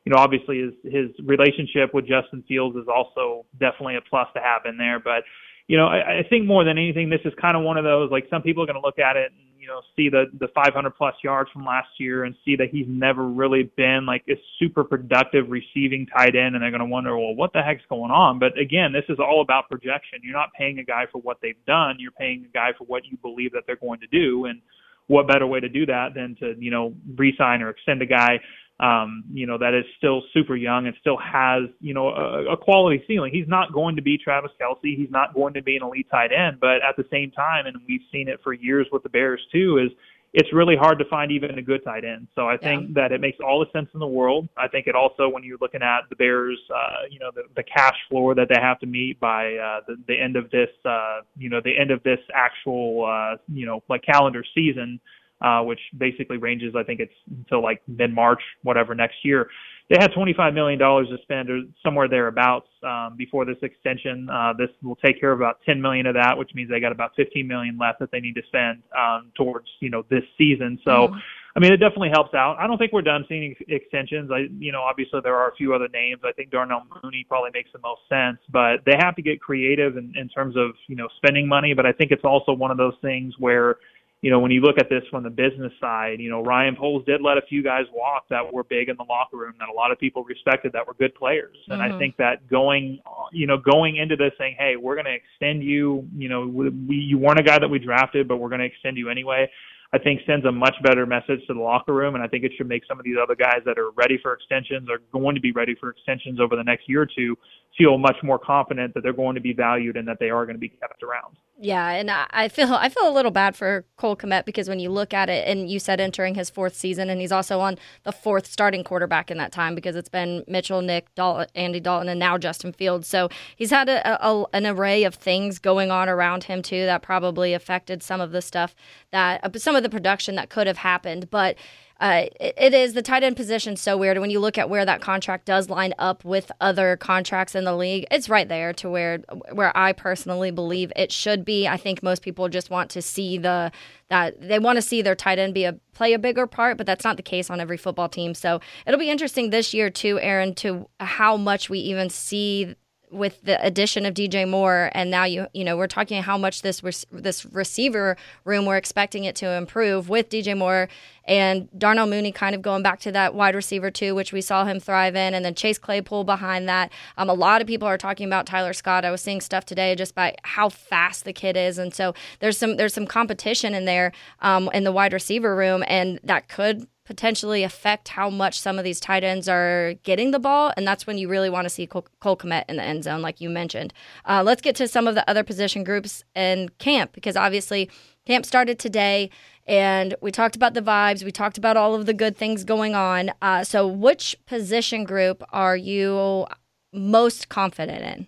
you 0.05 0.13
know, 0.13 0.17
obviously 0.17 0.61
his 0.61 0.73
his 0.93 1.09
relationship 1.27 1.93
with 1.93 2.07
Justin 2.07 2.41
Fields 2.47 2.77
is 2.77 2.87
also 2.87 3.45
definitely 3.59 3.97
a 3.97 4.01
plus 4.09 4.29
to 4.33 4.39
have 4.39 4.61
in 4.65 4.77
there. 4.77 4.99
But 4.99 5.27
you 5.69 5.77
know, 5.77 5.85
I, 5.85 6.19
I 6.19 6.23
think 6.27 6.47
more 6.47 6.63
than 6.63 6.79
anything, 6.79 7.11
this 7.11 7.21
is 7.23 7.33
kind 7.39 7.55
of 7.55 7.61
one 7.61 7.77
of 7.77 7.83
those 7.83 8.09
like 8.09 8.25
some 8.31 8.41
people 8.41 8.63
are 8.63 8.65
going 8.65 8.81
to 8.81 8.85
look 8.85 8.97
at 8.97 9.15
it 9.15 9.31
and 9.31 9.45
you 9.59 9.67
know 9.67 9.81
see 9.95 10.09
the 10.09 10.25
the 10.39 10.47
500 10.55 10.89
plus 10.97 11.13
yards 11.23 11.51
from 11.51 11.63
last 11.63 11.89
year 11.99 12.23
and 12.23 12.35
see 12.43 12.55
that 12.55 12.69
he's 12.71 12.87
never 12.89 13.27
really 13.27 13.71
been 13.77 14.03
like 14.07 14.23
a 14.27 14.33
super 14.57 14.83
productive 14.83 15.45
receiving 15.47 16.07
tight 16.07 16.35
end, 16.35 16.55
and 16.55 16.63
they're 16.63 16.71
going 16.71 16.79
to 16.79 16.87
wonder, 16.87 17.15
well, 17.15 17.35
what 17.35 17.53
the 17.53 17.61
heck's 17.61 17.83
going 17.87 18.09
on? 18.09 18.39
But 18.39 18.57
again, 18.57 18.91
this 18.91 19.05
is 19.09 19.19
all 19.19 19.41
about 19.41 19.69
projection. 19.69 20.19
You're 20.23 20.35
not 20.35 20.49
paying 20.57 20.79
a 20.79 20.83
guy 20.83 21.05
for 21.11 21.21
what 21.21 21.37
they've 21.39 21.63
done. 21.67 21.97
You're 21.99 22.11
paying 22.11 22.45
a 22.49 22.51
guy 22.51 22.71
for 22.75 22.85
what 22.85 23.05
you 23.05 23.17
believe 23.17 23.51
that 23.51 23.65
they're 23.67 23.75
going 23.75 23.99
to 23.99 24.07
do, 24.07 24.45
and 24.45 24.61
what 25.05 25.27
better 25.27 25.45
way 25.45 25.59
to 25.59 25.69
do 25.69 25.85
that 25.85 26.15
than 26.15 26.35
to 26.39 26.55
you 26.57 26.71
know 26.71 26.95
re-sign 27.15 27.61
or 27.61 27.69
extend 27.69 28.01
a 28.01 28.07
guy 28.07 28.39
um, 28.79 29.23
you 29.33 29.45
know, 29.45 29.57
that 29.57 29.73
is 29.73 29.85
still 29.97 30.23
super 30.33 30.55
young 30.55 30.87
and 30.87 30.95
still 31.01 31.17
has, 31.17 31.63
you 31.81 31.93
know, 31.93 32.09
a, 32.09 32.53
a 32.53 32.57
quality 32.57 33.03
ceiling. 33.07 33.31
He's 33.33 33.47
not 33.47 33.73
going 33.73 33.95
to 33.97 34.01
be 34.01 34.17
Travis 34.17 34.51
Kelce. 34.59 34.95
He's 34.95 35.11
not 35.11 35.33
going 35.33 35.53
to 35.55 35.61
be 35.61 35.75
an 35.75 35.83
elite 35.83 36.07
tight 36.09 36.31
end, 36.31 36.59
but 36.59 36.77
at 36.87 36.95
the 36.95 37.05
same 37.11 37.31
time, 37.31 37.65
and 37.65 37.75
we've 37.87 38.01
seen 38.11 38.29
it 38.29 38.39
for 38.43 38.53
years 38.53 38.87
with 38.91 39.03
the 39.03 39.09
Bears 39.09 39.41
too, 39.51 39.77
is 39.77 39.91
it's 40.31 40.53
really 40.53 40.75
hard 40.75 40.99
to 40.99 41.05
find 41.05 41.31
even 41.31 41.57
a 41.57 41.61
good 41.61 41.83
tight 41.83 42.05
end. 42.05 42.27
So 42.35 42.47
I 42.47 42.55
think 42.55 42.89
yeah. 42.89 43.01
that 43.01 43.11
it 43.11 43.19
makes 43.19 43.39
all 43.43 43.59
the 43.59 43.65
sense 43.73 43.89
in 43.95 43.99
the 43.99 44.07
world. 44.07 44.47
I 44.55 44.67
think 44.67 44.85
it 44.85 44.93
also, 44.93 45.27
when 45.27 45.43
you're 45.43 45.57
looking 45.59 45.81
at 45.81 46.01
the 46.09 46.15
Bears, 46.15 46.59
uh, 46.73 47.07
you 47.09 47.17
know, 47.17 47.31
the, 47.33 47.43
the 47.55 47.63
cash 47.63 47.97
floor 48.07 48.35
that 48.35 48.47
they 48.47 48.61
have 48.61 48.79
to 48.81 48.85
meet 48.85 49.19
by 49.19 49.55
uh, 49.55 49.81
the, 49.87 49.95
the 50.07 50.19
end 50.19 50.35
of 50.35 50.51
this, 50.51 50.69
uh, 50.85 51.21
you 51.35 51.49
know, 51.49 51.59
the 51.63 51.75
end 51.75 51.89
of 51.89 52.03
this 52.03 52.19
actual, 52.33 53.05
uh, 53.05 53.37
you 53.51 53.65
know, 53.65 53.81
like 53.89 54.03
calendar 54.03 54.43
season, 54.53 54.99
uh, 55.41 55.61
which 55.61 55.79
basically 55.97 56.37
ranges, 56.37 56.75
I 56.75 56.83
think 56.83 56.99
it's 56.99 57.13
until 57.29 57.63
like 57.63 57.81
mid 57.87 58.13
March, 58.13 58.41
whatever 58.63 58.95
next 58.95 59.17
year. 59.23 59.49
They 59.89 59.97
had 59.99 60.11
$25 60.11 60.53
million 60.53 60.77
to 60.77 61.17
spend 61.23 61.49
or 61.49 61.61
somewhere 61.83 62.07
thereabouts 62.07 62.67
um, 62.83 63.15
before 63.17 63.43
this 63.43 63.57
extension. 63.63 64.29
Uh, 64.29 64.53
this 64.55 64.69
will 64.83 64.97
take 64.97 65.19
care 65.19 65.31
of 65.31 65.39
about 65.39 65.61
10 65.65 65.81
million 65.81 66.05
of 66.05 66.13
that, 66.13 66.37
which 66.37 66.51
means 66.53 66.69
they 66.69 66.79
got 66.79 66.91
about 66.91 67.11
15 67.15 67.47
million 67.47 67.75
left 67.75 67.99
that 67.99 68.11
they 68.11 68.19
need 68.19 68.35
to 68.35 68.43
spend 68.47 68.83
um, 68.95 69.31
towards, 69.35 69.65
you 69.79 69.89
know, 69.89 70.05
this 70.11 70.21
season. 70.37 70.79
So, 70.85 70.91
mm-hmm. 70.91 71.17
I 71.55 71.59
mean, 71.59 71.73
it 71.73 71.77
definitely 71.77 72.09
helps 72.09 72.35
out. 72.35 72.57
I 72.59 72.67
don't 72.67 72.77
think 72.77 72.93
we're 72.93 73.01
done 73.01 73.25
seeing 73.27 73.51
ex- 73.51 73.65
extensions. 73.67 74.29
I, 74.31 74.45
you 74.59 74.71
know, 74.71 74.81
obviously 74.81 75.21
there 75.23 75.35
are 75.35 75.49
a 75.49 75.55
few 75.55 75.73
other 75.73 75.87
names. 75.87 76.21
I 76.23 76.33
think 76.33 76.51
Darnell 76.51 76.83
Mooney 77.03 77.25
probably 77.27 77.49
makes 77.51 77.71
the 77.73 77.79
most 77.79 78.01
sense, 78.07 78.37
but 78.51 78.85
they 78.85 78.95
have 78.99 79.15
to 79.15 79.23
get 79.23 79.41
creative 79.41 79.97
in, 79.97 80.13
in 80.15 80.29
terms 80.29 80.55
of, 80.55 80.71
you 80.87 80.95
know, 80.95 81.07
spending 81.17 81.47
money. 81.47 81.73
But 81.73 81.87
I 81.87 81.93
think 81.93 82.11
it's 82.11 82.23
also 82.23 82.53
one 82.53 82.69
of 82.69 82.77
those 82.77 82.93
things 83.01 83.33
where, 83.39 83.77
you 84.21 84.29
know, 84.29 84.39
when 84.39 84.51
you 84.51 84.59
look 84.59 84.77
at 84.77 84.89
this 84.89 85.03
from 85.09 85.23
the 85.23 85.29
business 85.29 85.71
side, 85.79 86.19
you 86.19 86.29
know, 86.29 86.43
Ryan 86.43 86.75
Poles 86.75 87.05
did 87.05 87.21
let 87.21 87.37
a 87.37 87.41
few 87.47 87.63
guys 87.63 87.85
walk 87.93 88.25
that 88.29 88.51
were 88.51 88.65
big 88.65 88.89
in 88.89 88.97
the 88.97 89.05
locker 89.07 89.37
room 89.37 89.53
that 89.59 89.69
a 89.69 89.73
lot 89.73 89.91
of 89.91 89.99
people 89.99 90.23
respected 90.25 90.73
that 90.73 90.85
were 90.85 90.93
good 90.95 91.15
players. 91.15 91.55
And 91.69 91.79
mm-hmm. 91.79 91.95
I 91.95 91.97
think 91.97 92.17
that 92.17 92.49
going, 92.49 92.99
you 93.31 93.47
know, 93.47 93.57
going 93.57 93.95
into 93.95 94.17
this 94.17 94.31
saying, 94.37 94.57
hey, 94.59 94.75
we're 94.75 94.95
going 94.95 95.05
to 95.05 95.15
extend 95.15 95.63
you, 95.63 96.05
you 96.17 96.27
know, 96.27 96.45
we, 96.47 96.97
you 96.97 97.17
weren't 97.17 97.39
a 97.39 97.43
guy 97.43 97.59
that 97.59 97.69
we 97.69 97.79
drafted, 97.79 98.27
but 98.27 98.37
we're 98.37 98.49
going 98.49 98.59
to 98.59 98.67
extend 98.67 98.97
you 98.97 99.09
anyway. 99.09 99.49
I 99.91 99.97
think 99.97 100.21
sends 100.27 100.45
a 100.45 100.51
much 100.51 100.75
better 100.83 101.05
message 101.07 101.39
to 101.47 101.53
the 101.53 101.59
locker 101.59 101.93
room, 101.93 102.13
and 102.13 102.23
I 102.23 102.27
think 102.27 102.43
it 102.43 102.51
should 102.57 102.67
make 102.67 102.83
some 102.87 102.99
of 102.99 103.05
these 103.05 103.15
other 103.21 103.35
guys 103.35 103.61
that 103.65 103.79
are 103.79 103.89
ready 103.91 104.19
for 104.21 104.33
extensions, 104.33 104.87
are 104.87 104.99
going 105.11 105.33
to 105.33 105.41
be 105.41 105.51
ready 105.51 105.75
for 105.79 105.89
extensions 105.89 106.39
over 106.39 106.55
the 106.55 106.63
next 106.63 106.87
year 106.87 107.01
or 107.01 107.07
two, 107.07 107.35
feel 107.75 107.97
much 107.97 108.17
more 108.21 108.37
confident 108.37 108.93
that 108.93 109.01
they're 109.01 109.13
going 109.13 109.33
to 109.33 109.41
be 109.41 109.53
valued 109.53 109.97
and 109.97 110.07
that 110.07 110.17
they 110.19 110.29
are 110.29 110.45
going 110.45 110.55
to 110.55 110.59
be 110.59 110.69
kept 110.69 111.01
around. 111.01 111.37
Yeah, 111.61 111.89
and 111.89 112.09
I 112.09 112.47
feel 112.47 112.73
I 112.73 112.87
feel 112.87 113.09
a 113.09 113.11
little 113.11 113.31
bad 113.31 113.53
for 113.53 113.83
Cole 113.97 114.15
Kmet 114.15 114.45
because 114.45 114.69
when 114.69 114.79
you 114.79 114.89
look 114.89 115.13
at 115.13 115.29
it, 115.29 115.45
and 115.45 115.69
you 115.69 115.77
said 115.77 115.99
entering 115.99 116.35
his 116.35 116.49
fourth 116.49 116.73
season, 116.73 117.09
and 117.09 117.19
he's 117.19 117.33
also 117.33 117.59
on 117.59 117.77
the 118.03 118.13
fourth 118.13 118.45
starting 118.45 118.81
quarterback 118.81 119.29
in 119.29 119.37
that 119.39 119.51
time 119.51 119.75
because 119.75 119.97
it's 119.97 120.07
been 120.07 120.45
Mitchell, 120.47 120.81
Nick, 120.81 121.09
Andy 121.55 121.81
Dalton, 121.81 122.07
and 122.07 122.17
now 122.17 122.37
Justin 122.37 122.71
Fields. 122.71 123.09
So 123.09 123.27
he's 123.57 123.71
had 123.71 123.89
a, 123.89 124.25
a, 124.25 124.45
an 124.53 124.67
array 124.67 125.03
of 125.03 125.15
things 125.15 125.59
going 125.59 125.91
on 125.91 126.07
around 126.07 126.45
him 126.45 126.61
too 126.61 126.85
that 126.85 127.01
probably 127.01 127.53
affected 127.53 128.01
some 128.03 128.21
of 128.21 128.31
the 128.31 128.41
stuff 128.41 128.73
that 129.11 129.59
some 129.61 129.75
of 129.75 129.83
the 129.83 129.89
production 129.89 130.35
that 130.35 130.49
could 130.49 130.65
have 130.65 130.77
happened, 130.77 131.29
but 131.29 131.57
uh, 131.99 132.25
it, 132.39 132.53
it 132.57 132.73
is 132.73 132.93
the 132.93 133.01
tight 133.01 133.23
end 133.23 133.35
position 133.35 133.75
so 133.75 133.97
weird. 133.97 134.17
When 134.19 134.29
you 134.29 134.39
look 134.39 134.57
at 134.57 134.69
where 134.69 134.85
that 134.85 135.01
contract 135.01 135.45
does 135.45 135.69
line 135.69 135.93
up 135.99 136.23
with 136.23 136.51
other 136.61 136.95
contracts 136.95 137.55
in 137.55 137.65
the 137.65 137.75
league, 137.75 138.05
it's 138.09 138.29
right 138.29 138.47
there 138.47 138.73
to 138.73 138.89
where 138.89 139.19
where 139.51 139.75
I 139.77 139.91
personally 139.93 140.51
believe 140.51 140.93
it 140.95 141.11
should 141.11 141.43
be. 141.43 141.67
I 141.67 141.77
think 141.77 142.01
most 142.01 142.21
people 142.21 142.47
just 142.47 142.69
want 142.69 142.89
to 142.91 143.01
see 143.01 143.37
the 143.37 143.71
that 144.09 144.39
they 144.39 144.59
want 144.59 144.77
to 144.77 144.81
see 144.81 145.01
their 145.01 145.15
tight 145.15 145.39
end 145.39 145.53
be 145.53 145.65
a 145.65 145.73
play 145.93 146.13
a 146.13 146.19
bigger 146.19 146.47
part, 146.47 146.77
but 146.77 146.85
that's 146.85 147.03
not 147.03 147.17
the 147.17 147.23
case 147.23 147.49
on 147.49 147.59
every 147.59 147.77
football 147.77 148.09
team. 148.09 148.33
So 148.33 148.61
it'll 148.87 148.99
be 148.99 149.09
interesting 149.09 149.49
this 149.49 149.73
year 149.73 149.89
too, 149.89 150.19
Aaron, 150.19 150.55
to 150.55 150.87
how 150.99 151.35
much 151.35 151.69
we 151.69 151.79
even 151.79 152.09
see 152.09 152.75
with 153.11 153.41
the 153.43 153.63
addition 153.65 154.05
of 154.05 154.13
DJ 154.13 154.47
Moore, 154.47 154.91
and 154.93 155.09
now 155.09 155.23
you 155.23 155.47
you 155.53 155.63
know 155.63 155.77
we're 155.77 155.87
talking 155.87 156.21
how 156.21 156.37
much 156.37 156.61
this 156.61 156.81
this 157.11 157.45
receiver 157.45 158.17
room 158.45 158.65
we're 158.65 158.77
expecting 158.77 159.23
it 159.23 159.35
to 159.37 159.49
improve 159.51 160.09
with 160.09 160.29
DJ 160.29 160.57
Moore 160.57 160.89
and 161.25 161.69
Darnell 161.77 162.07
Mooney 162.07 162.31
kind 162.31 162.55
of 162.55 162.61
going 162.61 162.81
back 162.81 162.99
to 163.01 163.11
that 163.11 163.35
wide 163.35 163.53
receiver 163.55 163.91
too, 163.91 164.15
which 164.15 164.33
we 164.33 164.41
saw 164.41 164.65
him 164.65 164.79
thrive 164.79 165.15
in, 165.15 165.33
and 165.33 165.45
then 165.45 165.53
Chase 165.53 165.77
Claypool 165.77 166.23
behind 166.23 166.67
that. 166.67 166.91
Um, 167.17 167.29
a 167.29 167.33
lot 167.33 167.61
of 167.61 167.67
people 167.67 167.87
are 167.87 167.97
talking 167.97 168.25
about 168.25 168.45
Tyler 168.45 168.73
Scott. 168.73 169.05
I 169.05 169.11
was 169.11 169.21
seeing 169.21 169.41
stuff 169.41 169.65
today 169.65 169.95
just 169.95 170.15
by 170.15 170.35
how 170.43 170.69
fast 170.69 171.25
the 171.25 171.33
kid 171.33 171.55
is, 171.55 171.77
and 171.77 171.93
so 171.93 172.13
there's 172.39 172.57
some 172.57 172.77
there's 172.77 172.93
some 172.93 173.05
competition 173.05 173.73
in 173.73 173.85
there 173.85 174.11
um, 174.41 174.69
in 174.73 174.83
the 174.83 174.91
wide 174.91 175.13
receiver 175.13 175.55
room, 175.55 175.83
and 175.87 176.19
that 176.23 176.47
could 176.47 176.87
potentially 177.09 177.63
affect 177.63 178.09
how 178.09 178.29
much 178.29 178.59
some 178.59 178.77
of 178.77 178.83
these 178.83 178.99
tight 178.99 179.23
ends 179.23 179.49
are 179.49 179.95
getting 180.03 180.29
the 180.29 180.37
ball, 180.37 180.71
and 180.77 180.87
that's 180.87 181.07
when 181.07 181.17
you 181.17 181.27
really 181.27 181.49
want 181.49 181.65
to 181.65 181.69
see 181.69 181.87
Cole, 181.87 182.05
Cole 182.19 182.37
Kmet 182.37 182.65
in 182.69 182.75
the 182.75 182.83
end 182.83 183.03
zone, 183.03 183.23
like 183.23 183.41
you 183.41 183.49
mentioned. 183.49 183.91
Uh, 184.25 184.43
let's 184.45 184.61
get 184.61 184.75
to 184.75 184.87
some 184.87 185.07
of 185.07 185.15
the 185.15 185.27
other 185.27 185.43
position 185.43 185.83
groups 185.83 186.23
in 186.35 186.69
camp 186.77 187.11
because 187.13 187.35
obviously 187.35 187.89
camp 188.27 188.45
started 188.45 188.77
today, 188.77 189.31
and 189.65 190.13
we 190.21 190.31
talked 190.31 190.55
about 190.55 190.75
the 190.75 190.83
vibes. 190.83 191.23
We 191.23 191.31
talked 191.31 191.57
about 191.57 191.77
all 191.77 191.95
of 191.95 192.05
the 192.05 192.13
good 192.13 192.37
things 192.37 192.63
going 192.63 192.93
on. 192.93 193.31
Uh, 193.41 193.63
so, 193.63 193.87
which 193.87 194.35
position 194.45 195.03
group 195.03 195.43
are 195.49 195.75
you 195.75 196.45
most 196.93 197.49
confident 197.49 198.03
in? 198.03 198.27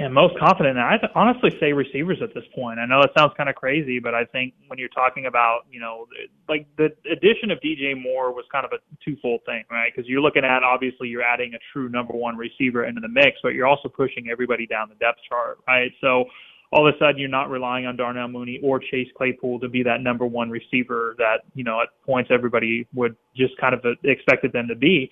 Yeah, 0.00 0.08
most 0.08 0.38
confident. 0.38 0.78
I 0.78 0.96
honestly 1.14 1.50
say 1.60 1.74
receivers 1.74 2.22
at 2.22 2.32
this 2.32 2.44
point. 2.54 2.78
I 2.78 2.86
know 2.86 3.02
it 3.02 3.10
sounds 3.14 3.34
kind 3.36 3.50
of 3.50 3.54
crazy, 3.54 3.98
but 3.98 4.14
I 4.14 4.24
think 4.24 4.54
when 4.68 4.78
you're 4.78 4.88
talking 4.88 5.26
about, 5.26 5.66
you 5.70 5.78
know, 5.78 6.06
like 6.48 6.66
the 6.78 6.88
addition 7.12 7.50
of 7.50 7.58
DJ 7.60 8.00
Moore 8.00 8.32
was 8.32 8.46
kind 8.50 8.64
of 8.64 8.72
a 8.72 8.78
twofold 9.04 9.42
thing, 9.44 9.62
right? 9.70 9.92
Because 9.94 10.08
you're 10.08 10.22
looking 10.22 10.42
at 10.42 10.62
obviously 10.62 11.08
you're 11.08 11.22
adding 11.22 11.52
a 11.52 11.58
true 11.70 11.90
number 11.90 12.14
one 12.14 12.38
receiver 12.38 12.86
into 12.86 13.02
the 13.02 13.10
mix, 13.10 13.36
but 13.42 13.50
you're 13.50 13.66
also 13.66 13.90
pushing 13.90 14.30
everybody 14.30 14.66
down 14.66 14.88
the 14.88 14.94
depth 14.94 15.18
chart, 15.28 15.58
right? 15.68 15.92
So 16.00 16.24
all 16.72 16.88
of 16.88 16.94
a 16.94 16.98
sudden 16.98 17.18
you're 17.18 17.28
not 17.28 17.50
relying 17.50 17.84
on 17.84 17.94
Darnell 17.96 18.28
Mooney 18.28 18.58
or 18.62 18.78
Chase 18.78 19.08
Claypool 19.18 19.60
to 19.60 19.68
be 19.68 19.82
that 19.82 20.00
number 20.00 20.24
one 20.24 20.48
receiver 20.48 21.14
that, 21.18 21.40
you 21.54 21.62
know, 21.62 21.82
at 21.82 21.88
points 22.06 22.30
everybody 22.32 22.88
would 22.94 23.16
just 23.36 23.54
kind 23.58 23.74
of 23.74 23.84
expected 24.04 24.50
them 24.54 24.66
to 24.66 24.74
be. 24.74 25.10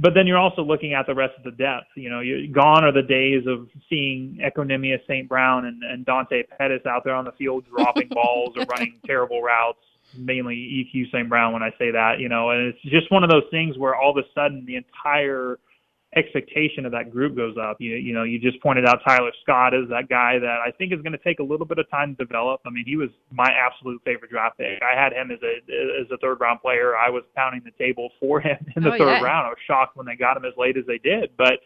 But 0.00 0.14
then 0.14 0.26
you're 0.26 0.38
also 0.38 0.62
looking 0.62 0.94
at 0.94 1.06
the 1.06 1.14
rest 1.14 1.34
of 1.36 1.44
the 1.44 1.50
depth. 1.50 1.88
You 1.94 2.08
know, 2.08 2.20
you're, 2.20 2.46
gone 2.46 2.84
are 2.84 2.92
the 2.92 3.02
days 3.02 3.44
of 3.46 3.68
seeing 3.88 4.38
Equanimeous 4.42 5.02
St. 5.06 5.28
Brown 5.28 5.66
and, 5.66 5.82
and 5.82 6.06
Dante 6.06 6.42
Pettis 6.44 6.86
out 6.86 7.04
there 7.04 7.14
on 7.14 7.26
the 7.26 7.32
field 7.32 7.64
dropping 7.76 8.08
balls 8.08 8.54
or 8.56 8.64
running 8.64 8.98
terrible 9.06 9.42
routes. 9.42 9.78
Mainly 10.16 10.56
EQ 10.56 11.12
St. 11.12 11.28
Brown 11.28 11.52
when 11.52 11.62
I 11.62 11.70
say 11.78 11.92
that, 11.92 12.18
you 12.18 12.28
know, 12.28 12.50
and 12.50 12.66
it's 12.66 12.82
just 12.82 13.12
one 13.12 13.22
of 13.22 13.30
those 13.30 13.44
things 13.52 13.78
where 13.78 13.94
all 13.94 14.10
of 14.10 14.16
a 14.16 14.26
sudden 14.34 14.64
the 14.66 14.76
entire– 14.76 15.58
expectation 16.16 16.84
of 16.84 16.92
that 16.92 17.10
group 17.10 17.36
goes 17.36 17.56
up. 17.60 17.76
You 17.80 17.94
you 17.94 18.12
know, 18.12 18.24
you 18.24 18.38
just 18.38 18.60
pointed 18.62 18.86
out 18.86 19.00
Tyler 19.06 19.30
Scott 19.42 19.74
is 19.74 19.88
that 19.90 20.08
guy 20.08 20.38
that 20.38 20.58
I 20.66 20.70
think 20.72 20.92
is 20.92 21.00
going 21.02 21.12
to 21.12 21.22
take 21.22 21.38
a 21.38 21.42
little 21.42 21.66
bit 21.66 21.78
of 21.78 21.88
time 21.90 22.16
to 22.16 22.24
develop. 22.24 22.60
I 22.66 22.70
mean, 22.70 22.84
he 22.86 22.96
was 22.96 23.10
my 23.30 23.48
absolute 23.52 24.02
favorite 24.04 24.30
draft 24.30 24.58
pick. 24.58 24.80
I 24.82 25.00
had 25.00 25.12
him 25.12 25.30
as 25.30 25.38
a 25.42 25.54
as 26.00 26.10
a 26.10 26.18
third 26.18 26.40
round 26.40 26.60
player. 26.60 26.96
I 26.96 27.10
was 27.10 27.22
pounding 27.36 27.62
the 27.64 27.72
table 27.82 28.10
for 28.18 28.40
him 28.40 28.58
in 28.76 28.82
the 28.82 28.94
oh, 28.94 28.98
third 28.98 29.20
yeah. 29.20 29.22
round. 29.22 29.46
I 29.46 29.50
was 29.50 29.58
shocked 29.66 29.96
when 29.96 30.06
they 30.06 30.16
got 30.16 30.36
him 30.36 30.44
as 30.44 30.54
late 30.56 30.76
as 30.76 30.86
they 30.86 30.98
did, 30.98 31.30
but 31.36 31.60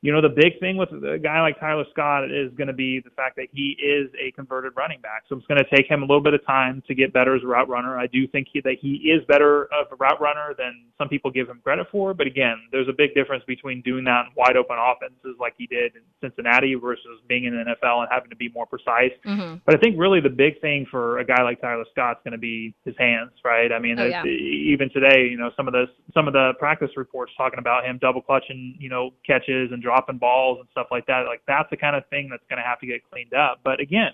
you 0.00 0.12
know, 0.12 0.20
the 0.20 0.28
big 0.28 0.60
thing 0.60 0.76
with 0.76 0.90
a 0.90 1.18
guy 1.18 1.40
like 1.40 1.58
Tyler 1.58 1.84
Scott 1.90 2.30
is 2.30 2.52
going 2.56 2.68
to 2.68 2.72
be 2.72 3.00
the 3.00 3.10
fact 3.10 3.34
that 3.34 3.48
he 3.52 3.76
is 3.82 4.08
a 4.14 4.30
converted 4.32 4.72
running 4.76 5.00
back. 5.00 5.24
So 5.28 5.36
it's 5.36 5.46
going 5.46 5.58
to 5.58 5.76
take 5.76 5.90
him 5.90 6.02
a 6.02 6.06
little 6.06 6.22
bit 6.22 6.34
of 6.34 6.46
time 6.46 6.84
to 6.86 6.94
get 6.94 7.12
better 7.12 7.34
as 7.34 7.42
a 7.42 7.48
route 7.48 7.68
runner. 7.68 7.98
I 7.98 8.06
do 8.06 8.28
think 8.28 8.46
he, 8.52 8.60
that 8.60 8.76
he 8.80 9.10
is 9.10 9.24
better 9.26 9.64
of 9.64 9.90
a 9.90 9.96
route 9.96 10.20
runner 10.20 10.54
than 10.56 10.84
some 10.98 11.08
people 11.08 11.32
give 11.32 11.48
him 11.48 11.60
credit 11.64 11.88
for. 11.90 12.14
But 12.14 12.28
again, 12.28 12.58
there's 12.70 12.88
a 12.88 12.92
big 12.92 13.12
difference 13.14 13.42
between 13.48 13.82
doing 13.82 14.04
that 14.04 14.26
in 14.26 14.32
wide 14.36 14.56
open 14.56 14.76
offenses 14.78 15.36
like 15.40 15.54
he 15.58 15.66
did 15.66 15.96
in 15.96 16.02
Cincinnati 16.22 16.76
versus 16.76 17.18
being 17.26 17.44
in 17.44 17.54
the 17.54 17.74
NFL 17.74 18.02
and 18.02 18.08
having 18.08 18.30
to 18.30 18.36
be 18.36 18.50
more 18.50 18.66
precise. 18.66 19.12
Mm-hmm. 19.26 19.56
But 19.66 19.74
I 19.74 19.78
think 19.78 19.98
really 19.98 20.20
the 20.20 20.30
big 20.30 20.60
thing 20.60 20.86
for 20.88 21.18
a 21.18 21.24
guy 21.24 21.42
like 21.42 21.60
Tyler 21.60 21.84
Scott's 21.90 22.20
going 22.22 22.32
to 22.32 22.38
be 22.38 22.72
his 22.84 22.94
hands, 22.98 23.32
right? 23.44 23.72
I 23.72 23.80
mean, 23.80 23.98
oh, 23.98 24.06
yeah. 24.06 24.24
even 24.24 24.90
today, 24.90 25.26
you 25.28 25.36
know, 25.36 25.50
some 25.56 25.66
of 25.66 25.72
the 25.72 25.86
some 26.14 26.28
of 26.28 26.34
the 26.34 26.52
practice 26.60 26.90
reports 26.96 27.32
talking 27.36 27.58
about 27.58 27.84
him 27.84 27.98
double 28.00 28.22
clutching, 28.22 28.76
you 28.78 28.88
know, 28.88 29.10
catches 29.26 29.72
and 29.72 29.82
dropping 29.88 30.18
balls 30.18 30.58
and 30.60 30.68
stuff 30.70 30.88
like 30.90 31.06
that. 31.06 31.24
Like 31.24 31.40
that's 31.48 31.70
the 31.70 31.76
kind 31.78 31.96
of 31.96 32.06
thing 32.08 32.28
that's 32.30 32.44
going 32.50 32.58
to 32.58 32.68
have 32.68 32.78
to 32.80 32.86
get 32.86 33.00
cleaned 33.10 33.32
up. 33.32 33.60
But 33.64 33.80
again, 33.80 34.12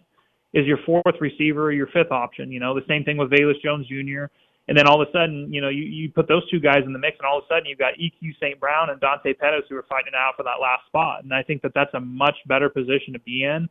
is 0.52 0.66
your 0.66 0.78
fourth 0.86 1.18
receiver 1.20 1.72
your 1.72 1.88
fifth 1.88 2.12
option? 2.12 2.52
You 2.52 2.60
know, 2.60 2.74
the 2.74 2.86
same 2.86 3.02
thing 3.02 3.16
with 3.16 3.30
Velus 3.30 3.60
Jones 3.60 3.88
Jr. 3.88 4.30
And 4.68 4.78
then 4.78 4.86
all 4.86 5.02
of 5.02 5.08
a 5.08 5.10
sudden, 5.10 5.52
you 5.52 5.60
know, 5.60 5.68
you, 5.68 5.82
you 5.82 6.10
put 6.10 6.28
those 6.28 6.48
two 6.48 6.60
guys 6.60 6.84
in 6.86 6.92
the 6.94 6.98
mix, 6.98 7.18
and 7.18 7.26
all 7.26 7.38
of 7.38 7.44
a 7.44 7.48
sudden 7.52 7.66
you've 7.66 7.78
got 7.78 7.94
EQ 8.00 8.36
St. 8.40 8.58
Brown 8.60 8.88
and 8.88 9.00
Dante 9.00 9.34
Pettis 9.34 9.64
who 9.68 9.76
are 9.76 9.84
fighting 9.88 10.14
out 10.16 10.34
for 10.36 10.44
that 10.44 10.62
last 10.62 10.86
spot. 10.86 11.24
And 11.24 11.34
I 11.34 11.42
think 11.42 11.60
that 11.62 11.72
that's 11.74 11.92
a 11.94 12.00
much 12.00 12.36
better 12.46 12.70
position 12.70 13.12
to 13.12 13.18
be 13.18 13.44
in. 13.44 13.68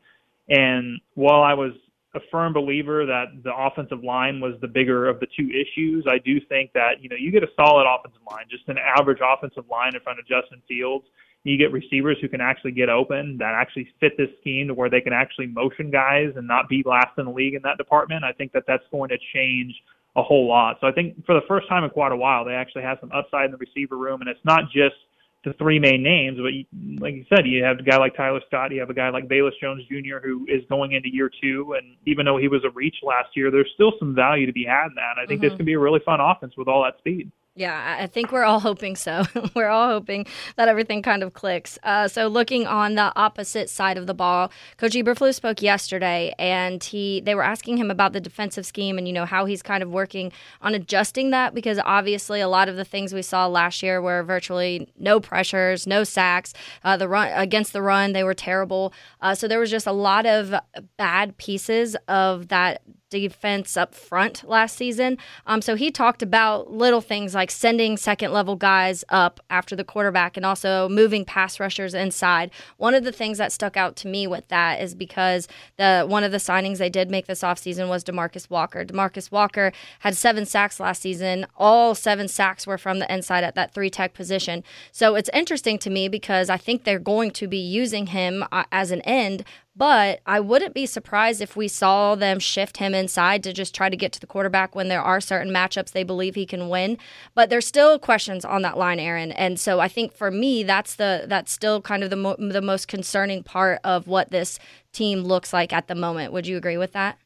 And 0.50 1.00
while 1.16 1.42
I 1.42 1.54
was 1.54 1.72
a 2.15 2.19
firm 2.32 2.54
believer 2.54 3.06
that 3.06 3.26
the 3.43 3.56
offensive 3.56 4.04
line 4.04 4.39
was 4.39 4.54
the 4.62 4.67
bigger 4.67 5.08
of 5.08 5.19
the 5.19 5.28
two 5.38 5.49
issues. 5.49 6.06
I 6.08 6.19
do 6.19 6.39
think 6.47 6.71
that, 6.73 7.02
you 7.02 7.10
know, 7.10 7.15
you 7.15 7.32
get 7.32 7.43
a 7.43 7.49
solid 7.56 7.88
offensive 7.89 8.21
line, 8.30 8.45
just 8.49 8.67
an 8.67 8.78
average 8.78 9.19
offensive 9.23 9.65
line 9.69 9.95
in 9.95 10.02
front 10.02 10.19
of 10.19 10.28
Justin 10.28 10.62
Fields, 10.67 11.06
you 11.43 11.58
get 11.58 11.71
receivers 11.71 12.17
who 12.21 12.30
can 12.30 12.39
actually 12.39 12.71
get 12.71 12.88
open 12.88 13.38
that 13.38 13.54
actually 13.54 13.88
fit 13.99 14.13
this 14.17 14.30
scheme 14.39 14.67
to 14.67 14.73
where 14.73 14.89
they 14.89 15.02
can 15.02 15.12
actually 15.12 15.47
motion 15.47 15.91
guys 15.91 16.32
and 16.36 16.47
not 16.47 16.69
be 16.69 16.84
last 16.86 17.17
in 17.17 17.26
the 17.26 17.32
league 17.32 17.54
in 17.54 17.62
that 17.63 17.78
department. 17.78 18.23
I 18.23 18.32
think 18.32 18.54
that 18.54 18.63
that's 18.65 18.84
going 18.91 19.10
to 19.10 19.17
change 19.34 19.73
a 20.15 20.23
whole 20.23 20.47
lot. 20.47 20.78
So 20.80 20.88
I 20.88 20.91
think 20.91 21.26
for 21.26 21.34
the 21.34 21.45
first 21.47 21.67
time 21.67 21.84
in 21.84 21.89
quite 21.89 22.12
a 22.12 22.15
while, 22.15 22.45
they 22.45 22.54
actually 22.54 22.84
have 22.84 22.97
some 23.02 23.12
upside 23.12 23.45
in 23.45 23.52
the 23.52 23.58
receiver 23.58 23.97
room, 23.97 24.21
and 24.21 24.30
it's 24.30 24.39
not 24.45 24.65
just 24.71 24.95
the 25.43 25.53
three 25.53 25.77
main 25.77 26.01
names, 26.01 26.38
but 26.41 26.53
you, 26.53 26.65
like 26.99 27.15
you 27.15 27.25
said, 27.27 27.45
you 27.45 27.63
have 27.63 27.79
a 27.79 27.84
guy 27.84 27.97
like 27.97 28.15
Tyler 28.15 28.39
Scott, 28.47 28.71
you 28.71 28.79
have 28.79 28.89
a 28.89 28.93
guy 28.93 29.10
like 29.10 29.27
Velus 29.27 29.51
Jones 29.62 29.84
Jr. 29.89 30.19
who 30.23 30.45
is 30.47 30.63
going 30.69 30.93
into 30.93 31.13
year 31.13 31.29
two, 31.41 31.75
and 31.77 31.95
even 32.06 32.25
though 32.25 32.38
he 32.38 32.47
was 32.47 32.63
a 32.63 32.69
reach 32.69 32.95
last 33.03 33.29
year, 33.36 33.51
there's 33.51 33.69
still 33.73 33.93
some 33.99 34.15
value 34.15 34.45
to 34.45 34.53
be 34.53 34.63
had 34.63 34.88
in 34.88 34.95
that. 34.95 35.21
I 35.21 35.25
think 35.25 35.41
mm-hmm. 35.41 35.49
this 35.49 35.58
can 35.58 35.65
be 35.65 35.73
a 35.73 35.79
really 35.79 35.99
fun 36.06 36.19
offense 36.21 36.53
with 36.58 36.67
all 36.67 36.84
that 36.84 36.97
speed. 36.97 37.32
Yeah, 37.56 37.98
I 38.00 38.08
think 38.08 38.32
we're 38.32 38.46
all 38.46 38.60
hoping 38.70 38.96
so. 38.96 39.26
we're 39.56 39.70
all 39.70 39.88
hoping 39.88 40.26
that 40.56 40.68
everything 40.68 41.04
kind 41.04 41.22
of 41.22 41.34
clicks. 41.34 41.78
Uh, 41.84 42.08
so, 42.08 42.28
looking 42.28 42.66
on 42.66 42.96
the 42.96 43.13
opposite 43.16 43.70
side 43.70 43.98
of 43.98 44.08
the 44.08 44.13
ball, 44.16 44.52
Coach 44.78 44.94
Eberflus 44.94 45.36
spoke 45.36 45.62
yesterday, 45.62 46.34
and 46.39 46.84
he 46.84 47.22
they 47.22 47.36
were 47.36 47.44
asking 47.44 47.78
him 47.78 47.92
about 47.92 48.13
the 48.13 48.20
defensive 48.20 48.66
scheme 48.66 48.98
and 48.98 49.08
you 49.08 49.13
know 49.13 49.26
how 49.26 49.46
he's 49.46 49.62
kind 49.62 49.84
of 49.84 49.92
working 49.92 50.32
on 50.62 50.74
adjusting 50.74 51.30
that 51.30 51.54
because 51.54 51.80
obviously 51.86 52.42
a 52.42 52.48
lot 52.48 52.70
of 52.70 52.76
the 52.76 52.86
things 52.86 53.13
we 53.13 53.22
saw 53.22 53.46
last 53.46 53.84
year 53.84 54.02
were 54.02 54.24
virtually 54.24 54.92
no 54.98 55.20
pressures, 55.20 55.86
no 55.86 56.04
sacks. 56.04 56.54
Uh, 56.84 56.98
the 56.98 57.08
run 57.08 57.32
against 57.36 57.72
the 57.72 57.84
run, 57.84 58.13
they 58.13 58.24
were 58.24 58.34
terrible. 58.34 58.94
Uh, 59.22 59.36
so 59.36 59.48
there 59.48 59.60
was 59.60 59.70
just 59.70 59.86
a 59.86 59.92
lot 59.92 60.26
of 60.26 60.56
bad 60.98 61.38
pieces 61.38 61.96
of 62.08 62.48
that 62.48 62.82
defense 63.19 63.78
up 63.78 63.93
front 63.93 64.43
last 64.47 64.76
season. 64.76 65.17
Um, 65.45 65.62
so 65.62 65.76
he 65.76 65.91
talked 65.91 66.21
about 66.21 66.71
little 66.71 67.02
things 67.02 67.34
like 67.34 67.52
sending 67.52 67.97
second 67.97 68.32
level 68.32 68.56
guys 68.56 69.04
up 69.10 69.39
after 69.49 69.76
the 69.76 69.84
quarterback 69.84 70.38
and 70.38 70.45
also 70.45 70.89
moving 70.89 71.26
pass 71.26 71.60
rushers 71.60 71.93
inside. 71.93 72.52
One 72.78 72.93
of 72.93 73.04
the 73.04 73.12
things 73.12 73.38
that 73.38 73.52
stuck 73.52 73.78
out 73.78 73.95
to 73.97 74.08
me 74.08 74.28
with 74.28 74.47
that 74.49 74.82
is 74.82 74.95
because 74.95 75.47
the 75.78 76.06
one 76.08 76.23
of 76.23 76.32
the 76.32 76.38
signings 76.38 76.78
they 76.78 76.89
did 76.89 77.10
make 77.10 77.28
this 77.28 77.41
offseason 77.41 77.88
was 77.88 78.04
Demarcus 78.04 78.49
Walker. 78.49 78.86
Demarcus 78.86 79.32
Walker 79.32 79.71
had 79.99 80.15
seven 80.15 80.45
sacks 80.45 80.80
last 80.80 81.02
season. 81.02 81.45
All 81.58 81.95
seven 81.95 82.28
sacks 82.28 82.67
were 82.67 82.78
from 82.78 82.99
the 82.99 83.13
inside 83.13 83.43
at 83.43 83.56
that 83.56 83.73
three 83.73 83.89
tech 83.89 84.13
position. 84.13 84.63
So 84.91 85.15
it's 85.15 85.30
interesting 85.34 85.78
to 85.80 85.89
me 85.89 86.08
because 86.08 86.49
I 86.49 86.58
think 86.58 86.84
they're 86.84 86.99
going 86.99 87.32
to 87.32 87.47
be 87.47 87.58
using 87.58 88.08
him 88.08 88.43
uh, 88.52 88.63
as 88.71 88.91
an 88.91 89.02
end, 89.02 89.43
but 89.75 90.21
I 90.25 90.39
wouldn't 90.39 90.73
be 90.73 90.86
surprised 90.86 91.41
if 91.41 91.55
we 91.55 91.67
saw 91.67 92.15
them 92.15 92.39
shift 92.39 92.77
him 92.77 92.93
inside 92.93 93.43
to 93.43 93.53
just 93.53 93.73
try 93.73 93.89
to 93.89 93.97
get 93.97 94.12
to 94.13 94.19
the 94.19 94.27
quarterback 94.27 94.75
when 94.75 94.88
there 94.88 95.01
are 95.01 95.19
certain 95.19 95.51
matchups 95.51 95.91
they 95.91 96.03
believe 96.03 96.36
he 96.36 96.45
can 96.45 96.69
win. 96.69 96.97
But 97.33 97.49
there's 97.49 97.65
still 97.65 97.97
questions 97.97 98.45
on 98.45 98.62
that 98.62 98.77
line, 98.77 98.99
Aaron. 98.99 99.31
And 99.31 99.59
so 99.59 99.79
I 99.79 99.88
think 99.88 100.13
for 100.13 100.29
me, 100.29 100.63
that's 100.63 100.95
the 100.95 101.25
that's 101.27 101.51
still 101.51 101.81
kind 101.81 102.03
of 102.03 102.09
the 102.12 102.15
mo- 102.15 102.36
the 102.38 102.62
most 102.62 102.88
concerning 102.88 103.41
part 103.41 103.79
of 103.83 104.07
what 104.07 104.29
this 104.29 104.59
team 104.91 105.23
looks 105.23 105.53
like 105.53 105.73
at 105.73 105.88
the 105.88 105.95
moment. 105.95 106.33
Would 106.33 106.45
you 106.45 106.57
agree 106.57 106.77
with 106.77 106.91
that? 106.93 107.17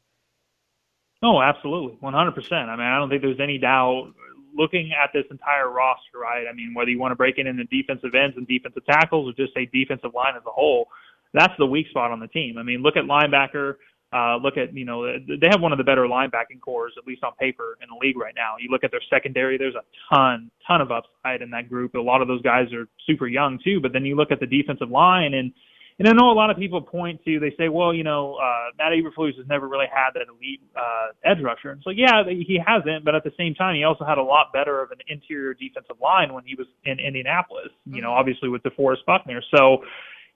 Oh, 1.22 1.42
absolutely, 1.42 1.98
100%. 2.00 2.52
I 2.52 2.76
mean, 2.76 2.86
I 2.86 2.96
don't 2.96 3.08
think 3.08 3.22
there's 3.22 3.40
any 3.40 3.58
doubt 3.58 4.12
looking 4.54 4.92
at 4.92 5.10
this 5.12 5.24
entire 5.30 5.68
roster, 5.68 6.18
right? 6.20 6.46
I 6.48 6.54
mean, 6.54 6.74
whether 6.74 6.90
you 6.90 6.98
want 6.98 7.12
to 7.12 7.16
break 7.16 7.38
it 7.38 7.46
into 7.46 7.64
defensive 7.64 8.14
ends 8.14 8.36
and 8.36 8.46
defensive 8.46 8.86
tackles 8.86 9.28
or 9.28 9.32
just 9.32 9.54
say 9.54 9.68
defensive 9.72 10.14
line 10.14 10.34
as 10.36 10.42
a 10.46 10.50
whole, 10.50 10.88
that's 11.34 11.52
the 11.58 11.66
weak 11.66 11.88
spot 11.88 12.10
on 12.10 12.20
the 12.20 12.28
team. 12.28 12.56
I 12.58 12.62
mean, 12.62 12.82
look 12.82 12.96
at 12.96 13.04
linebacker. 13.04 13.74
Uh, 14.10 14.38
look 14.38 14.56
at 14.56 14.74
you 14.74 14.86
know 14.86 15.04
they 15.04 15.48
have 15.50 15.60
one 15.60 15.70
of 15.70 15.76
the 15.76 15.84
better 15.84 16.04
linebacking 16.04 16.60
cores 16.64 16.94
at 16.96 17.06
least 17.06 17.22
on 17.22 17.32
paper 17.38 17.76
in 17.82 17.88
the 17.90 18.06
league 18.06 18.16
right 18.16 18.32
now. 18.34 18.54
You 18.58 18.70
look 18.70 18.82
at 18.82 18.90
their 18.90 19.02
secondary. 19.10 19.58
There's 19.58 19.74
a 19.74 19.84
ton 20.14 20.50
ton 20.66 20.80
of 20.80 20.90
upside 20.90 21.42
in 21.42 21.50
that 21.50 21.68
group. 21.68 21.94
A 21.94 21.98
lot 21.98 22.22
of 22.22 22.28
those 22.28 22.40
guys 22.40 22.72
are 22.72 22.88
super 23.06 23.26
young 23.26 23.58
too. 23.62 23.80
But 23.82 23.92
then 23.92 24.06
you 24.06 24.16
look 24.16 24.32
at 24.32 24.40
the 24.40 24.46
defensive 24.46 24.90
line 24.90 25.34
and. 25.34 25.52
And 26.00 26.06
I 26.06 26.12
know 26.12 26.30
a 26.30 26.32
lot 26.32 26.48
of 26.48 26.56
people 26.56 26.80
point 26.80 27.20
to, 27.24 27.40
they 27.40 27.52
say, 27.58 27.68
well, 27.68 27.92
you 27.92 28.04
know, 28.04 28.34
uh, 28.34 28.70
Matt 28.78 28.92
Eberflus 28.92 29.36
has 29.36 29.48
never 29.48 29.66
really 29.66 29.88
had 29.92 30.10
that 30.14 30.28
elite 30.30 30.60
uh, 30.76 31.08
edge 31.24 31.42
rusher. 31.42 31.70
And 31.70 31.82
so, 31.82 31.90
yeah, 31.90 32.22
he 32.24 32.56
hasn't, 32.64 33.04
but 33.04 33.16
at 33.16 33.24
the 33.24 33.32
same 33.36 33.52
time, 33.52 33.74
he 33.74 33.82
also 33.82 34.04
had 34.04 34.16
a 34.16 34.22
lot 34.22 34.52
better 34.52 34.80
of 34.80 34.92
an 34.92 34.98
interior 35.08 35.54
defensive 35.54 35.96
line 36.00 36.32
when 36.32 36.44
he 36.44 36.54
was 36.54 36.68
in 36.84 37.00
Indianapolis, 37.00 37.70
you 37.84 38.00
know, 38.00 38.10
mm-hmm. 38.10 38.16
obviously 38.16 38.48
with 38.48 38.62
DeForest 38.62 39.04
Buckner. 39.08 39.42
So, 39.52 39.78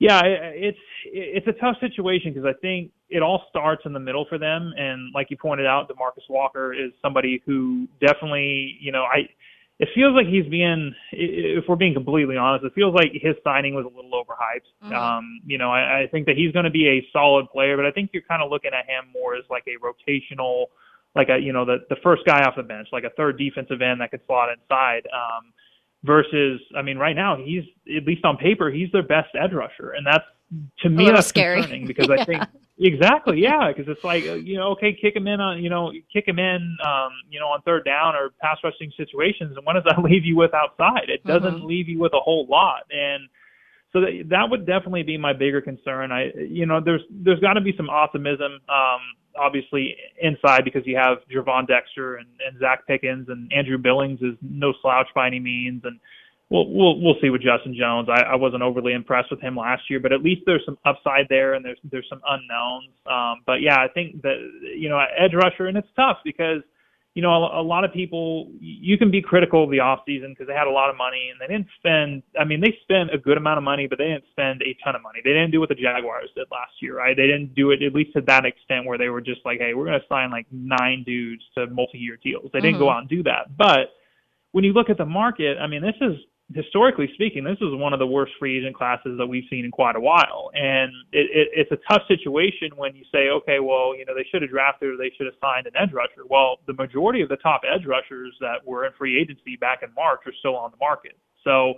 yeah, 0.02 0.20
it's 0.24 0.78
it's 1.04 1.46
a 1.46 1.52
tough 1.52 1.76
situation 1.78 2.32
because 2.32 2.44
I 2.44 2.58
think 2.60 2.90
it 3.08 3.22
all 3.22 3.44
starts 3.48 3.82
in 3.86 3.92
the 3.92 4.00
middle 4.00 4.26
for 4.28 4.36
them, 4.36 4.72
and 4.76 5.12
like 5.14 5.30
you 5.30 5.36
pointed 5.36 5.64
out, 5.64 5.88
Demarcus 5.88 6.28
Walker 6.28 6.74
is 6.74 6.90
somebody 7.00 7.40
who 7.46 7.86
definitely, 8.00 8.76
you 8.80 8.90
know, 8.90 9.04
I. 9.04 9.28
It 9.78 9.88
feels 9.96 10.14
like 10.14 10.26
he's 10.26 10.46
being, 10.46 10.94
if 11.10 11.64
we're 11.66 11.74
being 11.74 11.94
completely 11.94 12.36
honest, 12.36 12.64
it 12.64 12.72
feels 12.72 12.94
like 12.94 13.10
his 13.14 13.34
signing 13.42 13.74
was 13.74 13.84
a 13.84 13.88
little 13.88 14.12
overhyped. 14.12 14.68
Mm-hmm. 14.84 14.94
Um, 14.94 15.40
you 15.44 15.58
know, 15.58 15.72
I, 15.72 16.02
I 16.02 16.06
think 16.06 16.26
that 16.26 16.36
he's 16.36 16.52
going 16.52 16.66
to 16.66 16.70
be 16.70 16.86
a 16.86 17.06
solid 17.12 17.50
player, 17.50 17.76
but 17.76 17.84
I 17.84 17.90
think 17.90 18.10
you're 18.12 18.22
kind 18.22 18.42
of 18.42 18.50
looking 18.50 18.70
at 18.74 18.86
him 18.86 19.10
more 19.12 19.34
as 19.34 19.42
like 19.50 19.64
a 19.66 19.74
rotational, 19.82 20.66
like 21.16 21.30
a 21.30 21.38
you 21.38 21.52
know 21.52 21.64
the 21.64 21.78
the 21.88 21.96
first 22.02 22.22
guy 22.26 22.42
off 22.42 22.54
the 22.56 22.62
bench, 22.62 22.88
like 22.92 23.04
a 23.04 23.10
third 23.16 23.38
defensive 23.38 23.82
end 23.82 24.00
that 24.00 24.10
could 24.10 24.20
slot 24.26 24.50
inside. 24.50 25.06
Um, 25.10 25.52
versus 26.04 26.60
I 26.76 26.82
mean 26.82 26.98
right 26.98 27.16
now 27.16 27.36
he's 27.36 27.64
at 27.96 28.04
least 28.04 28.24
on 28.24 28.36
paper 28.36 28.70
he's 28.70 28.90
their 28.92 29.02
best 29.02 29.30
edge 29.40 29.52
rusher 29.52 29.92
and 29.92 30.06
that's 30.06 30.24
to 30.80 30.88
me 30.88 31.10
that's 31.10 31.26
scary. 31.26 31.60
concerning 31.60 31.86
because 31.86 32.08
yeah. 32.08 32.22
I 32.22 32.24
think 32.24 32.42
exactly 32.78 33.40
yeah 33.40 33.68
because 33.68 33.90
it's 33.90 34.02
like 34.02 34.24
uh, 34.26 34.34
you 34.34 34.56
know 34.56 34.70
okay 34.72 34.96
kick 35.00 35.14
him 35.14 35.26
in 35.26 35.40
on 35.40 35.62
you 35.62 35.70
know 35.70 35.92
kick 36.12 36.26
him 36.26 36.38
in 36.38 36.76
um 36.84 37.10
you 37.30 37.38
know 37.38 37.46
on 37.46 37.62
third 37.62 37.84
down 37.84 38.16
or 38.16 38.30
pass 38.40 38.58
rushing 38.64 38.92
situations 38.96 39.56
and 39.56 39.64
what 39.64 39.74
does 39.74 39.84
that 39.84 40.02
leave 40.02 40.24
you 40.24 40.36
with 40.36 40.52
outside 40.54 41.08
it 41.08 41.24
doesn't 41.24 41.58
mm-hmm. 41.58 41.66
leave 41.66 41.88
you 41.88 41.98
with 41.98 42.12
a 42.14 42.20
whole 42.20 42.46
lot 42.48 42.82
and 42.90 43.28
so 43.92 44.00
that, 44.00 44.24
that 44.30 44.50
would 44.50 44.66
definitely 44.66 45.02
be 45.02 45.18
my 45.18 45.32
bigger 45.32 45.60
concern 45.60 46.12
I 46.12 46.32
you 46.36 46.66
know 46.66 46.80
there's 46.84 47.02
there's 47.10 47.40
got 47.40 47.54
to 47.54 47.60
be 47.60 47.74
some 47.76 47.90
optimism 47.90 48.60
um 48.68 49.00
obviously 49.38 49.96
inside 50.20 50.64
because 50.64 50.82
you 50.86 50.96
have 50.96 51.18
Gervon 51.30 51.66
Dexter 51.66 52.16
and, 52.16 52.28
and 52.46 52.60
Zacch 52.60 52.86
Pickens 52.86 53.28
and 53.28 53.50
Andrew 53.52 53.78
Billings 53.78 54.20
is 54.20 54.34
no 54.42 54.72
slouch 54.82 55.08
by 55.14 55.26
any 55.26 55.40
means. 55.40 55.82
And 55.84 55.98
we'll 56.50 56.68
we'll 56.68 57.00
we'll 57.00 57.16
see 57.20 57.30
with 57.30 57.42
Justin 57.42 57.74
Jones. 57.78 58.08
I, 58.10 58.22
I 58.22 58.34
wasn't 58.36 58.62
overly 58.62 58.92
impressed 58.92 59.30
with 59.30 59.40
him 59.40 59.56
last 59.56 59.82
year, 59.88 60.00
but 60.00 60.12
at 60.12 60.22
least 60.22 60.42
there's 60.46 60.64
some 60.64 60.78
upside 60.84 61.26
there 61.28 61.54
and 61.54 61.64
there's 61.64 61.78
there's 61.90 62.06
some 62.08 62.20
unknowns. 62.28 62.92
Um, 63.06 63.42
but 63.46 63.60
yeah, 63.60 63.76
I 63.76 63.88
think 63.88 64.22
that 64.22 64.36
you 64.76 64.88
know 64.88 64.98
edge 64.98 65.34
rusher 65.34 65.66
and 65.66 65.76
it's 65.76 65.88
tough 65.96 66.18
because 66.24 66.62
you 67.14 67.20
know, 67.20 67.30
a, 67.30 67.60
a 67.60 67.64
lot 67.64 67.84
of 67.84 67.92
people, 67.92 68.50
you 68.60 68.96
can 68.96 69.10
be 69.10 69.20
critical 69.20 69.64
of 69.64 69.70
the 69.70 69.80
off 69.80 70.00
season 70.06 70.30
because 70.30 70.46
they 70.46 70.54
had 70.54 70.66
a 70.66 70.70
lot 70.70 70.88
of 70.88 70.96
money 70.96 71.30
and 71.30 71.38
they 71.40 71.52
didn't 71.52 71.68
spend. 71.76 72.22
I 72.40 72.44
mean, 72.44 72.60
they 72.60 72.76
spent 72.82 73.12
a 73.12 73.18
good 73.18 73.36
amount 73.36 73.58
of 73.58 73.64
money, 73.64 73.86
but 73.86 73.98
they 73.98 74.08
didn't 74.08 74.24
spend 74.30 74.62
a 74.62 74.76
ton 74.82 74.96
of 74.96 75.02
money. 75.02 75.20
They 75.22 75.32
didn't 75.32 75.50
do 75.50 75.60
what 75.60 75.68
the 75.68 75.74
Jaguars 75.74 76.30
did 76.34 76.46
last 76.50 76.72
year, 76.80 76.96
right? 76.96 77.16
They 77.16 77.26
didn't 77.26 77.54
do 77.54 77.70
it 77.70 77.82
at 77.82 77.94
least 77.94 78.14
to 78.14 78.22
that 78.22 78.46
extent 78.46 78.86
where 78.86 78.96
they 78.96 79.08
were 79.08 79.20
just 79.20 79.40
like, 79.44 79.58
hey, 79.58 79.74
we're 79.74 79.84
going 79.84 80.00
to 80.00 80.06
sign 80.08 80.30
like 80.30 80.46
nine 80.50 81.04
dudes 81.04 81.42
to 81.56 81.66
multi-year 81.66 82.18
deals. 82.22 82.50
They 82.52 82.60
didn't 82.60 82.76
mm-hmm. 82.76 82.84
go 82.84 82.90
out 82.90 83.00
and 83.00 83.08
do 83.08 83.22
that, 83.24 83.56
but 83.56 83.92
when 84.52 84.64
you 84.64 84.72
look 84.72 84.90
at 84.90 84.98
the 84.98 85.06
market, 85.06 85.56
I 85.58 85.66
mean, 85.66 85.82
this 85.82 85.96
is 86.00 86.16
historically 86.54 87.10
speaking, 87.14 87.44
this 87.44 87.58
is 87.60 87.74
one 87.74 87.92
of 87.92 87.98
the 87.98 88.06
worst 88.06 88.32
free 88.38 88.58
agent 88.58 88.74
classes 88.74 89.16
that 89.18 89.26
we've 89.26 89.44
seen 89.50 89.64
in 89.64 89.70
quite 89.70 89.96
a 89.96 90.00
while. 90.00 90.50
And 90.54 90.92
it, 91.12 91.28
it, 91.32 91.48
it's 91.52 91.72
a 91.72 91.78
tough 91.90 92.02
situation 92.08 92.70
when 92.76 92.94
you 92.96 93.04
say, 93.12 93.28
okay, 93.28 93.60
well, 93.60 93.96
you 93.96 94.04
know, 94.04 94.14
they 94.14 94.26
should 94.30 94.42
have 94.42 94.50
drafted 94.50 94.90
or 94.90 94.96
they 94.96 95.12
should 95.16 95.26
have 95.26 95.34
signed 95.40 95.66
an 95.66 95.72
edge 95.76 95.92
rusher. 95.92 96.22
Well, 96.28 96.58
the 96.66 96.74
majority 96.74 97.22
of 97.22 97.28
the 97.28 97.36
top 97.36 97.62
edge 97.64 97.86
rushers 97.86 98.34
that 98.40 98.64
were 98.64 98.86
in 98.86 98.92
free 98.98 99.20
agency 99.20 99.56
back 99.56 99.80
in 99.82 99.92
March 99.94 100.20
are 100.26 100.32
still 100.38 100.56
on 100.56 100.70
the 100.70 100.78
market. 100.78 101.16
So 101.44 101.74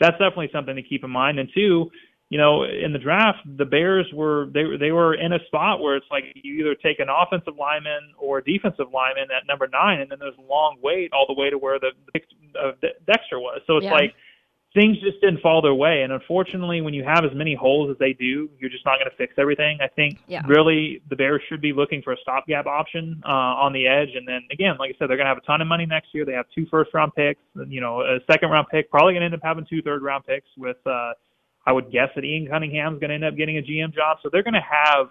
that's 0.00 0.18
definitely 0.18 0.50
something 0.52 0.76
to 0.76 0.82
keep 0.82 1.04
in 1.04 1.10
mind. 1.10 1.38
And 1.38 1.48
two, 1.54 1.90
you 2.32 2.38
know, 2.38 2.62
in 2.64 2.94
the 2.94 2.98
draft, 2.98 3.40
the 3.58 3.66
Bears 3.66 4.06
were 4.14 4.46
they 4.54 4.64
they 4.80 4.90
were 4.90 5.12
in 5.12 5.34
a 5.34 5.44
spot 5.48 5.80
where 5.82 5.96
it's 5.96 6.06
like 6.10 6.24
you 6.34 6.60
either 6.60 6.74
take 6.74 6.98
an 6.98 7.08
offensive 7.10 7.58
lineman 7.58 8.14
or 8.18 8.38
a 8.38 8.42
defensive 8.42 8.86
lineman 8.90 9.28
at 9.30 9.46
number 9.46 9.68
nine, 9.70 10.00
and 10.00 10.10
then 10.10 10.18
there's 10.18 10.38
a 10.38 10.50
long 10.50 10.78
wait 10.82 11.12
all 11.12 11.26
the 11.28 11.38
way 11.38 11.50
to 11.50 11.58
where 11.58 11.78
the, 11.78 11.90
the 12.14 12.20
uh, 12.58 12.72
Dexter 13.06 13.38
was. 13.38 13.60
So 13.66 13.76
it's 13.76 13.84
Yeah. 13.84 13.92
like 13.92 14.14
things 14.72 14.98
just 15.00 15.20
didn't 15.20 15.42
fall 15.42 15.60
their 15.60 15.74
way. 15.74 16.04
And 16.04 16.10
unfortunately, 16.10 16.80
when 16.80 16.94
you 16.94 17.04
have 17.04 17.22
as 17.22 17.34
many 17.34 17.54
holes 17.54 17.90
as 17.90 17.98
they 17.98 18.14
do, 18.14 18.48
you're 18.58 18.70
just 18.70 18.86
not 18.86 18.96
going 18.98 19.10
to 19.10 19.16
fix 19.18 19.34
everything. 19.36 19.76
I 19.82 19.88
think 19.88 20.20
Yeah. 20.26 20.40
really 20.46 21.02
the 21.10 21.16
Bears 21.16 21.42
should 21.50 21.60
be 21.60 21.74
looking 21.74 22.00
for 22.00 22.14
a 22.14 22.16
stopgap 22.22 22.64
option 22.66 23.20
uh, 23.26 23.28
on 23.64 23.74
the 23.74 23.86
edge. 23.86 24.14
And 24.14 24.26
then 24.26 24.40
again, 24.50 24.76
like 24.78 24.88
I 24.88 24.92
said, 24.98 25.10
they're 25.10 25.18
going 25.18 25.26
to 25.26 25.34
have 25.34 25.36
a 25.36 25.42
ton 25.42 25.60
of 25.60 25.68
money 25.68 25.84
next 25.84 26.14
year. 26.14 26.24
They 26.24 26.32
have 26.32 26.46
two 26.54 26.64
first 26.70 26.94
round 26.94 27.14
picks, 27.14 27.42
you 27.68 27.82
know, 27.82 28.00
a 28.00 28.20
second 28.26 28.48
round 28.48 28.68
pick, 28.70 28.90
probably 28.90 29.12
going 29.12 29.20
to 29.20 29.26
end 29.26 29.34
up 29.34 29.40
having 29.42 29.66
two 29.66 29.82
third 29.82 30.00
round 30.00 30.24
picks 30.24 30.48
with, 30.56 30.78
uh, 30.86 31.12
I 31.66 31.72
would 31.72 31.90
guess 31.90 32.08
that 32.14 32.24
Ian 32.24 32.48
Cunningham's 32.48 32.98
going 32.98 33.10
to 33.10 33.14
end 33.14 33.24
up 33.24 33.36
getting 33.36 33.58
a 33.58 33.62
GM 33.62 33.94
job. 33.94 34.18
So 34.22 34.28
they're 34.32 34.42
going 34.42 34.54
to 34.54 34.60
have 34.60 35.08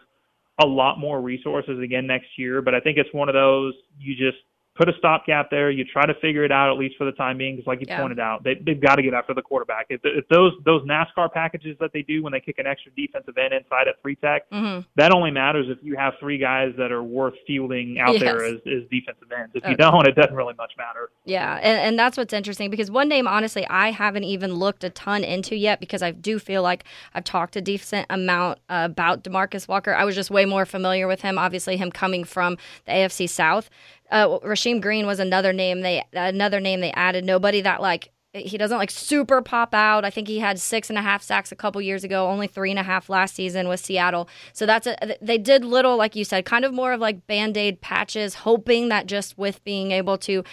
a 0.61 0.65
lot 0.65 0.99
more 0.99 1.21
resources 1.21 1.79
again 1.83 2.05
next 2.05 2.27
year. 2.37 2.61
But 2.61 2.75
I 2.75 2.79
think 2.79 2.97
it's 2.97 3.13
one 3.13 3.29
of 3.29 3.33
those 3.33 3.73
you 3.97 4.15
just 4.15 4.43
put 4.75 4.87
a 4.87 4.93
stopgap 4.97 5.49
there. 5.51 5.69
You 5.69 5.83
try 5.83 6.05
to 6.05 6.13
figure 6.15 6.45
it 6.45 6.51
out 6.51 6.71
at 6.71 6.77
least 6.79 6.95
for 6.97 7.03
the 7.05 7.11
time 7.11 7.37
being, 7.37 7.55
because 7.57 7.67
like 7.67 7.81
you 7.81 7.87
Yeah. 7.89 7.99
pointed 7.99 8.19
out, 8.19 8.43
they, 8.43 8.55
they've 8.55 8.79
got 8.79 8.95
to 8.95 9.01
get 9.03 9.13
after 9.13 9.33
the 9.33 9.41
quarterback. 9.41 9.87
If, 9.89 10.01
if 10.03 10.27
those 10.29 10.53
those 10.65 10.81
NASCAR 10.87 11.31
packages 11.31 11.75
that 11.79 11.91
they 11.93 12.01
do 12.03 12.23
when 12.23 12.31
they 12.31 12.39
kick 12.39 12.57
an 12.57 12.67
extra 12.67 12.91
defensive 12.95 13.37
end 13.37 13.53
inside 13.53 13.87
at 13.87 14.01
three 14.01 14.15
tech, 14.15 14.43
hmm 14.51 14.79
that 14.95 15.13
only 15.13 15.31
matters 15.31 15.67
if 15.69 15.77
you 15.81 15.95
have 15.95 16.13
three 16.19 16.37
guys 16.37 16.73
that 16.77 16.91
are 16.91 17.03
worth 17.03 17.33
fielding 17.47 17.97
out 17.99 18.19
there 18.19 18.43
as, 18.45 18.55
as 18.65 18.83
defensive 18.89 19.31
ends. 19.31 19.51
If 19.55 19.63
Okay. 19.63 19.71
you 19.71 19.77
don't, 19.77 20.07
it 20.07 20.15
doesn't 20.15 20.35
really 20.35 20.53
much 20.57 20.71
matter. 20.77 21.09
Yeah, 21.25 21.55
and, 21.55 21.79
and 21.79 21.99
that's 21.99 22.17
what's 22.17 22.33
interesting 22.33 22.69
because 22.69 22.89
one 22.91 23.07
name, 23.07 23.27
honestly, 23.27 23.65
I 23.67 23.91
haven't 23.91 24.23
even 24.25 24.53
looked 24.53 24.83
a 24.83 24.89
ton 24.89 25.23
into 25.23 25.55
yet 25.55 25.79
because 25.79 26.01
I 26.01 26.11
do 26.11 26.39
feel 26.39 26.61
like 26.61 26.83
I've 27.13 27.23
talked 27.23 27.55
a 27.55 27.61
decent 27.61 28.07
amount 28.09 28.59
uh, 28.69 28.87
about 28.89 29.23
Demarcus 29.23 29.67
Walker. 29.67 29.93
I 29.93 30.03
was 30.05 30.15
just 30.15 30.31
way 30.31 30.45
more 30.45 30.65
familiar 30.65 31.07
with 31.07 31.21
him, 31.21 31.37
obviously, 31.37 31.77
him 31.77 31.91
coming 31.91 32.23
from 32.23 32.57
the 32.85 32.91
AFC 32.91 33.29
South. 33.29 33.69
Uh, 34.11 34.39
Rasheem 34.39 34.81
Green 34.81 35.05
was 35.05 35.19
another 35.19 35.53
name 35.53 35.81
they 35.81 36.03
another 36.13 36.59
name 36.59 36.81
they 36.81 36.91
added. 36.91 37.23
Nobody 37.23 37.61
that 37.61 37.81
like 37.81 38.11
he 38.33 38.57
doesn't 38.57 38.77
like 38.77 38.91
super 38.91 39.41
pop 39.41 39.73
out. 39.73 40.05
I 40.05 40.09
think 40.09 40.27
he 40.27 40.39
had 40.39 40.59
six 40.59 40.89
and 40.89 40.97
a 40.97 41.01
half 41.01 41.21
sacks 41.21 41.51
a 41.51 41.55
couple 41.55 41.81
years 41.81 42.03
ago, 42.03 42.27
only 42.27 42.47
three 42.47 42.69
and 42.69 42.79
a 42.79 42.83
half 42.83 43.09
last 43.09 43.35
season 43.35 43.67
with 43.67 43.79
Seattle. 43.81 44.29
So 44.53 44.65
that's 44.65 44.87
a 44.87 44.95
they 45.21 45.37
did 45.37 45.65
little, 45.65 45.97
like 45.97 46.15
you 46.15 46.23
said, 46.23 46.45
kind 46.45 46.63
of 46.63 46.73
more 46.73 46.93
of 46.93 47.01
like 47.01 47.27
band 47.27 47.57
aid 47.57 47.81
patches, 47.81 48.35
hoping 48.35 48.89
that 48.89 49.05
just 49.05 49.37
with 49.37 49.63
being 49.63 49.91
able 49.91 50.17
to 50.19 50.43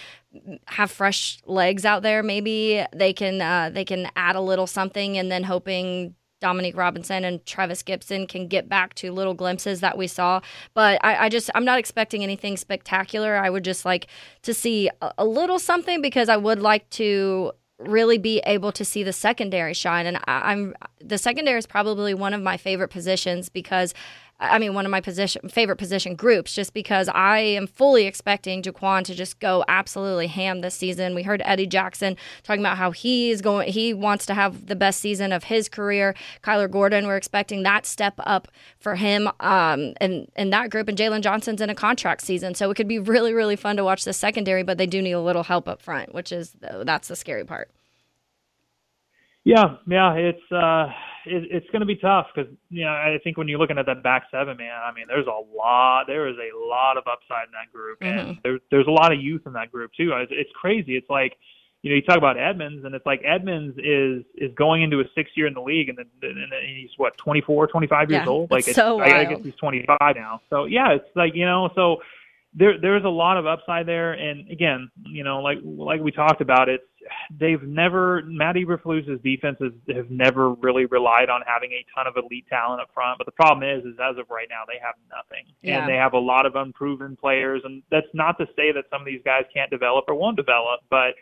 have 0.66 0.90
fresh 0.90 1.38
legs 1.46 1.84
out 1.84 2.02
there, 2.02 2.22
maybe 2.22 2.84
they 2.92 3.12
can 3.12 3.40
uh, 3.40 3.70
they 3.72 3.84
can 3.84 4.10
add 4.16 4.34
a 4.34 4.40
little 4.40 4.66
something, 4.66 5.16
and 5.16 5.30
then 5.30 5.44
hoping 5.44 6.14
Dominique 6.40 6.76
Robinson 6.76 7.24
and 7.24 7.44
Trevis 7.46 7.82
Gipson 7.82 8.28
can 8.28 8.48
get 8.48 8.68
back 8.68 8.94
to 8.94 9.12
little 9.12 9.34
glimpses 9.34 9.80
that 9.80 9.98
we 9.98 10.06
saw. 10.06 10.40
But 10.74 11.00
I, 11.04 11.26
I 11.26 11.28
just 11.28 11.50
I'm 11.54 11.64
not 11.64 11.78
expecting 11.78 12.22
anything 12.22 12.56
spectacular. 12.56 13.36
I 13.36 13.50
would 13.50 13.64
just 13.64 13.84
like 13.84 14.06
to 14.42 14.54
see 14.54 14.88
a, 15.02 15.12
a 15.18 15.24
little 15.24 15.58
something 15.58 16.00
because 16.00 16.28
I 16.28 16.36
would 16.36 16.60
like 16.60 16.88
to 16.90 17.52
really 17.78 18.18
be 18.18 18.40
able 18.44 18.72
to 18.72 18.84
see 18.84 19.04
the 19.04 19.12
secondary 19.12 19.72
shine 19.72 20.04
and 20.04 20.16
I, 20.26 20.50
i'm 20.50 20.74
the 21.00 21.16
secondary 21.16 21.58
is 21.58 21.66
probably 21.66 22.12
one 22.12 22.34
of 22.34 22.42
my 22.42 22.56
favorite 22.56 22.88
positions 22.88 23.48
because 23.48 23.94
I 24.40 24.60
mean, 24.60 24.72
one 24.72 24.84
of 24.84 24.90
my 24.92 25.00
position 25.00 25.48
favorite 25.48 25.76
position 25.76 26.14
groups, 26.14 26.54
just 26.54 26.72
because 26.72 27.08
I 27.08 27.38
am 27.38 27.66
fully 27.66 28.06
expecting 28.06 28.62
Jaquan 28.62 29.02
to 29.04 29.14
just 29.14 29.40
go 29.40 29.64
absolutely 29.66 30.28
ham 30.28 30.60
this 30.60 30.76
season. 30.76 31.16
We 31.16 31.24
heard 31.24 31.42
Eddie 31.44 31.66
Jackson 31.66 32.16
talking 32.44 32.62
about 32.62 32.78
how 32.78 32.92
he 32.92 33.30
is 33.30 33.42
going, 33.42 33.72
he 33.72 33.92
wants 33.92 34.26
to 34.26 34.34
have 34.34 34.66
the 34.66 34.76
best 34.76 35.00
season 35.00 35.32
of 35.32 35.44
his 35.44 35.68
career. 35.68 36.14
Kyler 36.44 36.70
Gordon, 36.70 37.08
we're 37.08 37.16
expecting 37.16 37.64
that 37.64 37.84
step 37.84 38.14
up 38.18 38.46
for 38.78 38.94
him 38.94 39.28
um, 39.40 39.94
in 40.00 40.28
in 40.36 40.50
that 40.50 40.70
group, 40.70 40.88
and 40.88 40.96
Jaylon 40.96 41.22
Johnson's 41.22 41.60
in 41.60 41.68
a 41.68 41.74
contract 41.74 42.22
season, 42.22 42.54
so 42.54 42.70
it 42.70 42.76
could 42.76 42.88
be 42.88 43.00
really 43.00 43.34
really 43.34 43.56
fun 43.56 43.76
to 43.76 43.84
watch 43.84 44.04
the 44.04 44.12
secondary. 44.12 44.62
But 44.62 44.78
they 44.78 44.86
do 44.86 45.02
need 45.02 45.12
a 45.12 45.20
little 45.20 45.42
help 45.42 45.68
up 45.68 45.82
front, 45.82 46.14
which 46.14 46.30
is 46.30 46.54
that's 46.60 47.08
the 47.08 47.16
scary 47.16 47.44
part. 47.44 47.72
Yeah, 49.42 49.76
yeah, 49.88 50.12
it's 50.14 50.52
uh, 50.52 50.88
it, 51.30 51.44
it's 51.50 51.66
going 51.70 51.80
to 51.80 51.86
be 51.86 51.96
tough 51.96 52.26
because 52.34 52.50
you 52.70 52.84
know 52.84 52.90
I 52.90 53.18
think 53.22 53.36
when 53.36 53.48
you're 53.48 53.58
looking 53.58 53.78
at 53.78 53.86
that 53.86 54.02
back 54.02 54.24
seven, 54.30 54.56
man, 54.56 54.72
I 54.72 54.92
mean, 54.92 55.06
there's 55.08 55.26
a 55.26 55.56
lot, 55.56 56.04
there 56.06 56.28
is 56.28 56.36
a 56.36 56.56
lot 56.56 56.96
of 56.96 57.04
upside 57.06 57.46
in 57.46 57.52
that 57.52 57.72
group, 57.72 57.98
and 58.00 58.20
mm-hmm. 58.20 58.40
there's 58.42 58.60
there's 58.70 58.86
a 58.86 58.90
lot 58.90 59.12
of 59.12 59.20
youth 59.20 59.42
in 59.46 59.52
that 59.54 59.70
group 59.70 59.92
too. 59.96 60.12
It's, 60.12 60.32
it's 60.34 60.50
crazy. 60.54 60.96
It's 60.96 61.08
like 61.10 61.36
you 61.82 61.90
know 61.90 61.96
you 61.96 62.02
talk 62.02 62.18
about 62.18 62.38
Edmunds, 62.38 62.84
and 62.84 62.94
it's 62.94 63.06
like 63.06 63.22
Edmunds 63.24 63.78
is 63.78 64.24
is 64.34 64.54
going 64.54 64.82
into 64.82 64.98
his 64.98 65.08
sixth 65.14 65.36
year 65.36 65.46
in 65.46 65.54
the 65.54 65.62
league, 65.62 65.88
and 65.88 65.98
then 65.98 66.06
and 66.22 66.52
then 66.52 66.60
he's 66.66 66.90
what 66.96 67.16
24, 67.18 67.68
25 67.68 68.10
years 68.10 68.22
Yeah, 68.24 68.28
old. 68.28 68.50
Like 68.50 68.66
it's 68.66 68.76
so 68.76 69.00
I, 69.00 69.20
I 69.20 69.24
guess 69.24 69.40
he's 69.42 69.54
25 69.56 69.98
now. 70.16 70.40
So 70.50 70.64
yeah, 70.64 70.92
it's 70.92 71.16
like 71.16 71.34
you 71.34 71.44
know 71.44 71.70
so 71.74 71.98
there 72.54 72.80
there's 72.80 73.04
a 73.04 73.08
lot 73.08 73.36
of 73.36 73.46
upside 73.46 73.86
there 73.86 74.12
and 74.12 74.50
again 74.50 74.90
you 75.04 75.22
know 75.22 75.40
like 75.40 75.58
like 75.62 76.00
we 76.00 76.10
talked 76.10 76.40
about 76.40 76.68
it's 76.68 76.84
they've 77.38 77.62
never 77.62 78.22
Matt 78.26 78.56
Eberflus's 78.56 79.20
defenses 79.22 79.72
have 79.94 80.10
never 80.10 80.52
really 80.54 80.86
relied 80.86 81.28
on 81.30 81.42
having 81.46 81.72
a 81.72 81.84
ton 81.94 82.06
of 82.06 82.14
elite 82.16 82.46
talent 82.48 82.80
up 82.80 82.88
front 82.94 83.18
but 83.18 83.24
the 83.24 83.32
problem 83.32 83.68
is 83.68 83.84
is 83.84 83.94
as 84.02 84.18
of 84.18 84.28
right 84.30 84.48
now 84.50 84.62
they 84.66 84.78
have 84.82 84.94
nothing 85.10 85.44
Yeah. 85.62 85.80
and 85.80 85.88
they 85.88 85.96
have 85.96 86.14
a 86.14 86.18
lot 86.18 86.46
of 86.46 86.56
unproven 86.56 87.16
players 87.16 87.62
and 87.64 87.82
that's 87.90 88.12
not 88.14 88.38
to 88.38 88.46
say 88.56 88.72
that 88.72 88.84
some 88.90 89.00
of 89.00 89.06
these 89.06 89.22
guys 89.24 89.44
can't 89.52 89.70
develop 89.70 90.04
or 90.08 90.14
won't 90.14 90.36
develop 90.36 90.80
but 90.90 91.14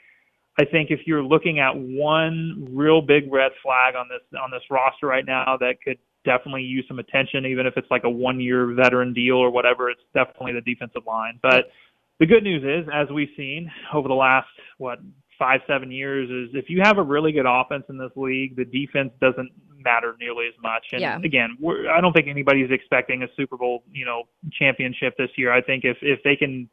I 0.59 0.65
think 0.65 0.91
if 0.91 1.01
you're 1.07 1.23
looking 1.23 1.59
at 1.59 1.73
one 1.77 2.67
real 2.71 3.03
big 3.03 3.31
red 3.31 3.53
flag 3.63 3.95
on 3.95 4.09
this 4.09 4.23
on 4.41 4.51
this 4.51 4.63
roster 4.71 5.07
right 5.07 5.27
now 5.27 5.57
that 5.61 5.83
could 5.85 5.99
definitely 6.25 6.63
use 6.63 6.85
some 6.89 6.99
attention, 6.99 7.47
even 7.47 7.67
if 7.67 7.75
it's 7.77 7.91
like 7.91 8.05
a 8.05 8.11
one 8.11 8.41
year 8.41 8.73
veteran 8.75 9.13
deal 9.15 9.37
or 9.37 9.51
whatever, 9.51 9.91
it's 9.91 10.01
definitely 10.15 10.53
the 10.53 10.61
defensive 10.63 11.03
line. 11.07 11.39
But 11.43 11.67
the 12.19 12.27
good 12.27 12.43
news 12.43 12.65
is, 12.65 12.89
as 12.93 13.09
we've 13.15 13.29
seen 13.37 13.71
over 13.95 14.09
the 14.09 14.15
last 14.15 14.49
what 14.79 14.99
five 15.39 15.61
seven 15.67 15.91
years, 15.91 16.29
is 16.31 16.55
if 16.55 16.69
you 16.71 16.81
have 16.83 16.99
a 16.99 17.03
really 17.03 17.33
good 17.33 17.47
offense 17.47 17.85
in 17.89 17.99
this 17.99 18.11
league, 18.17 18.57
the 18.57 18.65
defense 18.65 19.13
doesn't 19.21 19.51
matter 19.85 20.17
nearly 20.19 20.47
as 20.49 20.55
much. 20.63 20.85
And 20.93 21.01
Yeah. 21.01 21.19
again, 21.23 21.57
we're, 21.61 21.89
I 21.91 22.01
don't 22.01 22.13
think 22.13 22.27
anybody's 22.29 22.71
expecting 22.71 23.23
a 23.23 23.27
Super 23.37 23.57
Bowl, 23.57 23.85
you 23.93 24.05
know, 24.05 24.25
championship 24.53 25.17
this 25.17 25.31
year. 25.37 25.53
I 25.53 25.61
think 25.63 25.85
if 25.85 25.97
if 26.03 26.21
they 26.25 26.37
can 26.37 26.69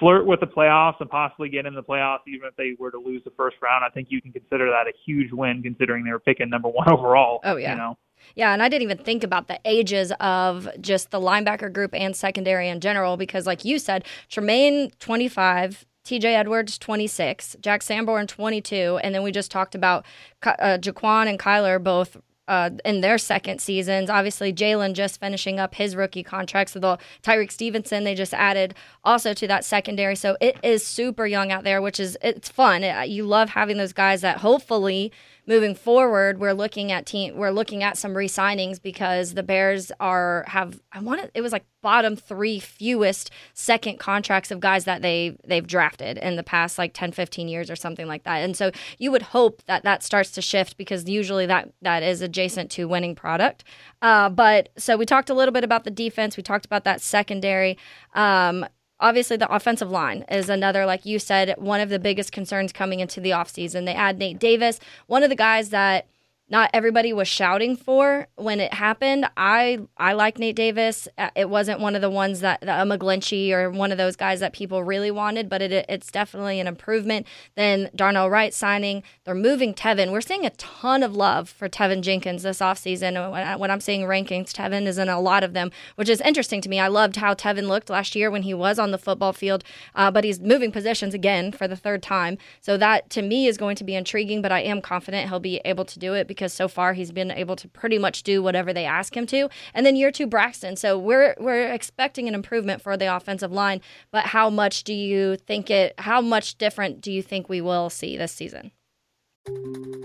flirt 0.00 0.26
with 0.26 0.40
the 0.40 0.46
playoffs 0.46 1.00
and 1.00 1.08
possibly 1.10 1.48
get 1.48 1.66
in 1.66 1.74
the 1.74 1.82
playoffs, 1.82 2.20
even 2.28 2.46
if 2.48 2.54
they 2.56 2.74
were 2.78 2.90
to 2.90 2.98
lose 2.98 3.22
the 3.24 3.32
first 3.36 3.56
round, 3.62 3.84
I 3.84 3.88
think 3.90 4.08
you 4.10 4.20
can 4.22 4.32
consider 4.32 4.66
that 4.70 4.86
a 4.86 4.92
huge 5.06 5.32
win, 5.32 5.62
considering 5.62 6.04
they 6.04 6.12
were 6.12 6.20
picking 6.20 6.48
number 6.50 6.68
one 6.68 6.88
overall. 6.92 7.40
Oh, 7.44 7.56
yeah. 7.56 7.72
you 7.72 7.78
know. 7.78 7.98
Yeah, 8.34 8.52
and 8.52 8.62
I 8.62 8.68
didn't 8.68 8.82
even 8.82 8.98
think 8.98 9.22
about 9.24 9.46
the 9.48 9.58
ages 9.64 10.12
of 10.20 10.68
just 10.80 11.10
the 11.12 11.20
linebacker 11.20 11.72
group 11.72 11.94
and 11.94 12.14
secondary 12.16 12.68
in 12.68 12.80
general 12.80 13.16
because, 13.16 13.46
like 13.46 13.64
you 13.64 13.78
said, 13.78 14.04
Tremaine, 14.28 14.90
25, 14.98 15.86
TJ 16.08 16.24
Edwards, 16.24 16.78
26, 16.78 17.56
Jack 17.60 17.82
Sanborn, 17.82 18.26
22, 18.26 18.98
and 19.04 19.14
then 19.14 19.22
we 19.22 19.30
just 19.30 19.50
talked 19.50 19.74
about 19.74 20.06
uh, 20.42 20.78
Jaquan 20.80 21.28
and 21.28 21.38
Kyler 21.38 21.82
both. 21.82 22.16
Uh, 22.46 22.70
in 22.82 23.02
their 23.02 23.18
second 23.18 23.60
seasons, 23.60 24.08
obviously 24.08 24.54
Jaylon 24.54 24.94
just 24.94 25.20
finishing 25.20 25.60
up 25.60 25.74
his 25.74 25.94
rookie 25.94 26.22
contract. 26.22 26.70
So 26.70 26.78
the 26.80 26.96
Tyrique 27.22 27.52
Stevenson 27.52 28.04
they 28.04 28.14
just 28.14 28.32
added 28.32 28.74
also 29.04 29.34
to 29.34 29.46
that 29.48 29.66
secondary. 29.66 30.16
So 30.16 30.34
it 30.40 30.56
is 30.62 30.82
super 30.82 31.26
young 31.26 31.52
out 31.52 31.64
there, 31.64 31.82
which 31.82 32.00
is 32.00 32.16
it's 32.22 32.48
fun. 32.48 32.84
It- 32.84 33.10
you 33.10 33.26
love 33.26 33.50
having 33.50 33.76
those 33.76 33.92
guys 33.92 34.22
that 34.22 34.38
hopefully 34.38 35.12
moving 35.48 35.74
forward 35.74 36.38
we're 36.38 36.52
looking 36.52 36.92
at 36.92 37.06
team 37.06 37.36
we're 37.36 37.50
looking 37.50 37.82
at 37.82 37.96
some 37.96 38.16
re-signings 38.16 38.80
because 38.80 39.34
the 39.34 39.42
bears 39.42 39.90
are 39.98 40.44
have 40.46 40.80
i 40.92 41.00
want 41.00 41.28
it 41.34 41.40
was 41.40 41.50
like 41.50 41.64
bottom 41.80 42.16
three 42.16 42.58
fewest 42.58 43.30
second 43.54 43.98
contracts 43.98 44.50
of 44.50 44.60
guys 44.60 44.84
that 44.84 45.02
they 45.02 45.36
they've 45.46 45.66
drafted 45.66 46.18
in 46.18 46.36
the 46.36 46.42
past 46.42 46.78
like 46.78 46.92
10 46.92 47.12
15 47.12 47.48
years 47.48 47.70
or 47.70 47.76
something 47.76 48.06
like 48.06 48.24
that. 48.24 48.38
And 48.38 48.56
so 48.56 48.70
you 48.98 49.10
would 49.10 49.22
hope 49.22 49.62
that 49.66 49.84
that 49.84 50.02
starts 50.02 50.30
to 50.32 50.42
shift 50.42 50.76
because 50.76 51.08
usually 51.08 51.46
that 51.46 51.72
that 51.82 52.02
is 52.02 52.20
adjacent 52.20 52.70
to 52.72 52.88
winning 52.88 53.14
product. 53.14 53.64
Uh, 54.02 54.28
but 54.28 54.70
so 54.76 54.96
we 54.96 55.06
talked 55.06 55.30
a 55.30 55.34
little 55.34 55.52
bit 55.52 55.64
about 55.64 55.84
the 55.84 55.90
defense. 55.90 56.36
We 56.36 56.42
talked 56.42 56.66
about 56.66 56.84
that 56.84 57.00
secondary. 57.00 57.78
Um, 58.14 58.66
obviously 59.00 59.36
the 59.36 59.52
offensive 59.52 59.90
line 59.90 60.24
is 60.30 60.48
another 60.48 60.86
like 60.86 61.04
you 61.06 61.18
said 61.18 61.54
one 61.58 61.80
of 61.80 61.88
the 61.88 61.98
biggest 61.98 62.32
concerns 62.32 62.72
coming 62.72 63.00
into 63.00 63.20
the 63.20 63.30
offseason. 63.30 63.84
They 63.84 63.94
add 63.94 64.18
nate 64.18 64.38
davis 64.38 64.80
one 65.06 65.22
of 65.22 65.30
the 65.30 65.36
guys 65.36 65.70
that 65.70 66.06
not 66.50 66.70
everybody 66.72 67.12
was 67.12 67.28
shouting 67.28 67.76
for 67.76 68.26
when 68.36 68.60
it 68.60 68.72
happened. 68.72 69.26
I 69.36 69.80
I 69.96 70.14
like 70.14 70.38
Nate 70.38 70.56
Davis. 70.56 71.06
Uh, 71.18 71.30
It 71.36 71.50
wasn't 71.50 71.80
one 71.80 71.94
of 71.94 72.00
the 72.00 72.10
ones 72.10 72.40
that, 72.40 72.62
a 72.62 72.66
McGlinchey 72.66 73.52
or 73.52 73.70
one 73.70 73.92
of 73.92 73.98
those 73.98 74.16
guys 74.16 74.40
that 74.40 74.52
people 74.52 74.82
really 74.82 75.10
wanted, 75.10 75.48
but 75.48 75.60
it, 75.60 75.84
it's 75.88 76.10
definitely 76.10 76.58
an 76.60 76.66
improvement. 76.66 77.26
Then 77.54 77.90
Darnell 77.94 78.30
Wright 78.30 78.54
signing. 78.54 79.02
They're 79.24 79.34
moving 79.34 79.74
Teven. 79.74 80.10
We're 80.10 80.20
seeing 80.20 80.46
a 80.46 80.50
ton 80.50 81.02
of 81.02 81.14
love 81.14 81.48
for 81.48 81.68
Teven 81.68 82.00
Jenkins 82.00 82.42
this 82.42 82.60
offseason. 82.60 83.30
When, 83.30 83.46
I, 83.46 83.56
when 83.56 83.70
I'm 83.70 83.80
seeing 83.80 84.02
rankings, 84.02 84.52
Teven 84.52 84.86
is 84.86 84.98
in 84.98 85.08
a 85.08 85.20
lot 85.20 85.44
of 85.44 85.52
them, 85.52 85.70
which 85.96 86.08
is 86.08 86.20
interesting 86.22 86.60
to 86.62 86.68
me. 86.68 86.80
I 86.80 86.88
loved 86.88 87.16
how 87.16 87.34
Teven 87.34 87.68
looked 87.68 87.90
last 87.90 88.16
year 88.16 88.30
when 88.30 88.42
he 88.42 88.54
was 88.54 88.78
on 88.78 88.90
the 88.90 88.98
football 88.98 89.32
field, 89.32 89.64
uh, 89.94 90.10
but 90.10 90.24
he's 90.24 90.40
moving 90.40 90.72
positions 90.72 91.12
again 91.12 91.52
for 91.52 91.68
the 91.68 91.76
third 91.76 92.02
time. 92.02 92.38
So 92.60 92.76
that 92.78 93.10
to 93.10 93.22
me 93.22 93.46
is 93.46 93.58
going 93.58 93.76
to 93.76 93.84
be 93.84 93.94
intriguing, 93.94 94.40
but 94.40 94.52
I 94.52 94.60
am 94.60 94.80
confident 94.80 95.28
he'll 95.28 95.40
be 95.40 95.60
able 95.64 95.84
to 95.84 95.98
do 95.98 96.14
it 96.14 96.26
because 96.38 96.52
so 96.52 96.68
far 96.68 96.92
he's 96.92 97.10
been 97.10 97.32
able 97.32 97.56
to 97.56 97.68
pretty 97.68 97.98
much 97.98 98.22
do 98.22 98.40
whatever 98.42 98.72
they 98.72 98.84
ask 98.84 99.16
him 99.16 99.26
to. 99.26 99.48
And 99.74 99.84
then 99.84 99.96
year 99.96 100.12
two, 100.12 100.26
Braxton. 100.26 100.76
So 100.76 100.96
we're 100.96 101.34
we're 101.40 101.72
expecting 101.72 102.28
an 102.28 102.34
improvement 102.34 102.80
for 102.80 102.96
the 102.96 103.14
offensive 103.14 103.50
line. 103.50 103.80
But 104.12 104.26
how 104.26 104.48
much 104.48 104.84
do 104.84 104.94
you 104.94 105.36
think 105.36 105.68
it? 105.68 105.94
How 105.98 106.20
much 106.20 106.56
different 106.56 107.00
do 107.00 107.10
you 107.10 107.22
think 107.22 107.48
we 107.48 107.60
will 107.60 107.90
see 107.90 108.16
this 108.16 108.32
season? 108.32 108.70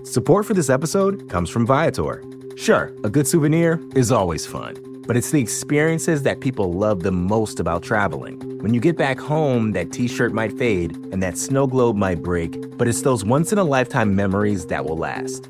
Support 0.03 0.45
for 0.45 0.53
this 0.53 0.69
episode 0.69 1.29
comes 1.29 1.49
from 1.49 1.65
Viator. 1.67 2.23
Sure, 2.55 2.91
a 3.03 3.09
good 3.09 3.27
souvenir 3.27 3.79
is 3.95 4.11
always 4.11 4.45
fun, 4.45 4.75
but 5.05 5.17
it's 5.17 5.31
the 5.31 5.41
experiences 5.41 6.23
that 6.23 6.39
people 6.39 6.71
love 6.71 7.03
the 7.03 7.11
most 7.11 7.59
about 7.59 7.83
traveling. 7.83 8.39
When 8.59 8.73
you 8.73 8.79
get 8.79 8.97
back 8.97 9.19
home, 9.19 9.73
that 9.73 9.91
t 9.91 10.07
shirt 10.07 10.33
might 10.33 10.57
fade 10.57 10.95
and 11.11 11.21
that 11.21 11.37
snow 11.37 11.67
globe 11.67 11.95
might 11.95 12.23
break, 12.23 12.77
but 12.77 12.87
it's 12.87 13.01
those 13.01 13.25
once 13.25 13.51
in 13.51 13.57
a 13.57 13.63
lifetime 13.63 14.15
memories 14.15 14.67
that 14.67 14.85
will 14.85 14.97
last. 14.97 15.49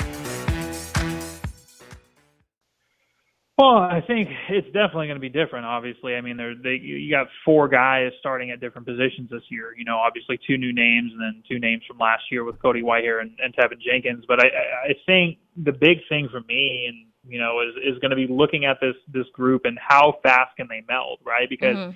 Well, 3.71 3.83
I 3.83 4.01
think 4.05 4.27
it's 4.49 4.67
definitely 4.67 5.07
going 5.07 5.15
to 5.15 5.21
be 5.21 5.29
different. 5.29 5.65
Obviously, 5.65 6.15
I 6.15 6.21
mean, 6.21 6.35
there 6.35 6.53
they, 6.61 6.75
you 6.75 7.09
got 7.09 7.27
four 7.45 7.69
guys 7.69 8.11
starting 8.19 8.51
at 8.51 8.59
different 8.59 8.85
positions 8.85 9.29
this 9.29 9.43
year. 9.47 9.73
You 9.77 9.85
know, 9.85 9.95
obviously 9.95 10.37
two 10.45 10.57
new 10.57 10.73
names 10.73 11.13
and 11.13 11.21
then 11.21 11.41
two 11.47 11.57
names 11.57 11.81
from 11.87 11.97
last 11.97 12.23
year 12.29 12.43
with 12.43 12.61
Cody 12.61 12.81
Whitehair 12.81 13.21
and, 13.21 13.31
and 13.41 13.55
Teven 13.55 13.79
Jenkins. 13.79 14.25
But 14.27 14.43
I, 14.43 14.47
I 14.89 14.93
think 15.05 15.37
the 15.55 15.71
big 15.71 15.99
thing 16.09 16.27
for 16.29 16.41
me 16.41 16.87
and 16.89 17.31
you 17.31 17.39
know 17.39 17.61
is 17.61 17.95
is 17.95 17.99
going 17.99 18.09
to 18.09 18.17
be 18.17 18.27
looking 18.27 18.65
at 18.65 18.79
this 18.81 18.95
this 19.13 19.27
group 19.31 19.61
and 19.63 19.79
how 19.79 20.15
fast 20.21 20.57
can 20.57 20.67
they 20.69 20.83
meld, 20.89 21.19
right? 21.25 21.47
Because 21.49 21.77
mm-hmm 21.77 21.91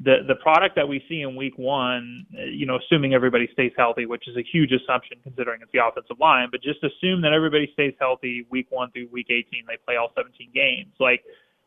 the 0.00 0.18
the 0.28 0.36
product 0.36 0.76
that 0.76 0.88
we 0.88 1.04
see 1.08 1.22
in 1.22 1.34
week 1.34 1.58
one, 1.58 2.24
you 2.30 2.66
know, 2.66 2.78
assuming 2.78 3.14
everybody 3.14 3.48
stays 3.52 3.72
healthy, 3.76 4.06
which 4.06 4.28
is 4.28 4.36
a 4.36 4.42
huge 4.42 4.70
assumption 4.72 5.18
considering 5.22 5.60
it's 5.60 5.72
the 5.72 5.84
offensive 5.84 6.18
line, 6.20 6.48
but 6.50 6.62
just 6.62 6.82
assume 6.84 7.20
that 7.22 7.32
everybody 7.32 7.68
stays 7.72 7.94
healthy 7.98 8.46
week 8.50 8.66
one 8.70 8.90
through 8.92 9.08
week 9.10 9.26
18, 9.30 9.64
they 9.66 9.76
play 9.84 9.96
all 9.96 10.12
17 10.16 10.50
games. 10.54 10.92
Like 11.00 11.24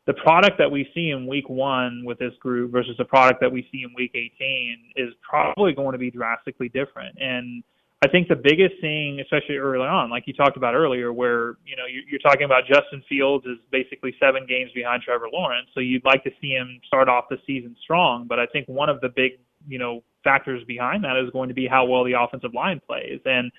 the 0.07 0.13
product 0.13 0.57
that 0.57 0.71
we 0.71 0.89
see 0.93 1.09
in 1.09 1.27
week 1.27 1.49
one 1.49 2.03
with 2.05 2.19
this 2.19 2.33
group 2.39 2.71
versus 2.71 2.95
the 2.97 3.05
product 3.05 3.41
that 3.41 3.51
we 3.51 3.67
see 3.71 3.83
in 3.83 3.93
week 3.95 4.11
18 4.15 4.93
is 4.95 5.13
probably 5.27 5.73
going 5.73 5.91
to 5.91 5.99
be 5.99 6.09
drastically 6.09 6.69
different. 6.69 7.15
And 7.19 7.63
I 8.03 8.07
think 8.07 8.27
the 8.27 8.35
biggest 8.35 8.81
thing, 8.81 9.19
especially 9.19 9.57
early 9.57 9.85
on, 9.85 10.09
like 10.09 10.23
you 10.25 10.33
talked 10.33 10.57
about 10.57 10.73
earlier, 10.73 11.13
where 11.13 11.57
you 11.65 11.75
know 11.75 11.85
you're, 11.85 12.19
talking 12.19 12.45
about 12.45 12.63
Justin 12.65 13.03
Fields 13.07 13.45
is 13.45 13.57
basically 13.71 14.15
seven 14.19 14.45
games 14.47 14.71
behind 14.73 15.03
Trevor 15.03 15.27
Lawrence, 15.31 15.67
so 15.73 15.81
you'd 15.81 16.03
like 16.03 16.23
to 16.23 16.31
see 16.41 16.49
him 16.49 16.81
start 16.87 17.09
off 17.09 17.25
the 17.29 17.37
season 17.45 17.75
strong. 17.83 18.25
But 18.27 18.39
I 18.39 18.47
think 18.47 18.67
one 18.67 18.89
of 18.89 19.01
the 19.01 19.09
big 19.09 19.33
you 19.67 19.77
know 19.77 20.03
factors 20.23 20.63
behind 20.65 21.03
that 21.03 21.15
is 21.15 21.29
going 21.31 21.49
to 21.49 21.53
be 21.53 21.67
how 21.67 21.85
well 21.85 22.03
the 22.03 22.13
offensive 22.19 22.55
line 22.55 22.81
plays, 22.87 23.21
and 23.25 23.51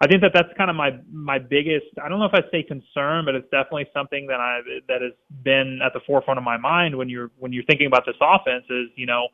I 0.00 0.06
think 0.06 0.22
that 0.22 0.30
that's 0.32 0.56
kind 0.56 0.70
of 0.70 0.76
my 0.76 0.90
my 1.10 1.40
biggest. 1.40 1.86
I 2.00 2.08
don't 2.08 2.20
know 2.20 2.26
if 2.26 2.34
I 2.34 2.42
say 2.52 2.62
concern, 2.62 3.24
but 3.24 3.34
it's 3.34 3.50
definitely 3.50 3.86
something 3.92 4.28
that 4.28 4.38
I 4.38 4.60
that 4.86 5.02
has 5.02 5.12
been 5.42 5.80
at 5.84 5.92
the 5.92 6.00
forefront 6.06 6.38
of 6.38 6.44
my 6.44 6.56
mind 6.56 6.96
when 6.96 7.08
you're 7.08 7.32
when 7.38 7.52
you're 7.52 7.64
thinking 7.64 7.88
about 7.88 8.06
this 8.06 8.14
offense. 8.20 8.64
Is 8.70 8.90
you 8.94 9.06
know, 9.06 9.26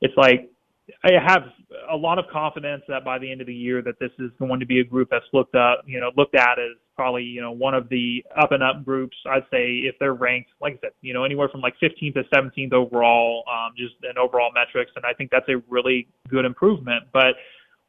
it's 0.00 0.16
like 0.16 0.48
I 1.04 1.12
have 1.12 1.42
a 1.90 1.96
lot 1.96 2.18
of 2.18 2.24
confidence 2.32 2.82
that 2.88 3.04
by 3.04 3.18
the 3.18 3.30
end 3.30 3.40
of 3.40 3.46
the 3.46 3.54
year 3.54 3.82
that 3.82 3.98
this 4.00 4.10
is 4.18 4.30
going 4.38 4.60
to 4.60 4.66
be 4.66 4.80
a 4.80 4.84
group 4.84 5.08
that's 5.10 5.24
looked 5.32 5.54
up, 5.54 5.82
you 5.86 6.00
know, 6.00 6.10
looked 6.16 6.34
at 6.34 6.58
as 6.58 6.76
probably, 6.96 7.22
you 7.22 7.40
know, 7.40 7.52
one 7.52 7.74
of 7.74 7.88
the 7.88 8.24
up 8.40 8.52
and 8.52 8.62
up 8.62 8.84
groups. 8.84 9.16
I'd 9.30 9.44
say 9.50 9.82
if 9.84 9.94
they're 10.00 10.14
ranked, 10.14 10.50
like 10.60 10.74
I 10.74 10.86
said, 10.86 10.90
you 11.00 11.14
know, 11.14 11.24
anywhere 11.24 11.48
from 11.48 11.60
like 11.60 11.74
15th 11.82 12.14
to 12.14 12.24
17th 12.34 12.72
overall, 12.72 13.44
um, 13.50 13.72
just 13.76 13.94
in 14.02 14.18
overall 14.18 14.50
metrics. 14.52 14.90
And 14.96 15.04
I 15.04 15.12
think 15.12 15.30
that's 15.30 15.48
a 15.48 15.62
really 15.68 16.08
good 16.28 16.44
improvement. 16.44 17.04
But 17.12 17.34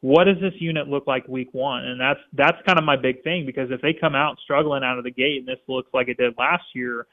what 0.00 0.24
does 0.24 0.36
this 0.40 0.54
unit 0.58 0.88
look 0.88 1.06
like 1.06 1.26
week 1.26 1.48
one? 1.52 1.84
And 1.84 2.00
that's, 2.00 2.20
that's 2.32 2.58
kind 2.64 2.78
of 2.78 2.84
my 2.84 2.96
big 2.96 3.24
thing 3.24 3.44
because 3.44 3.70
if 3.70 3.80
they 3.82 3.92
come 3.92 4.14
out 4.14 4.38
struggling 4.44 4.84
out 4.84 4.98
of 4.98 5.04
the 5.04 5.10
gate 5.10 5.38
and 5.38 5.48
this 5.48 5.60
looks 5.66 5.90
like 5.92 6.08
it 6.08 6.16
did 6.16 6.34
last 6.38 6.64
year, 6.74 7.06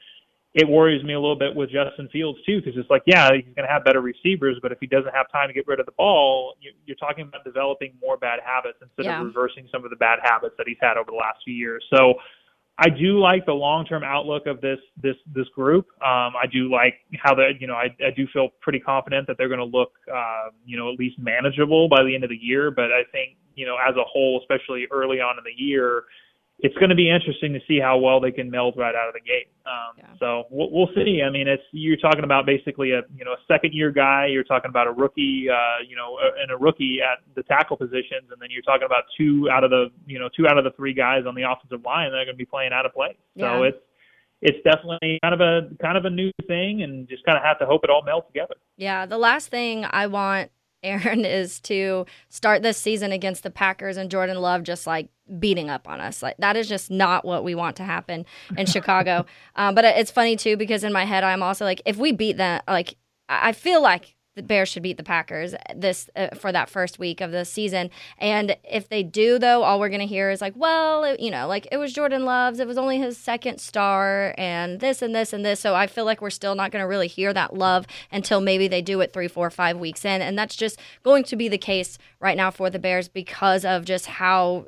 it 0.54 0.68
worries 0.68 1.02
me 1.02 1.14
a 1.14 1.20
little 1.20 1.38
bit 1.38 1.54
with 1.54 1.70
Justin 1.70 2.08
Fields 2.12 2.38
too, 2.44 2.60
because 2.60 2.78
it's 2.78 2.90
like, 2.90 3.02
yeah, 3.06 3.30
he's 3.32 3.44
going 3.56 3.66
to 3.66 3.72
have 3.72 3.84
better 3.84 4.02
receivers, 4.02 4.58
but 4.60 4.70
if 4.70 4.78
he 4.80 4.86
doesn't 4.86 5.14
have 5.14 5.30
time 5.32 5.48
to 5.48 5.54
get 5.54 5.66
rid 5.66 5.80
of 5.80 5.86
the 5.86 5.92
ball, 5.92 6.54
you're 6.84 6.96
talking 6.96 7.24
about 7.24 7.42
developing 7.44 7.94
more 8.02 8.18
bad 8.18 8.40
habits 8.44 8.78
instead 8.82 9.06
yeah. 9.06 9.20
of 9.20 9.26
reversing 9.26 9.66
some 9.72 9.84
of 9.84 9.90
the 9.90 9.96
bad 9.96 10.18
habits 10.22 10.54
that 10.58 10.68
he's 10.68 10.76
had 10.80 10.98
over 10.98 11.10
the 11.10 11.16
last 11.16 11.38
few 11.44 11.54
years. 11.54 11.84
So, 11.94 12.14
I 12.78 12.88
do 12.88 13.20
like 13.20 13.44
the 13.44 13.52
long-term 13.52 14.02
outlook 14.02 14.46
of 14.46 14.60
this 14.60 14.78
this 15.00 15.16
this 15.34 15.46
group. 15.54 15.88
Um, 16.02 16.32
I 16.34 16.46
do 16.50 16.70
like 16.70 16.94
how 17.22 17.34
that 17.34 17.60
you 17.60 17.66
know 17.66 17.74
I, 17.74 17.94
I 18.04 18.10
do 18.16 18.26
feel 18.32 18.48
pretty 18.60 18.80
confident 18.80 19.26
that 19.26 19.36
they're 19.36 19.48
going 19.48 19.60
to 19.60 19.64
look 19.64 19.92
uh, 20.12 20.48
you 20.64 20.78
know 20.78 20.90
at 20.90 20.98
least 20.98 21.18
manageable 21.18 21.88
by 21.88 22.02
the 22.02 22.14
end 22.14 22.24
of 22.24 22.30
the 22.30 22.36
year. 22.36 22.70
But 22.70 22.86
I 22.86 23.02
think 23.12 23.36
you 23.54 23.66
know 23.66 23.76
as 23.76 23.94
a 23.96 24.04
whole, 24.04 24.40
especially 24.40 24.86
early 24.90 25.20
on 25.20 25.36
in 25.36 25.44
the 25.44 25.62
year, 25.62 26.04
it's 26.62 26.76
going 26.76 26.90
to 26.90 26.94
be 26.94 27.10
interesting 27.10 27.52
to 27.52 27.60
see 27.66 27.80
how 27.80 27.98
well 27.98 28.20
they 28.20 28.30
can 28.30 28.48
meld 28.48 28.74
right 28.76 28.94
out 28.94 29.08
of 29.08 29.14
the 29.14 29.20
gate. 29.20 29.50
Um, 29.66 29.98
yeah. 29.98 30.04
So 30.20 30.44
we'll, 30.48 30.70
we'll 30.70 30.94
see. 30.94 31.20
I 31.26 31.28
mean, 31.28 31.48
it's 31.48 31.62
you're 31.72 31.96
talking 31.96 32.22
about 32.22 32.46
basically 32.46 32.92
a 32.92 33.02
you 33.16 33.24
know 33.24 33.32
a 33.32 33.42
second 33.48 33.74
year 33.74 33.90
guy. 33.90 34.26
You're 34.30 34.44
talking 34.44 34.68
about 34.68 34.86
a 34.86 34.92
rookie, 34.92 35.48
uh, 35.50 35.82
you 35.86 35.96
know, 35.96 36.18
and 36.40 36.52
a 36.52 36.56
rookie 36.56 37.00
at 37.02 37.18
the 37.34 37.42
tackle 37.42 37.76
positions, 37.76 38.30
and 38.30 38.40
then 38.40 38.48
you're 38.50 38.62
talking 38.62 38.86
about 38.86 39.04
two 39.18 39.48
out 39.50 39.64
of 39.64 39.70
the 39.70 39.86
you 40.06 40.20
know 40.20 40.28
two 40.36 40.46
out 40.46 40.56
of 40.56 40.62
the 40.62 40.70
three 40.76 40.94
guys 40.94 41.24
on 41.26 41.34
the 41.34 41.42
offensive 41.42 41.84
line 41.84 42.12
that 42.12 42.18
are 42.18 42.24
going 42.24 42.36
to 42.36 42.38
be 42.38 42.46
playing 42.46 42.72
out 42.72 42.86
of 42.86 42.94
place. 42.94 43.16
Yeah. 43.34 43.58
So 43.58 43.62
it's 43.64 43.78
it's 44.40 44.58
definitely 44.62 45.18
kind 45.20 45.34
of 45.34 45.40
a 45.40 45.74
kind 45.82 45.98
of 45.98 46.04
a 46.04 46.10
new 46.10 46.30
thing, 46.46 46.82
and 46.82 47.08
just 47.08 47.24
kind 47.24 47.36
of 47.36 47.42
have 47.42 47.58
to 47.58 47.66
hope 47.66 47.82
it 47.82 47.90
all 47.90 48.02
melds 48.02 48.28
together. 48.28 48.54
Yeah. 48.76 49.06
The 49.06 49.18
last 49.18 49.48
thing 49.48 49.84
I 49.90 50.06
want 50.06 50.52
Aaron, 50.82 51.24
is 51.24 51.60
to 51.60 52.06
start 52.28 52.62
this 52.62 52.78
season 52.78 53.12
against 53.12 53.42
the 53.42 53.50
Packers 53.50 53.96
and 53.96 54.10
Jordan 54.10 54.38
Love 54.38 54.62
just 54.62 54.86
like 54.86 55.08
beating 55.38 55.70
up 55.70 55.88
on 55.88 56.00
us. 56.00 56.22
Like 56.22 56.36
that 56.38 56.56
is 56.56 56.68
just 56.68 56.90
not 56.90 57.24
what 57.24 57.44
we 57.44 57.54
want 57.54 57.76
to 57.76 57.84
happen 57.84 58.26
in 58.56 58.66
Chicago. 58.66 59.26
Um, 59.56 59.74
but 59.74 59.84
it's 59.84 60.10
funny 60.10 60.36
too 60.36 60.56
because 60.56 60.84
in 60.84 60.92
my 60.92 61.04
head 61.04 61.24
I'm 61.24 61.42
also 61.42 61.64
like, 61.64 61.82
if 61.84 61.96
we 61.96 62.12
beat 62.12 62.36
them, 62.36 62.60
like 62.66 62.96
I 63.28 63.52
feel 63.52 63.82
like 63.82 64.16
the 64.34 64.42
Bears 64.42 64.68
should 64.70 64.82
beat 64.82 64.96
the 64.96 65.02
Packers 65.02 65.54
this 65.74 66.08
uh, 66.16 66.28
for 66.34 66.52
that 66.52 66.70
first 66.70 66.98
week 66.98 67.20
of 67.20 67.32
the 67.32 67.44
season. 67.44 67.90
And 68.18 68.56
if 68.64 68.88
they 68.88 69.02
do, 69.02 69.38
though, 69.38 69.62
all 69.62 69.78
we're 69.78 69.90
going 69.90 70.00
to 70.00 70.06
hear 70.06 70.30
is 70.30 70.40
like, 70.40 70.54
well, 70.56 71.04
it, 71.04 71.20
you 71.20 71.30
know, 71.30 71.46
like 71.46 71.68
it 71.70 71.76
was 71.76 71.92
Jordan 71.92 72.24
Love's, 72.24 72.58
it 72.58 72.66
was 72.66 72.78
only 72.78 72.98
his 72.98 73.18
second 73.18 73.60
star, 73.60 74.34
and 74.38 74.80
this 74.80 75.02
and 75.02 75.14
this 75.14 75.32
and 75.32 75.44
this. 75.44 75.60
So 75.60 75.74
I 75.74 75.86
feel 75.86 76.04
like 76.04 76.22
we're 76.22 76.30
still 76.30 76.54
not 76.54 76.70
going 76.70 76.82
to 76.82 76.86
really 76.86 77.08
hear 77.08 77.32
that 77.34 77.54
love 77.54 77.86
until 78.10 78.40
maybe 78.40 78.68
they 78.68 78.82
do 78.82 79.00
it 79.00 79.12
three, 79.12 79.28
four, 79.28 79.50
five 79.50 79.78
weeks 79.78 80.04
in, 80.04 80.22
and 80.22 80.38
that's 80.38 80.56
just 80.56 80.78
going 81.02 81.24
to 81.24 81.36
be 81.36 81.48
the 81.48 81.58
case 81.58 81.98
right 82.20 82.36
now 82.36 82.50
for 82.50 82.70
the 82.70 82.78
Bears 82.78 83.08
because 83.08 83.64
of 83.64 83.84
just 83.84 84.06
how 84.06 84.66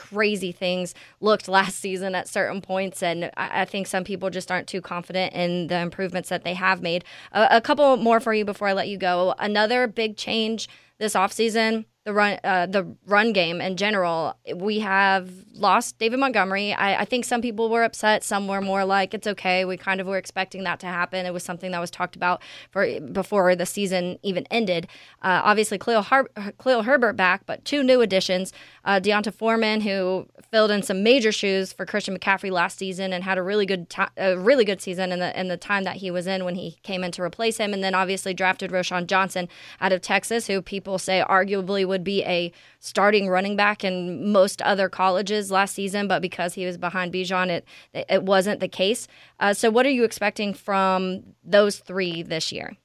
crazy 0.00 0.50
things 0.50 0.94
looked 1.20 1.46
last 1.46 1.78
season 1.78 2.14
at 2.14 2.26
certain 2.26 2.62
points. 2.62 3.02
And 3.02 3.26
I, 3.36 3.62
I 3.62 3.64
think 3.66 3.86
some 3.86 4.02
people 4.02 4.30
just 4.30 4.50
aren't 4.50 4.66
too 4.66 4.80
confident 4.80 5.34
in 5.34 5.66
the 5.66 5.78
improvements 5.78 6.30
that 6.30 6.42
they 6.42 6.54
have 6.54 6.80
made. 6.80 7.04
A, 7.32 7.48
a 7.50 7.60
couple 7.60 7.98
more 7.98 8.18
for 8.18 8.32
you 8.32 8.46
before 8.46 8.68
I 8.68 8.72
let 8.72 8.88
you 8.88 8.96
go. 8.96 9.34
Another 9.38 9.86
big 9.86 10.16
change 10.16 10.68
this 10.98 11.12
offseason 11.12 11.84
the 12.10 12.14
run 12.14 12.38
uh, 12.42 12.66
the 12.66 12.96
run 13.06 13.32
game 13.32 13.60
in 13.60 13.76
general. 13.76 14.34
We 14.54 14.80
have 14.80 15.30
lost 15.54 15.98
David 15.98 16.18
Montgomery. 16.18 16.72
I, 16.72 17.02
I, 17.02 17.04
think 17.04 17.24
some 17.24 17.42
people 17.42 17.68
were 17.68 17.84
upset. 17.84 18.24
Some 18.24 18.48
were 18.48 18.60
more 18.60 18.84
like 18.84 19.14
it's 19.14 19.26
okay. 19.26 19.64
We 19.64 19.76
kind 19.76 20.00
of 20.00 20.06
were 20.06 20.16
expecting 20.16 20.64
that 20.64 20.80
to 20.80 20.86
happen. 20.86 21.26
It 21.26 21.32
was 21.32 21.44
something 21.44 21.70
that 21.70 21.80
was 21.80 21.90
talked 21.90 22.16
about 22.16 22.42
for 22.70 23.00
before 23.00 23.54
the 23.54 23.66
season 23.66 24.18
even 24.22 24.46
ended. 24.50 24.88
Uh, 25.22 25.40
obviously, 25.44 25.78
Cleo, 25.78 26.00
Har- 26.00 26.30
Khalil 26.60 26.82
Herbert 26.82 27.14
back, 27.14 27.46
but 27.46 27.64
two 27.64 27.82
new 27.82 28.00
additions: 28.00 28.52
uh, 28.84 28.98
D'Onta 28.98 29.32
Foreman, 29.32 29.82
who 29.82 30.26
filled 30.50 30.70
in 30.70 30.82
some 30.82 31.02
major 31.02 31.30
shoes 31.30 31.72
for 31.72 31.86
Christian 31.86 32.18
McCaffrey 32.18 32.50
last 32.50 32.76
season 32.76 33.12
and 33.12 33.22
had 33.22 33.38
a 33.38 33.42
really 33.42 33.66
good 33.66 33.86
a 34.16 34.36
really 34.36 34.64
good 34.64 34.80
season 34.80 35.12
in 35.12 35.20
the 35.20 35.38
in 35.38 35.48
the 35.48 35.56
time 35.56 35.84
that 35.84 35.96
he 35.96 36.10
was 36.10 36.26
in 36.26 36.44
when 36.44 36.56
he 36.56 36.78
came 36.82 37.04
in 37.04 37.12
to 37.12 37.22
replace 37.22 37.58
him. 37.58 37.72
And 37.72 37.84
then 37.84 37.94
obviously 37.94 38.34
drafted 38.34 38.72
Roschon 38.72 39.06
Johnson 39.06 39.48
out 39.80 39.92
of 39.92 40.00
Texas, 40.00 40.48
who 40.48 40.60
people 40.60 40.98
say 40.98 41.22
arguably 41.28 41.86
would 41.86 41.99
be 42.00 42.24
a 42.24 42.52
starting 42.78 43.28
running 43.28 43.56
back 43.56 43.84
in 43.84 44.32
most 44.32 44.60
other 44.62 44.88
colleges 44.88 45.50
last 45.50 45.74
season, 45.74 46.08
but 46.08 46.22
because 46.22 46.54
he 46.54 46.66
was 46.66 46.78
behind 46.78 47.12
Bijan, 47.12 47.48
it 47.48 47.66
it 47.92 48.22
wasn't 48.22 48.60
the 48.60 48.68
case. 48.68 49.08
Uh, 49.38 49.54
so, 49.54 49.70
what 49.70 49.86
are 49.86 49.90
you 49.90 50.04
expecting 50.04 50.54
from 50.54 51.22
those 51.44 51.78
three 51.78 52.22
this 52.22 52.52
year? 52.52 52.76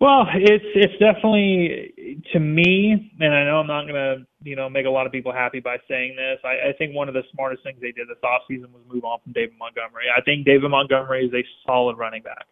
Well, 0.00 0.24
it's 0.34 0.64
it's 0.74 0.96
definitely 0.98 2.22
to 2.32 2.40
me, 2.40 3.12
and 3.20 3.34
I 3.34 3.44
know 3.44 3.60
I'm 3.60 3.66
not 3.66 3.82
to 3.82 4.26
you 4.42 4.56
know 4.56 4.70
make 4.70 4.86
a 4.86 4.90
lot 4.90 5.04
of 5.04 5.12
people 5.12 5.30
happy 5.30 5.60
by 5.60 5.76
saying 5.88 6.16
this. 6.16 6.38
I, 6.42 6.70
I 6.70 6.72
think 6.78 6.94
one 6.94 7.08
of 7.08 7.14
the 7.14 7.22
smartest 7.32 7.62
things 7.62 7.78
they 7.82 7.92
did 7.92 8.08
this 8.08 8.16
offseason 8.24 8.72
was 8.72 8.80
move 8.88 9.04
on 9.04 9.18
from 9.22 9.32
David 9.32 9.56
Montgomery. 9.58 10.04
I 10.16 10.22
think 10.22 10.46
David 10.46 10.70
Montgomery 10.70 11.26
is 11.26 11.34
a 11.34 11.44
solid 11.66 11.98
running 11.98 12.22
back. 12.22 12.46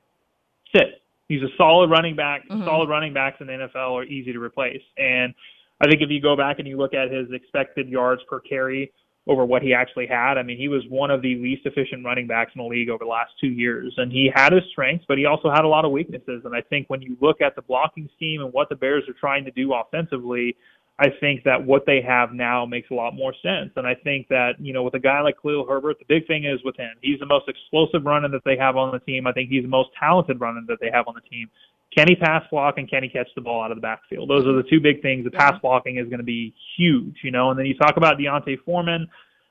Sit. 0.76 1.00
He's 1.28 1.42
a 1.42 1.48
solid 1.56 1.90
running 1.90 2.16
back. 2.16 2.42
Mm-hmm. 2.48 2.64
Solid 2.64 2.88
running 2.88 3.12
backs 3.12 3.36
in 3.40 3.46
the 3.46 3.52
NFL 3.52 3.92
are 3.92 4.04
easy 4.04 4.32
to 4.32 4.40
replace. 4.40 4.82
And 4.96 5.34
I 5.80 5.88
think 5.88 6.02
if 6.02 6.10
you 6.10 6.20
go 6.20 6.36
back 6.36 6.58
and 6.58 6.66
you 6.66 6.76
look 6.76 6.94
at 6.94 7.10
his 7.10 7.28
expected 7.32 7.88
yards 7.88 8.22
per 8.28 8.40
carry 8.40 8.92
over 9.28 9.44
what 9.44 9.62
he 9.62 9.74
actually 9.74 10.06
had, 10.06 10.38
I 10.38 10.42
mean, 10.42 10.56
he 10.56 10.68
was 10.68 10.82
one 10.88 11.10
of 11.10 11.20
the 11.20 11.36
least 11.36 11.66
efficient 11.66 12.02
running 12.02 12.26
backs 12.26 12.52
in 12.54 12.62
the 12.62 12.66
league 12.66 12.88
over 12.88 13.04
the 13.04 13.10
last 13.10 13.32
two 13.38 13.48
years. 13.48 13.92
And 13.98 14.10
he 14.10 14.30
had 14.34 14.54
his 14.54 14.62
strengths, 14.72 15.04
but 15.06 15.18
he 15.18 15.26
also 15.26 15.50
had 15.50 15.64
a 15.64 15.68
lot 15.68 15.84
of 15.84 15.92
weaknesses. 15.92 16.42
And 16.44 16.56
I 16.56 16.62
think 16.62 16.88
when 16.88 17.02
you 17.02 17.16
look 17.20 17.42
at 17.42 17.54
the 17.54 17.62
blocking 17.62 18.08
scheme 18.16 18.40
and 18.40 18.52
what 18.52 18.70
the 18.70 18.76
Bears 18.76 19.04
are 19.06 19.14
trying 19.20 19.44
to 19.44 19.50
do 19.50 19.74
offensively, 19.74 20.56
I 21.00 21.06
think 21.20 21.44
that 21.44 21.64
what 21.64 21.86
they 21.86 22.00
have 22.00 22.32
now 22.32 22.66
makes 22.66 22.90
a 22.90 22.94
lot 22.94 23.14
more 23.14 23.32
sense. 23.40 23.70
And 23.76 23.86
I 23.86 23.94
think 23.94 24.26
that, 24.28 24.54
you 24.58 24.72
know, 24.72 24.82
with 24.82 24.94
a 24.94 24.98
guy 24.98 25.20
like 25.20 25.36
Khalil 25.40 25.64
Herbert, 25.68 25.98
the 26.00 26.04
big 26.08 26.26
thing 26.26 26.44
is 26.44 26.58
with 26.64 26.76
him. 26.76 26.90
He's 27.02 27.20
the 27.20 27.26
most 27.26 27.48
explosive 27.48 28.04
runner 28.04 28.28
that 28.30 28.42
they 28.44 28.56
have 28.56 28.76
on 28.76 28.90
the 28.90 28.98
team. 28.98 29.26
I 29.26 29.32
think 29.32 29.48
he's 29.48 29.62
the 29.62 29.68
most 29.68 29.90
talented 29.98 30.40
runner 30.40 30.60
that 30.66 30.78
they 30.80 30.90
have 30.92 31.06
on 31.06 31.14
the 31.14 31.20
team. 31.28 31.48
Can 31.96 32.06
he 32.08 32.16
pass 32.16 32.42
block 32.50 32.78
and 32.78 32.90
can 32.90 33.02
he 33.04 33.08
catch 33.08 33.28
the 33.34 33.40
ball 33.40 33.62
out 33.62 33.70
of 33.70 33.76
the 33.76 33.80
backfield? 33.80 34.28
Those 34.28 34.44
are 34.46 34.52
the 34.52 34.64
two 34.68 34.80
big 34.80 35.00
things. 35.00 35.24
The 35.24 35.30
pass 35.30 35.54
blocking 35.62 35.98
is 35.98 36.06
going 36.06 36.18
to 36.18 36.24
be 36.24 36.52
huge, 36.76 37.16
you 37.22 37.30
know. 37.30 37.50
And 37.50 37.58
then 37.58 37.66
you 37.66 37.74
talk 37.74 37.96
about 37.96 38.18
D'Onta 38.18 38.56
Foreman, 38.64 39.08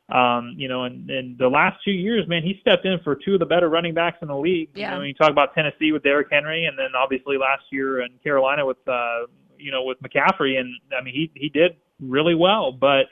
um, 0.09 0.53
you 0.57 0.67
know, 0.67 0.83
and, 0.83 1.09
and 1.09 1.37
the 1.37 1.47
last 1.47 1.77
two 1.83 1.91
years, 1.91 2.27
man, 2.27 2.43
he 2.43 2.57
stepped 2.61 2.85
in 2.85 2.99
for 3.03 3.15
two 3.15 3.33
of 3.33 3.39
the 3.39 3.45
better 3.45 3.69
running 3.69 3.93
backs 3.93 4.17
in 4.21 4.27
the 4.27 4.37
league. 4.37 4.69
Yeah. 4.75 4.91
You 4.91 4.97
know, 4.97 5.03
you 5.03 5.13
talk 5.13 5.31
about 5.31 5.55
Tennessee 5.55 5.91
with 5.91 6.03
Derrick 6.03 6.27
Henry, 6.29 6.65
and 6.65 6.77
then 6.77 6.89
obviously 6.95 7.37
last 7.37 7.63
year 7.71 8.01
in 8.01 8.09
Carolina 8.23 8.65
with 8.65 8.77
uh, 8.87 9.25
you 9.59 9.71
know, 9.71 9.83
with 9.83 9.97
McCaffrey, 10.01 10.59
and 10.59 10.73
I 10.97 11.03
mean, 11.03 11.13
he 11.13 11.31
he 11.35 11.49
did 11.49 11.77
really 11.99 12.35
well. 12.35 12.71
But 12.71 13.05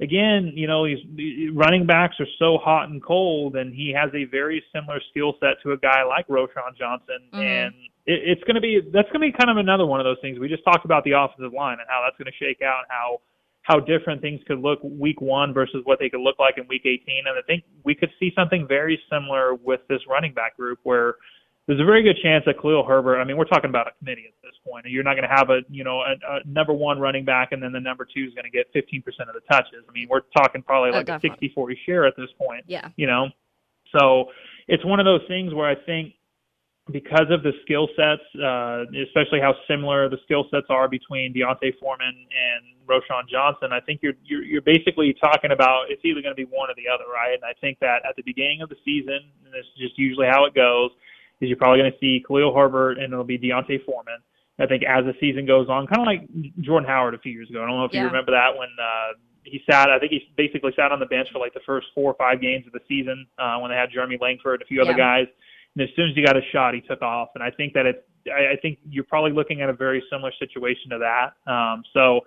again, 0.00 0.52
you 0.54 0.66
know, 0.66 0.86
these 0.86 1.50
running 1.52 1.86
backs 1.86 2.16
are 2.20 2.26
so 2.38 2.58
hot 2.58 2.88
and 2.88 3.02
cold, 3.02 3.56
and 3.56 3.74
he 3.74 3.94
has 3.96 4.10
a 4.14 4.24
very 4.24 4.62
similar 4.74 5.00
skill 5.10 5.34
set 5.40 5.62
to 5.62 5.72
a 5.72 5.78
guy 5.78 6.04
like 6.04 6.26
Roschon 6.28 6.76
Johnson, 6.78 7.20
mm-hmm. 7.32 7.40
and 7.40 7.74
it, 8.06 8.38
it's 8.38 8.44
going 8.44 8.56
to 8.56 8.60
be 8.60 8.80
that's 8.92 9.08
going 9.10 9.20
to 9.20 9.32
be 9.32 9.32
kind 9.32 9.50
of 9.50 9.56
another 9.56 9.86
one 9.86 10.00
of 10.00 10.04
those 10.04 10.18
things. 10.20 10.38
We 10.38 10.48
just 10.48 10.64
talked 10.64 10.84
about 10.84 11.04
the 11.04 11.12
offensive 11.12 11.52
line 11.52 11.78
and 11.78 11.88
how 11.88 12.02
that's 12.04 12.18
going 12.18 12.30
to 12.30 12.38
shake 12.44 12.62
out, 12.62 12.84
and 12.84 12.90
how 12.90 13.20
how 13.64 13.80
different 13.80 14.20
things 14.20 14.40
could 14.46 14.60
look 14.60 14.78
week 14.82 15.20
one 15.22 15.54
versus 15.54 15.80
what 15.84 15.98
they 15.98 16.10
could 16.10 16.20
look 16.20 16.38
like 16.38 16.58
in 16.58 16.68
week 16.68 16.82
18. 16.84 17.24
And 17.26 17.38
I 17.38 17.40
think 17.46 17.64
we 17.82 17.94
could 17.94 18.10
see 18.20 18.30
something 18.36 18.66
very 18.68 19.00
similar 19.10 19.54
with 19.54 19.80
this 19.88 20.00
running 20.08 20.34
back 20.34 20.54
group 20.56 20.78
where 20.82 21.14
there's 21.66 21.80
a 21.80 21.84
very 21.84 22.02
good 22.02 22.18
chance 22.22 22.44
that 22.46 22.60
Khalil 22.60 22.84
Herbert. 22.84 23.20
I 23.20 23.24
mean, 23.24 23.36
we're 23.36 23.46
talking 23.46 23.70
about 23.70 23.88
a 23.88 23.92
committee 23.98 24.26
at 24.28 24.34
this 24.42 24.52
point. 24.66 24.84
You're 24.86 25.02
not 25.02 25.14
going 25.14 25.28
to 25.28 25.34
have 25.34 25.48
a 25.48 25.60
you 25.70 25.82
know 25.82 26.00
a, 26.00 26.12
a 26.12 26.40
number 26.44 26.72
one 26.72 26.98
running 26.98 27.24
back 27.24 27.52
and 27.52 27.62
then 27.62 27.72
the 27.72 27.80
number 27.80 28.04
two 28.04 28.24
is 28.24 28.34
going 28.34 28.44
to 28.44 28.50
get 28.50 28.72
15% 28.74 29.00
of 29.28 29.34
the 29.34 29.40
touches. 29.50 29.84
I 29.88 29.92
mean, 29.92 30.08
we're 30.10 30.20
talking 30.36 30.62
probably 30.62 30.90
oh, 30.90 30.98
like 30.98 31.08
oh, 31.08 31.14
a 31.14 31.20
60-40 31.20 31.74
share 31.86 32.06
at 32.06 32.14
this 32.16 32.28
point. 32.38 32.64
Yeah. 32.66 32.88
You 32.96 33.06
know, 33.06 33.28
so 33.96 34.26
it's 34.68 34.84
one 34.84 35.00
of 35.00 35.06
those 35.06 35.22
things 35.26 35.54
where 35.54 35.68
I 35.68 35.74
think 35.74 36.14
because 36.92 37.30
of 37.30 37.42
the 37.42 37.52
skill 37.64 37.88
sets, 37.96 38.20
uh, 38.36 38.84
especially 39.08 39.40
how 39.40 39.54
similar 39.66 40.10
the 40.10 40.18
skill 40.24 40.44
sets 40.50 40.66
are 40.68 40.86
between 40.86 41.32
D'Onta 41.32 41.72
Foreman 41.80 42.12
and 42.12 42.60
Roschon 42.86 43.26
Johnson, 43.30 43.72
I 43.72 43.80
think 43.80 44.00
you're, 44.02 44.12
you're 44.22 44.44
you're 44.44 44.62
basically 44.62 45.16
talking 45.18 45.52
about 45.52 45.86
it's 45.88 46.04
either 46.04 46.20
going 46.20 46.36
to 46.36 46.38
be 46.38 46.44
one 46.44 46.68
or 46.68 46.74
the 46.76 46.84
other, 46.92 47.08
right? 47.08 47.32
And 47.32 47.44
I 47.44 47.54
think 47.58 47.78
that 47.80 48.04
at 48.06 48.16
the 48.16 48.22
beginning 48.22 48.60
of 48.60 48.68
the 48.68 48.76
season, 48.84 49.32
and 49.44 49.54
this 49.54 49.64
is 49.64 49.88
just 49.88 49.98
usually 49.98 50.26
how 50.26 50.44
it 50.44 50.54
goes 50.54 50.90
is 51.40 51.48
you're 51.48 51.56
probably 51.56 51.80
going 51.80 51.92
to 51.92 51.98
see 51.98 52.22
Khalil 52.26 52.54
Herbert 52.54 52.98
and 52.98 53.12
it'll 53.12 53.24
be 53.24 53.38
D'Onta 53.38 53.84
Foreman. 53.84 54.18
I 54.58 54.66
think 54.66 54.84
as 54.84 55.04
the 55.04 55.14
season 55.18 55.46
goes 55.46 55.68
on, 55.68 55.86
kind 55.86 56.00
of 56.00 56.06
like 56.06 56.28
Jordan 56.60 56.88
Howard 56.88 57.14
a 57.14 57.18
few 57.18 57.32
years 57.32 57.50
ago. 57.50 57.62
I 57.62 57.66
don't 57.66 57.76
know 57.76 57.84
if 57.86 57.92
yeah. 57.92 58.02
you 58.02 58.06
remember 58.06 58.30
that 58.32 58.56
when 58.56 58.68
uh, 58.78 59.18
he 59.42 59.60
sat. 59.68 59.90
I 59.90 59.98
think 59.98 60.12
he 60.12 60.22
basically 60.36 60.72
sat 60.76 60.92
on 60.92 61.00
the 61.00 61.06
bench 61.06 61.28
for 61.32 61.40
like 61.40 61.54
the 61.54 61.64
first 61.66 61.88
four 61.94 62.12
or 62.12 62.14
five 62.14 62.40
games 62.40 62.64
of 62.66 62.72
the 62.72 62.80
season 62.86 63.26
uh, 63.38 63.58
when 63.58 63.70
they 63.70 63.76
had 63.76 63.90
Jeremy 63.92 64.16
Langford, 64.20 64.60
and 64.60 64.62
a 64.62 64.66
few 64.66 64.80
other 64.80 64.94
guys. 64.94 65.26
And 65.74 65.82
as 65.82 65.90
soon 65.96 66.10
as 66.10 66.14
he 66.14 66.24
got 66.24 66.36
a 66.36 66.40
shot, 66.52 66.74
he 66.74 66.80
took 66.80 67.02
off. 67.02 67.28
And 67.34 67.42
I 67.42 67.50
think 67.50 67.74
that 67.74 67.86
it's. 67.86 67.98
I, 68.26 68.54
I 68.54 68.56
think 68.62 68.78
you're 68.88 69.04
probably 69.04 69.32
looking 69.32 69.60
at 69.60 69.68
a 69.68 69.74
very 69.74 70.02
similar 70.10 70.32
situation 70.38 70.88
to 70.90 70.98
that. 70.98 71.50
Um, 71.50 71.82
so 71.92 72.20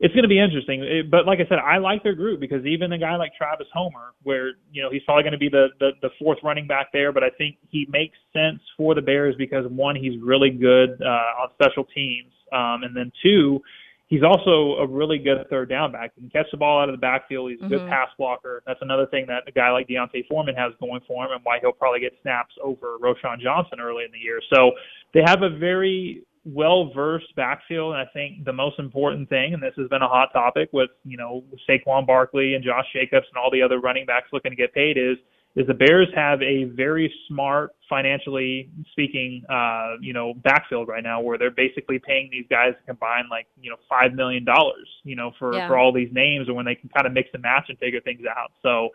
it's 0.00 0.12
going 0.14 0.24
to 0.24 0.28
be 0.28 0.40
interesting. 0.40 0.82
It, 0.82 1.10
but 1.10 1.26
like 1.26 1.38
I 1.38 1.48
said, 1.48 1.58
I 1.58 1.78
like 1.78 2.02
their 2.02 2.14
group 2.14 2.40
because 2.40 2.66
even 2.66 2.92
a 2.92 2.98
guy 2.98 3.16
like 3.16 3.32
Travis 3.36 3.68
Homer, 3.72 4.14
where 4.24 4.52
you 4.72 4.82
know 4.82 4.90
he's 4.90 5.02
probably 5.04 5.22
going 5.22 5.32
to 5.32 5.38
be 5.38 5.48
the, 5.48 5.68
the 5.78 5.90
the 6.02 6.10
fourth 6.18 6.38
running 6.42 6.66
back 6.66 6.88
there, 6.92 7.12
but 7.12 7.22
I 7.22 7.30
think 7.38 7.56
he 7.70 7.86
makes 7.88 8.16
sense 8.32 8.60
for 8.76 8.94
the 8.94 9.02
Bears 9.02 9.34
because 9.38 9.64
one, 9.70 9.94
he's 9.94 10.20
really 10.20 10.50
good 10.50 11.00
uh, 11.00 11.42
on 11.42 11.48
special 11.54 11.84
teams, 11.94 12.32
um, 12.52 12.82
and 12.82 12.96
then 12.96 13.12
two, 13.22 13.60
he's 14.08 14.22
also 14.22 14.76
a 14.82 14.86
really 14.86 15.18
good 15.18 15.38
third 15.48 15.68
down 15.68 15.92
back. 15.92 16.12
He 16.16 16.20
can 16.20 16.30
catch 16.30 16.50
the 16.50 16.58
ball 16.58 16.82
out 16.82 16.88
of 16.88 16.94
the 16.94 17.00
backfield. 17.00 17.50
He's 17.50 17.60
a 17.60 17.62
mm-hmm. 17.62 17.74
good 17.74 17.88
pass 17.88 18.08
blocker. 18.18 18.62
That's 18.66 18.82
another 18.82 19.06
thing 19.06 19.26
that 19.28 19.44
a 19.46 19.52
guy 19.52 19.70
like 19.70 19.86
D'Onta 19.86 20.26
Foreman 20.28 20.56
has 20.56 20.72
going 20.80 21.00
for 21.06 21.24
him, 21.24 21.30
and 21.32 21.40
why 21.44 21.60
he'll 21.60 21.72
probably 21.72 22.00
get 22.00 22.12
snaps 22.22 22.54
over 22.62 22.98
Roschon 22.98 23.40
Johnson 23.40 23.78
early 23.80 24.04
in 24.04 24.10
the 24.10 24.18
year. 24.18 24.40
So 24.52 24.72
they 25.14 25.22
have 25.24 25.42
a 25.42 25.48
very 25.48 26.24
well 26.44 26.90
versed 26.94 27.34
backfield. 27.36 27.94
And 27.94 28.00
I 28.02 28.10
think 28.12 28.44
the 28.44 28.52
most 28.52 28.78
important 28.78 29.28
thing, 29.28 29.54
and 29.54 29.62
this 29.62 29.74
has 29.76 29.88
been 29.88 30.02
a 30.02 30.08
hot 30.08 30.30
topic 30.32 30.70
with, 30.72 30.90
you 31.04 31.16
know, 31.16 31.44
Saquon 31.68 32.06
Barkley 32.06 32.54
and 32.54 32.64
Josh 32.64 32.86
Jacobs 32.92 33.26
and 33.32 33.42
all 33.42 33.50
the 33.50 33.62
other 33.62 33.80
running 33.80 34.06
backs 34.06 34.28
looking 34.32 34.50
to 34.50 34.56
get 34.56 34.74
paid 34.74 34.96
is 34.96 35.18
is 35.54 35.66
the 35.66 35.74
Bears 35.74 36.08
have 36.14 36.40
a 36.40 36.64
very 36.64 37.12
smart 37.28 37.72
financially 37.88 38.70
speaking 38.92 39.42
uh, 39.50 39.96
you 40.00 40.14
know, 40.14 40.32
backfield 40.42 40.88
right 40.88 41.02
now 41.02 41.20
where 41.20 41.36
they're 41.36 41.50
basically 41.50 41.98
paying 41.98 42.30
these 42.30 42.46
guys 42.48 42.72
combined 42.86 43.26
like, 43.30 43.46
you 43.60 43.68
know, 43.68 43.76
five 43.86 44.14
million 44.14 44.46
dollars, 44.46 44.88
you 45.04 45.14
know, 45.14 45.32
for, 45.38 45.54
yeah. 45.54 45.68
for 45.68 45.76
all 45.76 45.92
these 45.92 46.08
names 46.10 46.48
and 46.48 46.56
when 46.56 46.64
they 46.64 46.74
can 46.74 46.88
kind 46.88 47.06
of 47.06 47.12
mix 47.12 47.28
and 47.34 47.42
match 47.42 47.66
and 47.68 47.78
figure 47.78 48.00
things 48.00 48.22
out. 48.26 48.52
So 48.62 48.88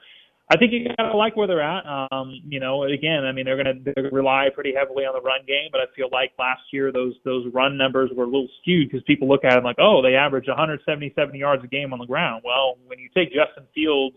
I 0.49 0.57
think 0.57 0.71
you 0.71 0.87
gotta 0.97 1.17
like 1.17 1.35
where 1.35 1.45
they're 1.45 1.61
at. 1.61 1.83
Um, 2.11 2.41
you 2.47 2.59
know, 2.59 2.83
again, 2.83 3.25
I 3.25 3.33
mean, 3.33 3.43
they're 3.43 3.57
gonna, 3.57 3.79
they're 3.83 3.93
gonna 3.95 4.09
rely 4.11 4.47
pretty 4.53 4.73
heavily 4.73 5.03
on 5.03 5.13
the 5.13 5.21
run 5.21 5.41
game, 5.45 5.69
but 5.71 5.81
I 5.81 5.85
feel 5.93 6.07
like 6.11 6.31
last 6.39 6.61
year 6.71 6.91
those 6.91 7.15
those 7.25 7.45
run 7.53 7.77
numbers 7.77 8.11
were 8.15 8.23
a 8.23 8.27
little 8.27 8.47
skewed 8.61 8.89
because 8.89 9.03
people 9.03 9.27
look 9.27 9.43
at 9.43 9.57
it 9.57 9.63
like, 9.63 9.75
oh, 9.79 10.01
they 10.01 10.15
average 10.15 10.47
177 10.47 11.35
yards 11.35 11.63
a 11.65 11.67
game 11.67 11.91
on 11.91 11.99
the 11.99 12.05
ground. 12.05 12.43
Well, 12.45 12.77
when 12.87 12.97
you 12.97 13.09
take 13.13 13.33
Justin 13.33 13.65
Fields' 13.75 14.15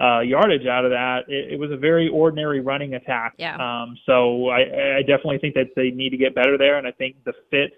uh, 0.00 0.20
yardage 0.20 0.66
out 0.66 0.84
of 0.84 0.90
that, 0.90 1.20
it, 1.28 1.52
it 1.52 1.58
was 1.60 1.70
a 1.70 1.76
very 1.76 2.08
ordinary 2.08 2.60
running 2.60 2.94
attack. 2.94 3.34
Yeah. 3.38 3.54
Um, 3.54 3.96
so 4.04 4.48
I, 4.48 4.98
I 4.98 5.00
definitely 5.02 5.38
think 5.38 5.54
that 5.54 5.70
they 5.76 5.90
need 5.90 6.10
to 6.10 6.16
get 6.16 6.34
better 6.34 6.58
there, 6.58 6.78
and 6.78 6.88
I 6.88 6.92
think 6.92 7.22
the 7.24 7.34
fits 7.52 7.76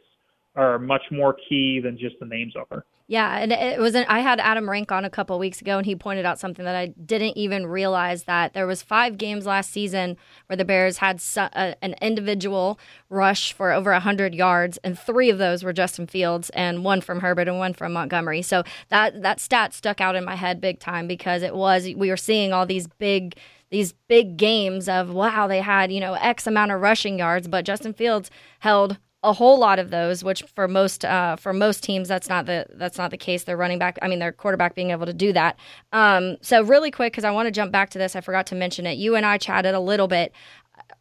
are 0.57 0.79
much 0.79 1.03
more 1.11 1.37
key 1.49 1.81
than 1.85 1.99
just 1.99 2.17
the 2.19 2.27
names 2.27 2.55
are. 2.57 2.85
Yeah, 3.11 3.39
and 3.39 3.53
it 3.53 3.81
was. 3.81 3.97
An, 3.97 4.05
I 4.09 4.21
had 4.21 4.39
Adam 4.39 4.71
Rank 4.71 4.93
on 4.93 5.05
a 5.05 5.11
couple 5.11 5.37
weeks 5.41 5.61
ago, 5.61 5.79
and 5.79 5.85
he 5.85 5.97
pointed 5.97 6.25
out 6.25 6.39
something 6.39 6.65
that 6.65 6.77
I 6.77 6.95
didn't 7.05 7.37
even 7.37 7.67
realize 7.67 8.23
that 8.23 8.53
there 8.53 8.69
was 8.69 8.83
five 8.83 9.19
games 9.19 9.47
last 9.47 9.73
season 9.73 10.17
where 10.47 10.57
the 10.57 10.65
Bears 10.65 10.99
had 10.99 11.21
su- 11.21 11.41
a, 11.41 11.75
an 11.83 11.97
individual 12.01 12.79
rush 13.09 13.53
for 13.53 13.73
over 13.73 13.93
hundred 13.99 14.33
yards, 14.33 14.79
and 14.85 14.97
three 14.97 15.29
of 15.29 15.39
those 15.39 15.65
were 15.65 15.73
Justin 15.73 16.07
Fields, 16.07 16.51
and 16.51 16.85
one 16.85 17.01
from 17.01 17.19
Herbert 17.19 17.49
and 17.49 17.59
one 17.59 17.75
from 17.75 17.95
Montgomery. 17.95 18.43
So 18.43 18.63
that 18.91 19.21
that 19.23 19.41
stat 19.41 19.75
stuck 19.75 20.01
out 20.01 20.15
in 20.15 20.25
my 20.25 20.37
head 20.37 20.61
big 20.61 20.79
time 20.79 21.09
because 21.09 21.43
it 21.43 21.57
was 21.57 21.83
we 21.97 22.11
were 22.11 22.17
seeing 22.17 22.53
all 22.53 22.65
these 22.65 22.87
big 22.87 23.35
these 23.73 23.93
big 24.07 24.37
games 24.37 24.89
of 24.89 25.11
wow 25.11 25.49
they 25.49 25.61
had 25.61 25.91
you 25.91 25.99
know 25.99 26.15
x 26.15 26.47
amount 26.47 26.71
of 26.73 26.81
rushing 26.81 27.19
yards 27.21 27.47
but 27.47 27.65
justin 27.65 27.93
fields 27.93 28.29
held 28.59 28.99
a 29.23 29.33
whole 29.35 29.59
lot 29.59 29.79
of 29.79 29.91
those, 29.91 30.25
which 30.25 30.43
for 30.55 30.67
most 30.67 31.05
uh, 31.05 31.37
for 31.37 31.53
most 31.53 31.85
teams 31.85 32.09
that's 32.09 32.29
not 32.29 32.47
the 32.47 32.67
that's 32.75 32.97
not 32.97 33.11
the 33.11 33.19
case. 33.19 33.45
Their 33.45 33.57
running 33.57 33.79
back, 33.79 33.99
I 34.03 34.09
mean, 34.09 34.19
their 34.19 34.33
quarterback 34.33 34.75
being 34.75 34.91
able 34.91 35.07
to 35.07 35.13
do 35.13 35.33
that. 35.33 35.59
Um, 35.93 36.37
so 36.41 36.63
really 36.63 36.91
quick, 36.91 37.13
because 37.13 37.25
I 37.25 37.31
want 37.31 37.47
to 37.47 37.51
jump 37.51 37.71
back 37.71 37.91
to 37.91 37.99
this, 37.99 38.17
I 38.17 38.21
forgot 38.21 38.47
to 38.47 38.55
mention 38.55 38.87
it. 38.87 38.95
You 38.95 39.17
and 39.17 39.27
I 39.27 39.37
chatted 39.37 39.75
a 39.75 39.81
little 39.81 40.09
bit 40.09 40.33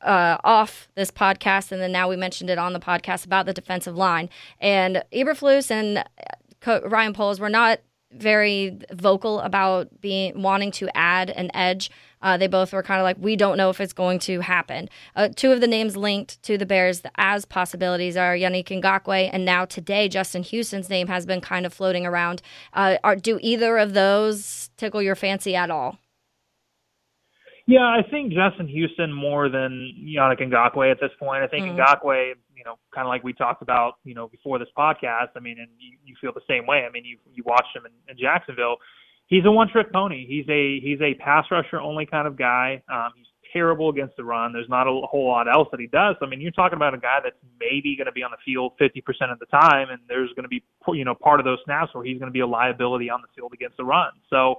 uh, 0.01 0.37
off 0.43 0.89
this 0.95 1.11
podcast, 1.11 1.71
and 1.71 1.81
then 1.81 1.91
now 1.91 2.09
we 2.09 2.15
mentioned 2.15 2.49
it 2.49 2.57
on 2.57 2.73
the 2.73 2.79
podcast 2.79 3.25
about 3.25 3.45
the 3.45 3.53
defensive 3.53 3.95
line. 3.95 4.29
And 4.59 5.03
Eberflus 5.13 5.71
and 5.71 5.99
uh, 6.67 6.79
Ryan 6.89 7.13
Poles 7.13 7.39
were 7.39 7.49
not 7.49 7.79
very 8.11 8.77
vocal 8.91 9.39
about 9.39 10.01
being 10.01 10.41
wanting 10.41 10.71
to 10.71 10.89
add 10.97 11.29
an 11.29 11.51
edge. 11.53 11.91
Uh, 12.21 12.37
they 12.37 12.47
both 12.47 12.73
were 12.73 12.83
kind 12.83 12.99
of 12.99 13.03
like, 13.03 13.17
we 13.19 13.35
don't 13.35 13.57
know 13.57 13.69
if 13.69 13.79
it's 13.79 13.93
going 13.93 14.19
to 14.19 14.41
happen. 14.41 14.89
Uh, 15.15 15.29
two 15.35 15.51
of 15.51 15.61
the 15.61 15.67
names 15.67 15.95
linked 15.95 16.41
to 16.43 16.57
the 16.57 16.65
Bears 16.65 17.01
as 17.15 17.45
possibilities 17.45 18.17
are 18.17 18.35
Yannick 18.35 18.67
Ngakoue, 18.67 19.29
and 19.31 19.45
now 19.45 19.65
today 19.65 20.09
Justin 20.09 20.43
Houston's 20.43 20.89
name 20.89 21.07
has 21.07 21.25
been 21.25 21.41
kind 21.41 21.65
of 21.65 21.73
floating 21.73 22.05
around. 22.05 22.41
Uh, 22.73 22.97
are, 23.03 23.15
do 23.15 23.39
either 23.41 23.77
of 23.77 23.93
those 23.93 24.69
tickle 24.77 25.01
your 25.01 25.15
fancy 25.15 25.55
at 25.55 25.71
all? 25.71 25.97
Yeah, 27.67 27.85
I 27.85 28.01
think 28.09 28.33
Justin 28.33 28.67
Houston 28.67 29.13
more 29.13 29.47
than 29.47 29.93
Yannick 29.99 30.41
Ngakoue 30.41 30.91
at 30.91 30.99
this 30.99 31.11
point. 31.19 31.43
I 31.43 31.47
think 31.47 31.67
mm-hmm. 31.67 31.79
Ngakoue, 31.79 32.33
you 32.55 32.63
know, 32.65 32.79
kind 32.93 33.05
of 33.05 33.09
like 33.09 33.23
we 33.23 33.31
talked 33.31 33.61
about, 33.61 33.93
you 34.03 34.15
know, 34.15 34.27
before 34.27 34.57
this 34.57 34.69
podcast. 34.75 35.29
I 35.35 35.39
mean, 35.39 35.57
and 35.59 35.69
you, 35.77 35.97
you 36.03 36.15
feel 36.19 36.33
the 36.33 36.41
same 36.49 36.65
way. 36.65 36.83
I 36.87 36.91
mean, 36.91 37.05
you 37.05 37.19
you 37.31 37.43
watched 37.45 37.75
him 37.75 37.83
in, 37.85 37.91
in 38.11 38.17
Jacksonville. 38.17 38.77
He's 39.29 39.45
a 39.45 39.51
one-trick 39.51 39.93
pony. 39.93 40.25
He's 40.27 40.49
a 40.49 40.79
he's 40.79 40.99
a 41.01 41.13
pass 41.15 41.45
rusher 41.51 41.79
only 41.79 42.05
kind 42.05 42.27
of 42.27 42.35
guy. 42.35 42.81
Um, 42.91 43.11
he's 43.15 43.27
terrible 43.53 43.89
against 43.89 44.17
the 44.17 44.23
run. 44.23 44.53
There's 44.53 44.69
not 44.69 44.87
a 44.87 45.01
whole 45.05 45.27
lot 45.27 45.47
else 45.47 45.67
that 45.71 45.79
he 45.79 45.87
does. 45.87 46.15
I 46.21 46.25
mean, 46.25 46.41
you're 46.41 46.51
talking 46.51 46.75
about 46.75 46.93
a 46.93 46.97
guy 46.97 47.19
that's 47.23 47.35
maybe 47.59 47.95
going 47.95 48.07
to 48.07 48.11
be 48.11 48.23
on 48.23 48.31
the 48.31 48.37
field 48.45 48.73
50% 48.79 49.31
of 49.31 49.39
the 49.39 49.45
time, 49.47 49.89
and 49.89 49.99
there's 50.07 50.29
going 50.35 50.43
to 50.43 50.49
be 50.49 50.63
you 50.93 51.05
know 51.05 51.15
part 51.15 51.39
of 51.39 51.45
those 51.45 51.59
snaps 51.65 51.93
where 51.93 52.03
he's 52.03 52.17
going 52.17 52.29
to 52.29 52.33
be 52.33 52.41
a 52.41 52.47
liability 52.47 53.09
on 53.09 53.21
the 53.21 53.27
field 53.35 53.53
against 53.53 53.77
the 53.77 53.85
run. 53.85 54.11
So 54.29 54.55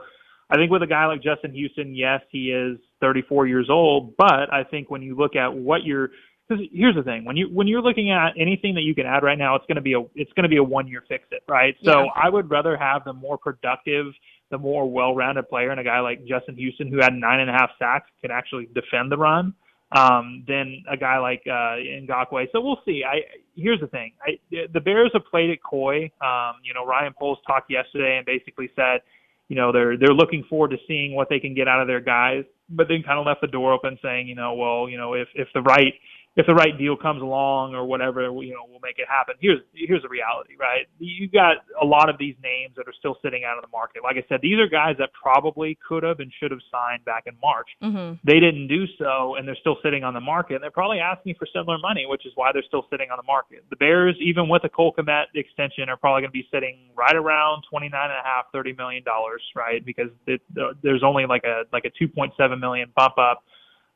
I 0.51 0.57
think 0.57 0.71
with 0.71 0.83
a 0.83 0.87
guy 0.87 1.07
like 1.07 1.23
Justin 1.23 1.53
Houston, 1.53 1.95
yes, 1.95 2.21
he 2.31 2.51
is 2.51 2.79
34 3.01 3.47
years 3.47 3.69
old, 3.71 4.17
but 4.17 4.53
I 4.53 4.65
think 4.69 4.91
when 4.91 5.03
you 5.03 5.17
look 5.17 5.37
at 5.37 5.53
what 5.53 5.85
you're 5.85 6.11
because 6.51 6.65
here's 6.73 6.97
the 6.97 7.03
thing 7.03 7.25
when 7.25 7.37
you 7.37 7.47
when 7.53 7.69
you're 7.69 7.83
looking 7.83 8.11
at 8.11 8.33
anything 8.37 8.75
that 8.75 8.83
you 8.83 8.93
can 8.93 9.07
add 9.07 9.23
right 9.23 9.39
now 9.39 9.55
it's 9.55 9.65
going 9.67 9.77
to 9.77 9.83
be 9.83 9.93
a 9.93 10.01
it's 10.17 10.33
going 10.33 10.43
to 10.43 10.49
be 10.49 10.57
a 10.57 10.63
one 10.63 10.89
year 10.89 11.05
fix 11.09 11.25
it 11.31 11.43
right 11.49 11.77
so 11.85 12.03
yeah. 12.03 12.07
i 12.21 12.29
would 12.29 12.51
rather 12.51 12.77
have 12.77 13.05
the 13.05 13.13
more 13.13 13.39
productive 13.39 14.07
the 14.51 14.59
more 14.59 14.91
well 14.91 15.15
rounded 15.15 15.49
player 15.49 15.71
and 15.71 15.81
a 15.81 15.85
guy 15.85 16.01
like 16.01 16.25
justin 16.27 16.57
houston 16.57 16.89
who 16.89 16.99
had 16.99 17.13
nine 17.13 17.41
and 17.41 17.51
a 17.51 17.53
half 17.53 17.71
sacks 17.79 18.11
can 18.21 18.31
actually 18.31 18.69
defend 18.75 19.11
the 19.11 19.17
run 19.17 19.55
um 19.97 20.45
than 20.47 20.83
a 20.91 20.97
guy 20.97 21.19
like 21.19 21.43
uh 21.47 21.77
Ngakoue. 21.77 22.47
so 22.53 22.61
we'll 22.61 22.81
see. 22.85 23.03
I 23.05 23.23
here's 23.57 23.81
the 23.81 23.89
thing. 23.89 24.13
I 24.23 24.39
the 24.73 24.81
bears 24.81 25.11
have 25.15 25.25
played 25.31 25.51
it 25.51 25.61
coy. 25.63 26.11
Um 26.21 26.57
you 26.63 26.75
know 26.75 26.87
ryan 26.87 27.13
poles 27.19 27.39
talked 27.47 27.71
yesterday 27.71 28.17
and 28.17 28.27
basically 28.27 28.71
said 28.77 29.01
you 29.49 29.57
know 29.57 29.73
they're 29.73 29.97
they're 29.97 30.15
looking 30.15 30.45
forward 30.49 30.71
to 30.71 30.77
seeing 30.87 31.15
what 31.15 31.29
they 31.29 31.41
can 31.41 31.55
get 31.55 31.67
out 31.67 31.81
of 31.81 31.89
their 31.89 32.01
guys 32.01 32.45
but 32.71 32.89
then 32.89 33.03
kind 33.03 33.19
of 33.19 33.27
left 33.27 33.41
the 33.41 33.49
door 33.49 33.73
open 33.73 33.99
saying, 34.03 34.29
you 34.29 34.35
know, 34.35 34.55
well, 34.55 34.89
you 34.89 34.97
know, 34.97 35.15
if 35.15 35.29
if 35.35 35.49
the 35.55 35.63
right 35.63 35.95
if 36.37 36.47
the 36.47 36.55
right 36.55 36.79
deal 36.79 36.97
comes 36.97 37.23
along 37.23 37.75
or 37.75 37.85
whatever, 37.85 38.23
you 38.23 38.55
know, 38.55 38.63
we'll 38.69 38.81
make 38.83 38.99
it 38.99 39.09
happen. 39.09 39.35
Here's 39.41 39.59
here's 39.75 40.03
the 40.03 40.09
reality, 40.09 40.55
right? 40.59 40.87
You've 40.99 41.33
got 41.33 41.67
a 41.81 41.85
lot 41.85 42.09
of 42.09 42.19
these 42.19 42.37
names 42.43 42.75
that 42.77 42.87
are 42.87 42.95
still 42.97 43.17
sitting 43.23 43.43
out 43.43 43.59
of 43.59 43.63
the 43.63 43.71
market. 43.73 44.03
Like 44.05 44.17
I 44.17 44.25
said, 44.29 44.39
these 44.41 44.59
are 44.59 44.69
guys 44.69 44.95
that 44.99 45.11
probably 45.13 45.77
could 45.87 46.05
have 46.05 46.21
and 46.21 46.31
should 46.39 46.53
have 46.53 46.61
signed 46.71 47.05
back 47.05 47.25
in 47.27 47.35
March. 47.43 47.67
Mm-hmm. 47.83 48.23
They 48.23 48.39
didn't 48.39 48.69
do 48.69 48.87
so, 48.97 49.35
and 49.35 49.47
they're 49.47 49.59
still 49.59 49.79
sitting 49.83 50.05
on 50.05 50.15
the 50.15 50.21
market. 50.21 50.55
And 50.55 50.63
they're 50.63 50.71
probably 50.71 51.01
asking 51.01 51.35
for 51.35 51.49
similar 51.53 51.79
money, 51.79 52.07
which 52.07 52.25
is 52.25 52.33
why 52.37 52.51
they're 52.53 52.67
still 52.67 52.87
sitting 52.91 53.11
on 53.11 53.19
the 53.19 53.27
market. 53.27 53.65
The 53.71 53.77
Bears, 53.77 54.15
even 54.23 54.49
with 54.49 54.63
a 54.63 54.69
Cole 54.69 54.95
Kmet 54.97 55.35
extension, 55.35 55.89
are 55.89 55.97
probably 55.97 56.23
going 56.23 56.31
to 56.31 56.39
be 56.39 56.47
sitting 56.53 56.91
right 56.95 57.17
around 57.17 57.65
twenty 57.69 57.89
nine 57.89 58.11
and 58.11 58.21
a 58.23 58.25
half, 58.25 58.47
thirty 58.53 58.73
million 58.73 59.03
dollars, 59.03 59.43
right? 59.57 59.85
Because 59.85 60.15
it, 60.29 60.41
uh, 60.57 60.79
there's 60.83 61.03
only 61.03 61.27
like 61.27 61.43
a 61.43 61.65
like 61.73 61.85
a 61.85 61.91
two 61.99 62.07
point 62.07 62.33
seven 62.39 62.61
million 62.61 62.93
bump 62.95 63.19
up 63.19 63.43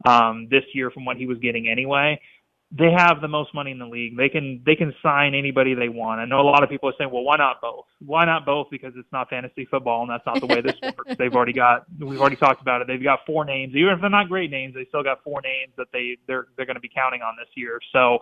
um, 0.04 0.48
this 0.50 0.64
year 0.74 0.90
from 0.90 1.04
what 1.04 1.16
he 1.16 1.26
was 1.26 1.38
getting 1.38 1.68
anyway. 1.68 2.20
They 2.76 2.90
have 2.90 3.20
the 3.20 3.28
most 3.28 3.54
money 3.54 3.70
in 3.70 3.78
the 3.78 3.86
league. 3.86 4.16
They 4.16 4.28
can 4.28 4.60
they 4.66 4.74
can 4.74 4.92
sign 5.00 5.34
anybody 5.34 5.74
they 5.74 5.88
want. 5.88 6.20
I 6.20 6.24
know 6.24 6.40
a 6.40 6.42
lot 6.42 6.64
of 6.64 6.68
people 6.68 6.88
are 6.88 6.94
saying, 6.98 7.10
well, 7.12 7.22
why 7.22 7.36
not 7.36 7.60
both? 7.60 7.84
Why 8.04 8.24
not 8.24 8.44
both? 8.44 8.66
Because 8.68 8.94
it's 8.96 9.10
not 9.12 9.30
fantasy 9.30 9.64
football, 9.70 10.02
and 10.02 10.10
that's 10.10 10.26
not 10.26 10.40
the 10.40 10.46
way 10.46 10.60
this 10.60 10.74
works. 10.82 11.14
They've 11.16 11.32
already 11.32 11.52
got 11.52 11.84
we've 12.00 12.20
already 12.20 12.36
talked 12.36 12.62
about 12.62 12.80
it. 12.80 12.88
They've 12.88 13.02
got 13.02 13.20
four 13.26 13.44
names, 13.44 13.74
even 13.76 13.92
if 13.92 14.00
they're 14.00 14.10
not 14.10 14.28
great 14.28 14.50
names, 14.50 14.74
they 14.74 14.86
still 14.86 15.04
got 15.04 15.22
four 15.22 15.40
names 15.42 15.72
that 15.76 15.86
they 15.92 16.16
they're 16.26 16.48
they're 16.56 16.66
going 16.66 16.76
to 16.76 16.80
be 16.80 16.90
counting 16.92 17.22
on 17.22 17.36
this 17.38 17.48
year. 17.54 17.78
So. 17.92 18.18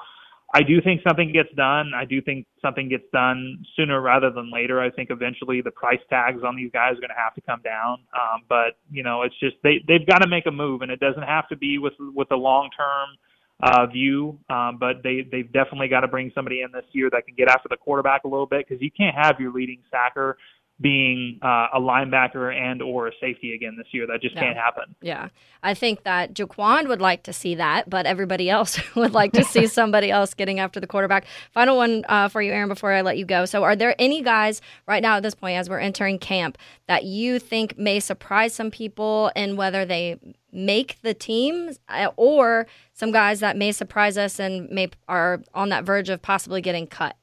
I 0.54 0.62
do 0.62 0.82
think 0.82 1.00
something 1.06 1.32
gets 1.32 1.48
done. 1.56 1.92
I 1.94 2.04
do 2.04 2.20
think 2.20 2.46
something 2.60 2.88
gets 2.88 3.04
done 3.12 3.64
sooner 3.74 4.02
rather 4.02 4.30
than 4.30 4.52
later. 4.52 4.82
I 4.82 4.90
think 4.90 5.10
eventually 5.10 5.62
the 5.62 5.70
price 5.70 6.00
tags 6.10 6.42
on 6.44 6.56
these 6.56 6.70
guys 6.72 6.92
are 6.92 7.00
going 7.00 7.08
to 7.08 7.22
have 7.22 7.34
to 7.34 7.40
come 7.40 7.62
down. 7.62 8.00
Um, 8.12 8.42
but 8.48 8.76
you 8.90 9.02
know, 9.02 9.22
it's 9.22 9.38
just 9.40 9.56
they 9.62 9.82
they've 9.88 10.06
got 10.06 10.18
to 10.18 10.28
make 10.28 10.44
a 10.46 10.50
move, 10.50 10.82
and 10.82 10.90
it 10.90 11.00
doesn't 11.00 11.22
have 11.22 11.48
to 11.48 11.56
be 11.56 11.78
with 11.78 11.94
with 11.98 12.30
a 12.32 12.36
long 12.36 12.68
term 12.76 13.16
uh, 13.62 13.86
view. 13.86 14.38
Um, 14.50 14.76
but 14.78 15.02
they 15.02 15.26
they've 15.30 15.50
definitely 15.50 15.88
got 15.88 16.00
to 16.00 16.08
bring 16.08 16.30
somebody 16.34 16.60
in 16.60 16.70
this 16.70 16.84
year 16.92 17.08
that 17.12 17.26
can 17.26 17.34
get 17.34 17.48
after 17.48 17.68
the 17.70 17.78
quarterback 17.78 18.24
a 18.24 18.28
little 18.28 18.46
bit 18.46 18.66
because 18.68 18.82
you 18.82 18.90
can't 18.90 19.16
have 19.16 19.40
your 19.40 19.52
leading 19.52 19.80
sacker 19.90 20.36
being 20.82 21.38
uh, 21.42 21.68
a 21.72 21.80
linebacker 21.80 22.54
and 22.54 22.82
or 22.82 23.06
a 23.06 23.12
safety 23.20 23.54
again 23.54 23.76
this 23.78 23.86
year. 23.92 24.06
That 24.06 24.20
just 24.20 24.34
can't 24.34 24.56
happen. 24.56 24.94
Yeah, 25.00 25.28
I 25.62 25.74
think 25.74 26.02
that 26.02 26.34
Jaquan 26.34 26.88
would 26.88 27.00
like 27.00 27.22
to 27.24 27.32
see 27.32 27.54
that, 27.54 27.88
but 27.88 28.04
everybody 28.04 28.50
else 28.50 28.78
would 28.96 29.12
like 29.12 29.32
to 29.32 29.44
see 29.44 29.66
somebody 29.68 30.10
else 30.10 30.34
getting 30.34 30.58
after 30.58 30.80
the 30.80 30.86
quarterback. 30.86 31.26
Final 31.52 31.76
one 31.76 32.04
uh, 32.08 32.28
for 32.28 32.42
you, 32.42 32.52
Aaron, 32.52 32.68
before 32.68 32.92
I 32.92 33.00
let 33.02 33.16
you 33.16 33.24
go. 33.24 33.44
So, 33.44 33.62
are 33.62 33.76
there 33.76 33.94
any 33.98 34.22
guys 34.22 34.60
right 34.86 35.02
now 35.02 35.16
at 35.16 35.22
this 35.22 35.34
point, 35.34 35.56
as 35.56 35.70
we're 35.70 35.78
entering 35.78 36.18
camp, 36.18 36.58
that 36.88 37.04
you 37.04 37.38
think 37.38 37.78
may 37.78 38.00
surprise 38.00 38.52
some 38.52 38.70
people 38.70 39.30
in 39.36 39.56
whether 39.56 39.84
they 39.84 40.18
make 40.52 41.00
the 41.02 41.14
team, 41.14 41.70
uh, 41.88 42.10
or 42.16 42.66
some 42.92 43.12
guys 43.12 43.40
that 43.40 43.56
may 43.56 43.72
surprise 43.72 44.18
us 44.18 44.38
and 44.38 44.68
may 44.68 44.90
are 45.08 45.42
on 45.54 45.68
that 45.68 45.84
verge 45.84 46.08
of 46.08 46.20
possibly 46.20 46.60
getting 46.60 46.86
cut? 46.86 47.16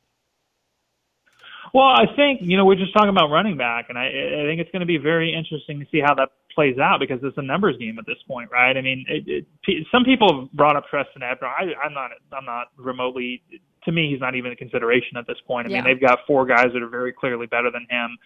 Well, 1.74 1.86
I 1.86 2.06
think 2.16 2.42
you 2.42 2.58
know 2.58 2.66
we're 2.66 2.76
just 2.76 2.94
talking 2.94 3.10
about 3.10 3.30
running 3.30 3.58
back, 3.58 3.88
and 3.90 3.98
I, 3.98 4.08
I 4.08 4.44
think 4.48 4.60
it's 4.60 4.72
going 4.72 4.82
to 4.82 4.88
be 4.88 4.98
very 4.98 5.34
interesting 5.34 5.80
to 5.80 5.86
see 5.92 6.00
how 6.04 6.16
that 6.16 6.30
plays 6.54 6.78
out 6.80 7.00
because 7.00 7.20
it's 7.24 7.38
a 7.38 7.42
numbers 7.42 7.78
game 7.78 8.00
at 8.00 8.06
this 8.06 8.18
point, 8.28 8.50
right? 8.52 8.76
I 8.76 8.82
mean, 8.82 9.06
it, 9.08 9.46
it, 9.68 9.88
some 9.92 10.04
people 10.04 10.42
have 10.42 10.52
brought 10.54 10.76
up 10.76 10.86
Trestan 10.90 11.22
Ebner. 11.24 11.48
I, 11.48 11.74
I'm 11.84 11.94
not. 11.94 12.12
I'm 12.34 12.46
not 12.46 12.68
remotely. 12.78 13.42
To 13.86 13.92
me, 13.92 14.10
he's 14.12 14.20
not 14.20 14.36
even 14.36 14.52
a 14.52 14.56
consideration 14.56 15.18
at 15.18 15.28
this 15.28 15.38
point. 15.48 15.68
I 15.68 15.72
yeah. 15.72 15.82
mean, 15.82 15.86
they've 15.86 16.02
got 16.02 16.20
four 16.28 16.46
guys 16.46 16.68
that 16.74 16.82
are 16.82 16.90
very 16.90 17.14
clearly 17.14 17.48
better 17.48 17.72
than 17.72 17.86
him. 17.90 18.18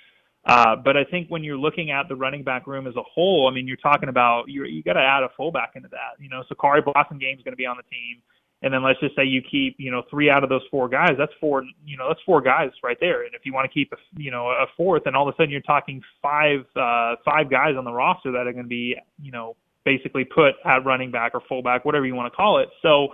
Uh, 0.45 0.75
but 0.75 0.97
I 0.97 1.05
think 1.05 1.29
when 1.29 1.43
you're 1.43 1.57
looking 1.57 1.91
at 1.91 2.09
the 2.09 2.15
running 2.15 2.43
back 2.43 2.67
room 2.67 2.85
as 2.85 2.95
a 2.95 3.03
whole, 3.03 3.47
I 3.49 3.53
mean, 3.53 3.67
you're 3.67 3.77
talking 3.77 4.09
about 4.09 4.45
you 4.47 4.65
you 4.65 4.83
got 4.83 4.93
to 4.93 5.01
add 5.01 5.23
a 5.23 5.29
fullback 5.37 5.73
into 5.75 5.89
that. 5.89 6.19
You 6.19 6.29
know, 6.29 6.43
Sakari 6.47 6.81
Blasingame 6.81 7.37
is 7.37 7.43
going 7.43 7.53
to 7.53 7.57
be 7.57 7.65
on 7.65 7.77
the 7.77 7.83
team 7.83 8.21
and 8.63 8.73
then 8.73 8.81
let's 8.81 8.99
just 9.01 9.15
say 9.15 9.23
you 9.23 9.41
keep 9.41 9.75
you 9.77 9.91
know 9.91 10.01
three 10.09 10.29
out 10.29 10.43
of 10.43 10.49
those 10.49 10.63
four 10.71 10.87
guys 10.87 11.11
that's 11.17 11.33
four 11.39 11.63
you 11.85 11.97
know 11.97 12.07
that's 12.07 12.21
four 12.25 12.41
guys 12.41 12.71
right 12.81 12.97
there. 12.99 13.23
And 13.23 13.35
if 13.35 13.45
you 13.45 13.53
want 13.53 13.69
to 13.69 13.73
keep 13.73 13.91
a 13.91 13.97
you 14.19 14.31
know 14.31 14.47
a 14.47 14.65
fourth 14.75 15.03
and 15.05 15.15
all 15.15 15.27
of 15.27 15.33
a 15.33 15.37
sudden 15.37 15.51
you're 15.51 15.61
talking 15.61 16.01
five 16.21 16.61
uh 16.75 17.15
five 17.23 17.51
guys 17.51 17.75
on 17.77 17.83
the 17.83 17.91
roster 17.91 18.31
that 18.31 18.47
are 18.47 18.53
going 18.53 18.65
to 18.65 18.69
be 18.69 18.95
you 19.21 19.31
know 19.31 19.55
basically 19.85 20.23
put 20.23 20.55
at 20.65 20.85
running 20.85 21.11
back 21.11 21.33
or 21.35 21.41
fullback 21.47 21.83
whatever 21.83 22.05
you 22.05 22.15
want 22.15 22.31
to 22.31 22.35
call 22.35 22.59
it. 22.59 22.69
So 22.81 23.09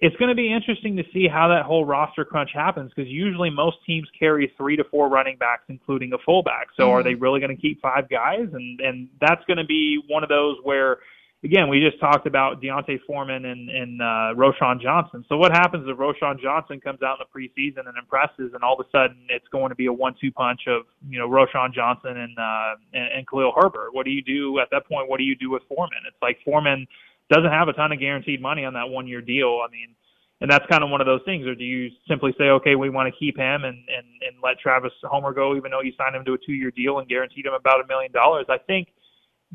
it's 0.00 0.14
going 0.16 0.28
to 0.28 0.34
be 0.34 0.52
interesting 0.52 0.96
to 0.96 1.04
see 1.14 1.28
how 1.28 1.48
that 1.48 1.64
whole 1.64 1.86
roster 1.86 2.26
crunch 2.26 2.50
happens 2.52 2.92
because 2.94 3.10
usually 3.10 3.48
most 3.48 3.78
teams 3.86 4.06
carry 4.18 4.52
three 4.58 4.76
to 4.76 4.84
four 4.84 5.08
running 5.08 5.38
backs 5.38 5.62
including 5.68 6.12
a 6.12 6.18
fullback. 6.26 6.66
So 6.76 6.82
mm-hmm. 6.82 6.92
are 6.92 7.02
they 7.02 7.14
really 7.14 7.40
going 7.40 7.56
to 7.56 7.60
keep 7.60 7.80
five 7.80 8.10
guys? 8.10 8.48
And 8.52 8.80
and 8.80 9.08
that's 9.18 9.44
going 9.46 9.56
to 9.56 9.64
be 9.64 10.02
one 10.08 10.22
of 10.22 10.28
those 10.28 10.58
where 10.62 10.98
again, 11.44 11.68
we 11.68 11.78
just 11.78 12.00
talked 12.00 12.26
about 12.26 12.62
D'Onta 12.62 12.98
Foreman 13.06 13.44
and, 13.44 13.68
and 13.68 14.00
uh, 14.00 14.32
Roschon 14.34 14.80
Johnson. 14.80 15.24
So 15.28 15.36
what 15.36 15.52
happens 15.52 15.86
if 15.86 15.96
Roschon 15.98 16.40
Johnson 16.40 16.80
comes 16.80 17.02
out 17.02 17.18
in 17.20 17.26
the 17.26 17.30
preseason 17.30 17.86
and 17.86 17.96
impresses, 17.98 18.52
and 18.54 18.64
all 18.64 18.80
of 18.80 18.84
a 18.84 18.90
sudden 18.90 19.18
it's 19.28 19.46
going 19.48 19.68
to 19.68 19.74
be 19.74 19.86
a 19.86 19.92
one-two 19.92 20.32
punch 20.32 20.62
of 20.66 20.82
you 21.08 21.18
know 21.18 21.28
Roschon 21.28 21.72
Johnson 21.72 22.16
and, 22.16 22.36
uh, 22.38 22.74
and 22.94 23.08
and 23.18 23.28
Khalil 23.28 23.52
Herbert? 23.54 23.90
What 23.92 24.04
do 24.06 24.10
you 24.10 24.22
do 24.22 24.58
at 24.58 24.68
that 24.72 24.88
point? 24.88 25.08
What 25.08 25.18
do 25.18 25.24
you 25.24 25.36
do 25.36 25.50
with 25.50 25.62
Foreman? 25.68 25.98
It's 26.08 26.16
like 26.22 26.38
Foreman 26.44 26.86
doesn't 27.30 27.50
have 27.50 27.68
a 27.68 27.72
ton 27.74 27.92
of 27.92 28.00
guaranteed 28.00 28.40
money 28.40 28.64
on 28.64 28.74
that 28.74 28.88
one-year 28.88 29.20
deal. 29.20 29.60
I 29.66 29.70
mean. 29.70 29.94
And 30.40 30.50
that's 30.50 30.66
kind 30.66 30.82
of 30.82 30.90
one 30.90 31.00
of 31.00 31.06
those 31.06 31.22
things, 31.24 31.46
or 31.46 31.54
do 31.54 31.64
you 31.64 31.90
simply 32.08 32.34
say, 32.36 32.50
okay, 32.50 32.74
we 32.74 32.90
want 32.90 33.06
to 33.06 33.18
keep 33.18 33.38
him 33.38 33.64
and, 33.64 33.78
and, 33.88 34.04
and 34.20 34.36
let 34.42 34.58
Travis 34.58 34.92
Homer 35.04 35.32
go, 35.32 35.56
even 35.56 35.70
though 35.70 35.80
you 35.80 35.92
signed 35.96 36.14
him 36.14 36.24
to 36.24 36.34
a 36.34 36.38
two-year 36.44 36.72
deal 36.72 36.98
and 36.98 37.08
guaranteed 37.08 37.46
him 37.46 37.54
about 37.54 37.80
a 37.80 37.86
million 37.86 38.12
dollars? 38.12 38.44
I 38.50 38.58
think– 38.58 38.88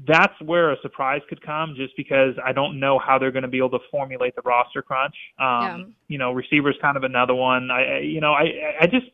that's 0.08 0.34
where 0.42 0.72
a 0.72 0.78
surprise 0.82 1.22
could 1.30 1.42
come 1.42 1.74
just 1.76 1.96
because 1.98 2.36
I 2.46 2.52
don't 2.54 2.80
know 2.80 3.00
how 3.00 3.18
they're 3.20 3.32
going 3.32 3.44
to 3.44 3.50
be 3.50 3.58
able 3.58 3.72
to 3.72 3.80
formulate 3.92 4.36
the 4.36 4.42
roster 4.44 4.82
crunch. 4.82 5.16
Um, 5.40 5.46
yeah. 5.62 5.78
You 6.08 6.18
know, 6.18 6.32
receivers 6.32 6.76
kind 6.82 6.98
of 6.98 7.04
another 7.04 7.36
one. 7.36 7.70
I, 7.72 8.00
you 8.00 8.22
know, 8.22 8.34
I, 8.34 8.78
I 8.82 8.86
just, 8.86 9.08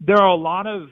there 0.00 0.18
are 0.18 0.28
a 0.28 0.34
lot 0.34 0.66
of, 0.66 0.88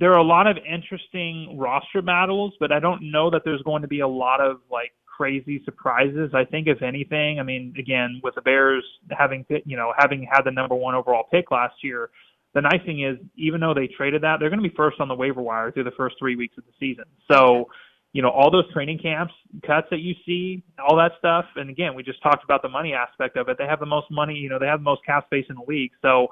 there 0.00 0.12
are 0.12 0.18
a 0.18 0.24
lot 0.24 0.46
of 0.46 0.56
interesting 0.56 1.56
roster 1.58 2.02
battles, 2.02 2.54
but 2.58 2.72
I 2.72 2.80
don't 2.80 3.10
know 3.10 3.30
that 3.30 3.42
there's 3.44 3.62
going 3.62 3.82
to 3.82 3.88
be 3.88 4.00
a 4.00 4.08
lot 4.08 4.40
of 4.40 4.60
like 4.70 4.92
crazy 5.04 5.60
surprises. 5.64 6.30
I 6.34 6.44
think 6.44 6.68
if 6.68 6.80
anything, 6.80 7.38
I 7.38 7.42
mean, 7.42 7.74
again, 7.78 8.20
with 8.22 8.34
the 8.34 8.40
Bears 8.40 8.84
having 9.10 9.44
you 9.66 9.76
know 9.76 9.92
having 9.98 10.26
had 10.30 10.42
the 10.42 10.50
number 10.50 10.74
one 10.74 10.94
overall 10.94 11.24
pick 11.30 11.50
last 11.50 11.74
year, 11.82 12.08
the 12.54 12.62
nice 12.62 12.80
thing 12.86 13.04
is 13.04 13.18
even 13.36 13.60
though 13.60 13.74
they 13.74 13.88
traded 13.88 14.22
that, 14.22 14.38
they're 14.40 14.48
going 14.48 14.62
to 14.62 14.68
be 14.68 14.74
first 14.74 15.00
on 15.00 15.08
the 15.08 15.14
waiver 15.14 15.42
wire 15.42 15.70
through 15.70 15.84
the 15.84 15.90
first 15.96 16.16
three 16.18 16.36
weeks 16.36 16.56
of 16.56 16.64
the 16.64 16.72
season. 16.80 17.04
So 17.30 17.68
you 18.18 18.22
know, 18.22 18.30
all 18.30 18.50
those 18.50 18.68
training 18.72 18.98
camps 18.98 19.32
cuts 19.64 19.86
that 19.92 20.00
you 20.00 20.12
see, 20.26 20.60
all 20.76 20.96
that 20.96 21.12
stuff. 21.20 21.44
And 21.54 21.70
again, 21.70 21.94
we 21.94 22.02
just 22.02 22.20
talked 22.20 22.42
about 22.42 22.62
the 22.62 22.68
money 22.68 22.92
aspect 22.92 23.36
of 23.36 23.48
it. 23.48 23.58
They 23.58 23.66
have 23.66 23.78
the 23.78 23.86
most 23.86 24.10
money, 24.10 24.34
you 24.34 24.48
know, 24.48 24.58
they 24.58 24.66
have 24.66 24.80
the 24.80 24.90
most 24.90 25.06
cap 25.06 25.26
space 25.26 25.46
in 25.48 25.54
the 25.54 25.62
league. 25.68 25.92
So 26.02 26.26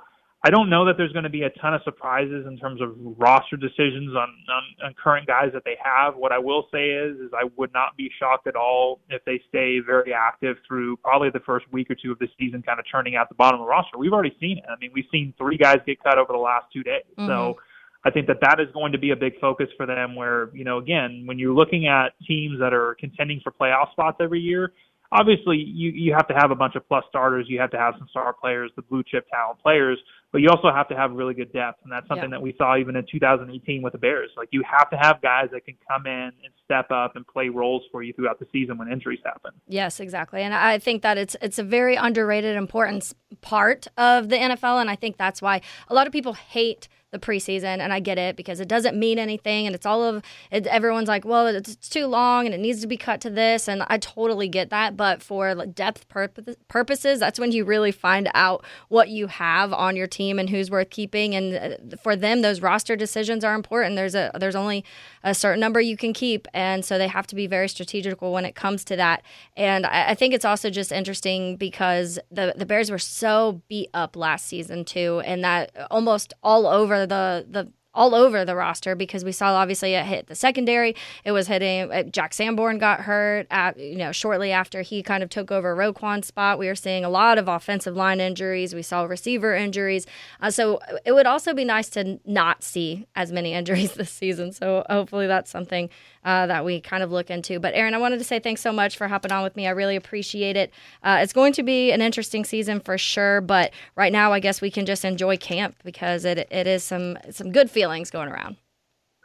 I 0.45 0.51
don't 0.51 0.69
know 0.69 0.85
that 0.85 0.97
there's 0.97 1.13
going 1.13 1.23
to 1.23 1.31
be 1.31 1.43
a 1.43 1.51
ton 1.63 1.75
of 1.75 1.83
surprises 1.85 2.45
in 2.49 2.59
terms 2.59 2.81
of 2.81 2.91
roster 2.99 3.57
decisions 3.57 4.17
on, 4.17 4.35
on, 4.51 4.63
on 4.85 4.95
current 5.01 5.29
guys 5.29 5.51
that 5.55 5.63
they 5.65 5.77
have. 5.81 6.17
What 6.17 6.33
I 6.33 6.41
will 6.41 6.67
say 6.73 6.91
is, 6.91 7.21
is 7.21 7.31
I 7.33 7.45
would 7.57 7.73
not 7.73 7.97
be 7.97 8.11
shocked 8.19 8.49
at 8.49 8.57
all 8.57 8.99
if 9.09 9.25
they 9.25 9.41
stay 9.49 9.79
very 9.79 10.13
active 10.13 10.57
through 10.67 10.97
probably 10.97 11.31
the 11.31 11.47
first 11.47 11.73
week 11.73 11.89
or 11.89 11.95
two 11.95 12.11
of 12.11 12.19
the 12.19 12.27
season, 12.37 12.63
kind 12.63 12.81
of 12.81 12.87
churning 12.87 13.15
out 13.15 13.29
the 13.29 13.37
bottom 13.37 13.61
of 13.61 13.65
the 13.65 13.71
roster. 13.71 13.97
We've 13.97 14.13
already 14.13 14.37
seen 14.41 14.59
it. 14.59 14.65
I 14.69 14.75
mean, 14.81 14.91
we've 14.93 15.07
seen 15.13 15.35
three 15.39 15.57
guys 15.57 15.79
get 15.87 16.03
cut 16.03 16.19
over 16.19 16.33
the 16.33 16.39
last 16.39 16.67
two 16.73 16.83
days. 16.83 17.05
Mm-hmm. 17.17 17.29
So 17.29 17.59
I 18.07 18.11
think 18.11 18.29
that 18.29 18.39
that 18.41 18.61
is 18.61 18.69
going 18.73 18.93
to 18.93 18.99
be 18.99 19.11
a 19.11 19.17
big 19.17 19.41
focus 19.41 19.67
for 19.77 19.85
them. 19.85 20.15
Where 20.15 20.51
you 20.55 20.63
know, 20.63 20.79
again, 20.79 21.25
when 21.27 21.41
you're 21.41 21.53
looking 21.53 21.89
at 21.89 22.11
teams 22.27 22.61
that 22.61 22.73
are 22.73 22.97
contending 23.01 23.41
for 23.43 23.51
playoff 23.51 23.91
spots 23.91 24.19
every 24.21 24.39
year, 24.39 24.73
obviously 25.11 25.57
you 25.57 25.91
you 25.91 26.15
have 26.15 26.29
to 26.29 26.35
have 26.35 26.53
a 26.53 26.55
bunch 26.55 26.77
of 26.77 26.87
plus 26.87 27.05
starters. 27.09 27.47
You 27.49 27.59
have 27.59 27.71
to 27.73 27.79
have 27.79 27.95
some 27.99 28.07
star 28.11 28.33
players, 28.33 28.71
the 28.77 28.83
blue 28.83 29.03
chip 29.03 29.27
talent 29.29 29.61
players, 29.61 29.99
but 30.31 30.41
you 30.41 30.49
also 30.51 30.71
have 30.73 30.87
to 30.89 30.97
have 30.97 31.11
really 31.11 31.35
good 31.35 31.53
depth, 31.53 31.81
and 31.83 31.93
that's 31.93 32.07
something 32.07 32.31
yeah. 32.31 32.37
that 32.37 32.43
we 32.43 32.55
saw 32.57 32.77
even 32.77 32.95
in 32.95 33.05
2018 33.11 33.83
with 33.83 33.93
the 33.93 33.99
Bears. 33.99 34.31
Like 34.37 34.51
you 34.53 34.63
have 34.71 34.89
to 34.91 34.97
have 34.97 35.21
guys 35.21 35.49
that 35.53 35.65
can 35.65 35.75
come 35.89 36.07
in 36.07 36.31
and 36.45 36.53
step 36.65 36.93
up 36.93 37.17
and 37.17 37.27
play 37.27 37.49
roles 37.49 37.83
for 37.91 38.05
you 38.05 38.13
throughout 38.13 38.39
the 38.39 38.47
season 38.53 38.79
when 38.79 38.91
injuries 38.91 39.21
happen. 39.25 39.51
Yes, 39.67 39.99
exactly, 39.99 40.43
and 40.43 40.55
I 40.55 40.79
think 40.79 41.03
that 41.03 41.19
it's 41.19 41.37
it's 41.43 41.59
a 41.59 41.65
very 41.65 41.97
underrated, 41.97 42.57
important 42.57 43.13
part 43.41 43.89
of 43.97 44.29
the 44.29 44.37
NFL, 44.37 44.81
and 44.81 44.89
I 44.89 44.97
think 44.97 45.17
that's 45.17 45.43
why 45.43 45.61
a 45.89 45.95
lot 45.95 46.07
of 46.07 46.13
people 46.13 46.35
hate 46.35 46.89
the 47.13 47.19
preseason, 47.19 47.79
and 47.79 47.93
I 47.93 48.01
get 48.01 48.19
it 48.19 48.37
because 48.37 48.61
it 48.61 48.69
doesn't 48.69 48.99
mean 48.99 49.19
anything, 49.19 49.67
and 49.67 49.75
it's 49.75 49.87
all 49.87 50.05
of 50.05 50.23
it, 50.51 50.67
everyone's 50.67 51.09
like, 51.09 51.25
well, 51.25 51.47
it's 51.47 51.77
too 51.89 52.07
long 52.07 52.47
and 52.47 52.55
it 52.55 52.59
needs 52.59 52.81
to 52.81 52.87
be 52.87 52.97
cut 52.97 53.21
to 53.23 53.31
this, 53.31 53.69
and 53.69 53.85
I 53.89 53.99
totally 53.99 54.49
get 54.49 54.71
that. 54.71 54.97
But 54.97 55.23
for 55.23 55.55
depth 55.67 56.07
purposes, 56.09 57.21
that's 57.21 57.39
when 57.39 57.53
you 57.53 57.65
really 57.65 57.93
find 57.93 58.29
out 58.35 58.65
what 58.89 59.09
you 59.09 59.29
have 59.29 59.73
on 59.73 59.97
your 59.97 60.07
team 60.07 60.39
and 60.39 60.51
who's 60.51 60.71
worth 60.71 60.91
keeping. 60.91 61.35
And 61.35 61.55
uh, 61.55 61.97
for 62.03 62.17
them, 62.17 62.43
those 62.43 62.61
roster 62.61 62.97
decisions 62.97 63.45
are 63.45 63.55
important. 63.55 63.97
There's 63.97 64.15
a 64.15 64.31
there's 64.39 64.57
only 64.57 64.85
a 65.23 65.35
certain 65.35 65.61
number 65.61 65.81
you 65.81 65.97
can 65.97 66.13
keep, 66.13 66.47
and 66.53 66.85
so 66.85 66.99
they 66.99 67.09
have 67.09 67.27
to 67.29 67.35
be 67.35 67.47
very 67.47 67.69
strategical 67.69 68.33
when 68.33 68.45
it 68.45 68.55
comes 68.55 68.85
to 68.85 68.97
that. 68.97 69.23
And 69.57 69.87
I, 69.87 70.11
I 70.11 70.15
think 70.15 70.35
it's 70.35 70.45
also 70.45 70.71
just 70.71 70.93
interesting 70.93 71.57
because 71.57 72.19
the 72.31 72.53
the 72.57 72.67
Bears 72.67 72.91
were 72.91 72.99
so 72.99 73.63
beat 73.69 73.91
up 73.95 74.17
last 74.17 74.47
season 74.47 74.85
too, 74.85 75.23
and 75.25 75.45
that 75.45 75.71
almost 75.91 76.35
all 76.43 76.67
over 76.67 77.06
the 77.07 77.47
the 77.49 77.73
all 77.97 78.15
over 78.15 78.45
the 78.45 78.55
roster 78.55 78.95
because 78.95 79.25
we 79.25 79.33
saw 79.33 79.55
obviously 79.55 79.95
it 79.95 80.05
hit 80.05 80.27
the 80.27 80.35
secondary. 80.35 80.95
It 81.25 81.33
was 81.33 81.49
hitting 81.49 81.91
uh, 81.91 82.03
Jack 82.05 82.35
Sanborn 82.35 82.79
got 82.79 83.01
hurt 83.01 83.47
at 83.51 83.81
you 83.81 83.97
know 83.97 84.13
shortly 84.13 84.53
after 84.53 84.83
he 84.83 85.03
kind 85.03 85.23
of 85.23 85.31
took 85.31 85.51
over 85.51 85.75
Roquan's 85.75 86.27
spot. 86.27 86.59
We 86.59 86.69
are 86.69 86.75
seeing 86.75 87.05
a 87.05 87.09
lot 87.09 87.39
of 87.39 87.49
offensive 87.49 87.97
line 87.97 88.21
injuries. 88.21 88.75
We 88.75 88.83
saw 88.83 89.05
receiver 89.05 89.57
injuries. 89.57 90.07
Uh, 90.41 90.51
so 90.51 90.79
it 91.05 91.13
would 91.13 91.27
also 91.27 91.55
be 91.55 91.65
nice 91.65 91.89
to 91.91 92.21
not 92.27 92.63
see 92.63 93.07
as 93.17 93.33
many 93.33 93.55
injuries 93.61 93.95
this 93.95 94.11
season. 94.11 94.53
So 94.53 94.85
hopefully 94.91 95.27
that's 95.27 95.51
something 95.51 95.89
uh, 96.27 96.47
that 96.49 96.65
we 96.65 96.81
kind 96.81 97.03
of 97.03 97.13
look 97.13 97.31
into. 97.31 97.59
But 97.59 97.73
Aaron, 97.75 97.95
I 97.95 97.99
wanted 97.99 98.19
to 98.19 98.25
say 98.25 98.41
thanks 98.41 98.61
so 98.61 98.73
much 98.73 98.97
for 98.99 99.09
hopping 99.09 99.33
on 99.33 99.45
with 99.45 99.57
me. 99.57 99.67
I 99.67 99.71
really 99.71 99.97
appreciate 99.97 100.57
it. 100.57 100.73
Uh, 101.03 101.21
it's 101.23 101.33
going 101.33 101.53
to 101.55 101.63
be 101.63 101.93
an 101.93 102.03
interesting 102.03 102.45
season 102.45 102.81
for 102.81 102.99
sure. 102.99 103.41
But 103.41 103.73
right 103.95 104.13
now, 104.13 104.33
I 104.33 104.41
guess 104.41 104.61
we 104.61 104.71
can 104.71 104.85
just 104.85 105.05
enjoy 105.05 105.37
camp 105.39 105.77
because 105.85 106.25
it 106.25 106.47
it 106.51 106.67
is 106.67 106.85
some 106.85 107.17
some 107.31 107.53
good 107.53 107.71
feelings 107.71 108.11
going 108.11 108.29
around. 108.29 108.57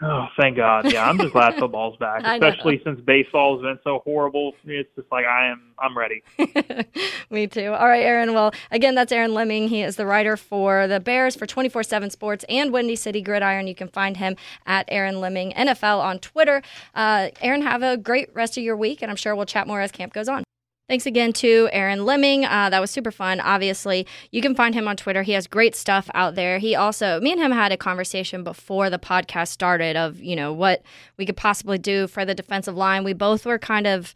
Oh, 0.04 0.28
thank 0.36 0.58
God! 0.58 0.92
Yeah, 0.92 1.08
I'm 1.08 1.18
just 1.18 1.32
glad 1.32 1.56
football's 1.60 1.96
back, 1.98 2.24
especially 2.24 2.82
since 2.84 3.00
baseball's 3.02 3.62
been 3.62 3.78
so 3.84 4.00
horrible. 4.04 4.54
It's 4.66 4.90
just 4.96 5.12
like 5.12 5.26
I 5.26 5.48
am. 5.48 5.74
I'm 5.78 5.96
ready. 5.98 6.24
Me 7.30 7.46
too. 7.48 7.72
All 7.74 7.88
right, 7.88 8.04
Aaron. 8.04 8.34
Well, 8.34 8.52
again, 8.72 8.96
that's 8.96 9.12
Aaron 9.12 9.34
Leming. 9.34 9.68
He 9.68 9.84
is 9.84 9.98
the 9.98 10.06
writer 10.06 10.38
for 10.38 10.88
the 10.88 11.00
Bears 11.00 11.36
for 11.36 11.46
247 11.46 12.10
Sports 12.10 12.46
and 12.50 12.74
Windy 12.74 12.96
City 12.96 13.22
Gridiron. 13.22 13.68
You 13.68 13.76
can 13.76 13.90
find 13.90 14.18
him 14.18 14.36
at 14.66 14.86
Aaron 14.90 15.20
Leming 15.20 15.52
NFL 15.54 16.00
on 16.00 16.20
Twitter. 16.20 16.64
Uh, 16.96 17.30
Aaron, 17.42 17.62
have 17.62 17.84
a 17.84 17.98
great 17.98 18.34
rest 18.34 18.58
of 18.58 18.64
your 18.64 18.76
week, 18.76 19.02
and 19.02 19.12
I'm 19.12 19.18
sure 19.18 19.36
we'll 19.36 19.46
chat 19.46 19.68
more 19.68 19.82
as 19.82 19.92
camp 19.92 20.14
goes 20.14 20.28
on. 20.28 20.44
Thanks 20.92 21.06
again 21.06 21.32
to 21.32 21.70
Aaron 21.72 22.04
Leming. 22.06 22.44
Uh, 22.44 22.70
that 22.70 22.82
was 22.82 22.92
super 22.92 23.12
fun. 23.12 23.40
Obviously, 23.40 24.06
you 24.32 24.42
can 24.42 24.54
find 24.54 24.76
him 24.76 24.90
on 24.90 24.98
Twitter. 24.98 25.24
He 25.24 25.32
has 25.32 25.48
great 25.48 25.74
stuff 25.74 26.10
out 26.14 26.36
there. 26.36 26.60
He 26.60 26.76
also, 26.76 27.22
me 27.22 27.32
and 27.32 27.40
him 27.40 27.54
had 27.54 27.72
a 27.72 27.78
conversation 27.78 28.44
before 28.44 28.90
the 28.90 29.00
podcast 29.00 29.48
started 29.48 29.96
of, 29.96 30.20
you 30.20 30.36
know, 30.36 30.52
what 30.52 30.82
we 31.16 31.26
could 31.26 31.38
possibly 31.38 31.78
do 31.78 32.08
for 32.08 32.26
the 32.26 32.36
defensive 32.36 32.76
line. 32.76 33.06
We 33.06 33.14
both 33.14 33.46
were 33.46 33.58
kind 33.58 33.88
of 33.88 34.14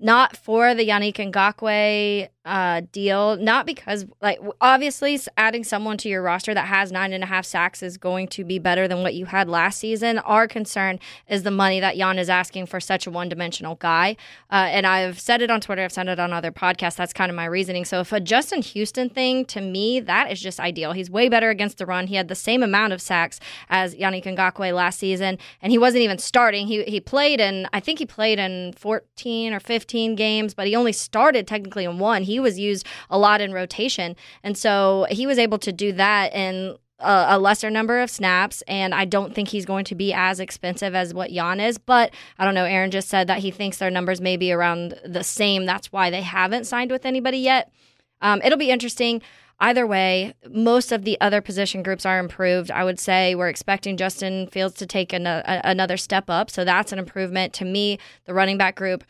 not 0.00 0.36
for 0.36 0.74
the 0.74 0.88
Yannick 0.88 1.14
Ngakoue 1.14 2.28
uh, 2.46 2.82
deal, 2.92 3.36
not 3.36 3.66
because 3.66 4.06
like 4.22 4.38
obviously 4.60 5.18
adding 5.36 5.64
someone 5.64 5.98
to 5.98 6.08
your 6.08 6.22
roster 6.22 6.54
that 6.54 6.68
has 6.68 6.92
nine 6.92 7.12
and 7.12 7.24
a 7.24 7.26
half 7.26 7.44
sacks 7.44 7.82
is 7.82 7.98
going 7.98 8.28
to 8.28 8.44
be 8.44 8.60
better 8.60 8.86
than 8.86 9.02
what 9.02 9.14
you 9.14 9.26
had 9.26 9.48
last 9.48 9.80
season. 9.80 10.20
Our 10.20 10.46
concern 10.46 11.00
is 11.28 11.42
the 11.42 11.50
money 11.50 11.80
that 11.80 11.96
Jan 11.96 12.18
is 12.20 12.30
asking 12.30 12.66
for 12.66 12.78
such 12.78 13.06
a 13.06 13.10
one 13.10 13.28
dimensional 13.28 13.74
guy, 13.74 14.16
uh, 14.50 14.68
and 14.70 14.86
I've 14.86 15.18
said 15.18 15.42
it 15.42 15.50
on 15.50 15.60
Twitter, 15.60 15.82
I've 15.82 15.92
said 15.92 16.06
it 16.08 16.20
on 16.20 16.32
other 16.32 16.52
podcasts. 16.52 16.94
That's 16.94 17.12
kind 17.12 17.30
of 17.30 17.34
my 17.34 17.46
reasoning. 17.46 17.84
So 17.84 17.98
if 18.00 18.12
a 18.12 18.20
Justin 18.20 18.62
Houston 18.62 19.10
thing 19.10 19.44
to 19.46 19.60
me, 19.60 19.98
that 20.00 20.30
is 20.30 20.40
just 20.40 20.60
ideal. 20.60 20.92
He's 20.92 21.10
way 21.10 21.28
better 21.28 21.50
against 21.50 21.78
the 21.78 21.86
run. 21.86 22.06
He 22.06 22.14
had 22.14 22.28
the 22.28 22.36
same 22.36 22.62
amount 22.62 22.92
of 22.92 23.02
sacks 23.02 23.40
as 23.68 23.96
Yannick 23.96 24.24
Ngakoue 24.24 24.72
last 24.72 25.00
season, 25.00 25.36
and 25.60 25.72
he 25.72 25.78
wasn't 25.78 26.02
even 26.02 26.18
starting. 26.18 26.68
He 26.68 26.84
he 26.84 27.00
played 27.00 27.40
in 27.40 27.68
I 27.72 27.80
think 27.80 27.98
he 27.98 28.06
played 28.06 28.38
in 28.38 28.72
14 28.74 29.52
or 29.52 29.58
15 29.58 30.14
games, 30.14 30.54
but 30.54 30.68
he 30.68 30.76
only 30.76 30.92
started 30.92 31.48
technically 31.48 31.84
in 31.84 31.98
one. 31.98 32.22
He 32.22 32.35
he 32.36 32.40
was 32.40 32.58
used 32.58 32.86
a 33.08 33.16
lot 33.16 33.40
in 33.40 33.50
rotation. 33.54 34.14
And 34.42 34.58
so 34.58 35.06
he 35.10 35.26
was 35.26 35.38
able 35.38 35.56
to 35.60 35.72
do 35.72 35.90
that 35.92 36.34
in 36.34 36.76
a, 36.98 37.26
a, 37.30 37.38
lesser 37.38 37.70
number 37.70 38.00
of 38.00 38.10
snaps, 38.10 38.62
and 38.68 38.94
I 38.94 39.06
don't 39.06 39.34
think 39.34 39.48
he's 39.48 39.64
going 39.64 39.86
to 39.86 39.94
be 39.94 40.12
as 40.12 40.38
expensive 40.38 40.94
as 40.94 41.14
what 41.14 41.30
Jan 41.30 41.60
is. 41.60 41.78
But 41.78 42.12
I 42.38 42.44
don't 42.44 42.54
know. 42.54 42.66
Aaron 42.66 42.90
just 42.90 43.08
said 43.08 43.26
that 43.28 43.38
he 43.38 43.50
thinks 43.50 43.78
their 43.78 43.90
numbers 43.90 44.20
may 44.20 44.36
be 44.36 44.52
around 44.52 45.00
the 45.02 45.24
same. 45.24 45.64
That's 45.64 45.90
why 45.90 46.10
they 46.10 46.20
haven't 46.20 46.66
signed 46.66 46.90
with 46.90 47.06
anybody 47.06 47.38
yet. 47.38 47.72
Um, 48.20 48.42
it'll 48.44 48.58
be 48.58 48.70
interesting. 48.70 49.22
Either 49.58 49.86
way, 49.86 50.34
most 50.50 50.92
of 50.92 51.04
the 51.04 51.18
other 51.22 51.40
position 51.40 51.82
groups 51.82 52.04
are 52.04 52.18
improved. 52.18 52.70
I 52.70 52.84
would 52.84 53.00
say 53.00 53.34
we're 53.34 53.48
expecting 53.48 53.96
Justin 53.96 54.48
Fields 54.48 54.74
to 54.74 54.86
take 54.86 55.14
an, 55.14 55.26
a, 55.26 55.42
another 55.64 55.96
step 55.96 56.28
up. 56.28 56.50
So 56.50 56.64
that's 56.66 56.92
an 56.92 56.98
improvement. 56.98 57.54
To 57.54 57.64
me, 57.64 57.98
the 58.26 58.34
running 58.34 58.58
back 58.58 58.76
group 58.76 59.04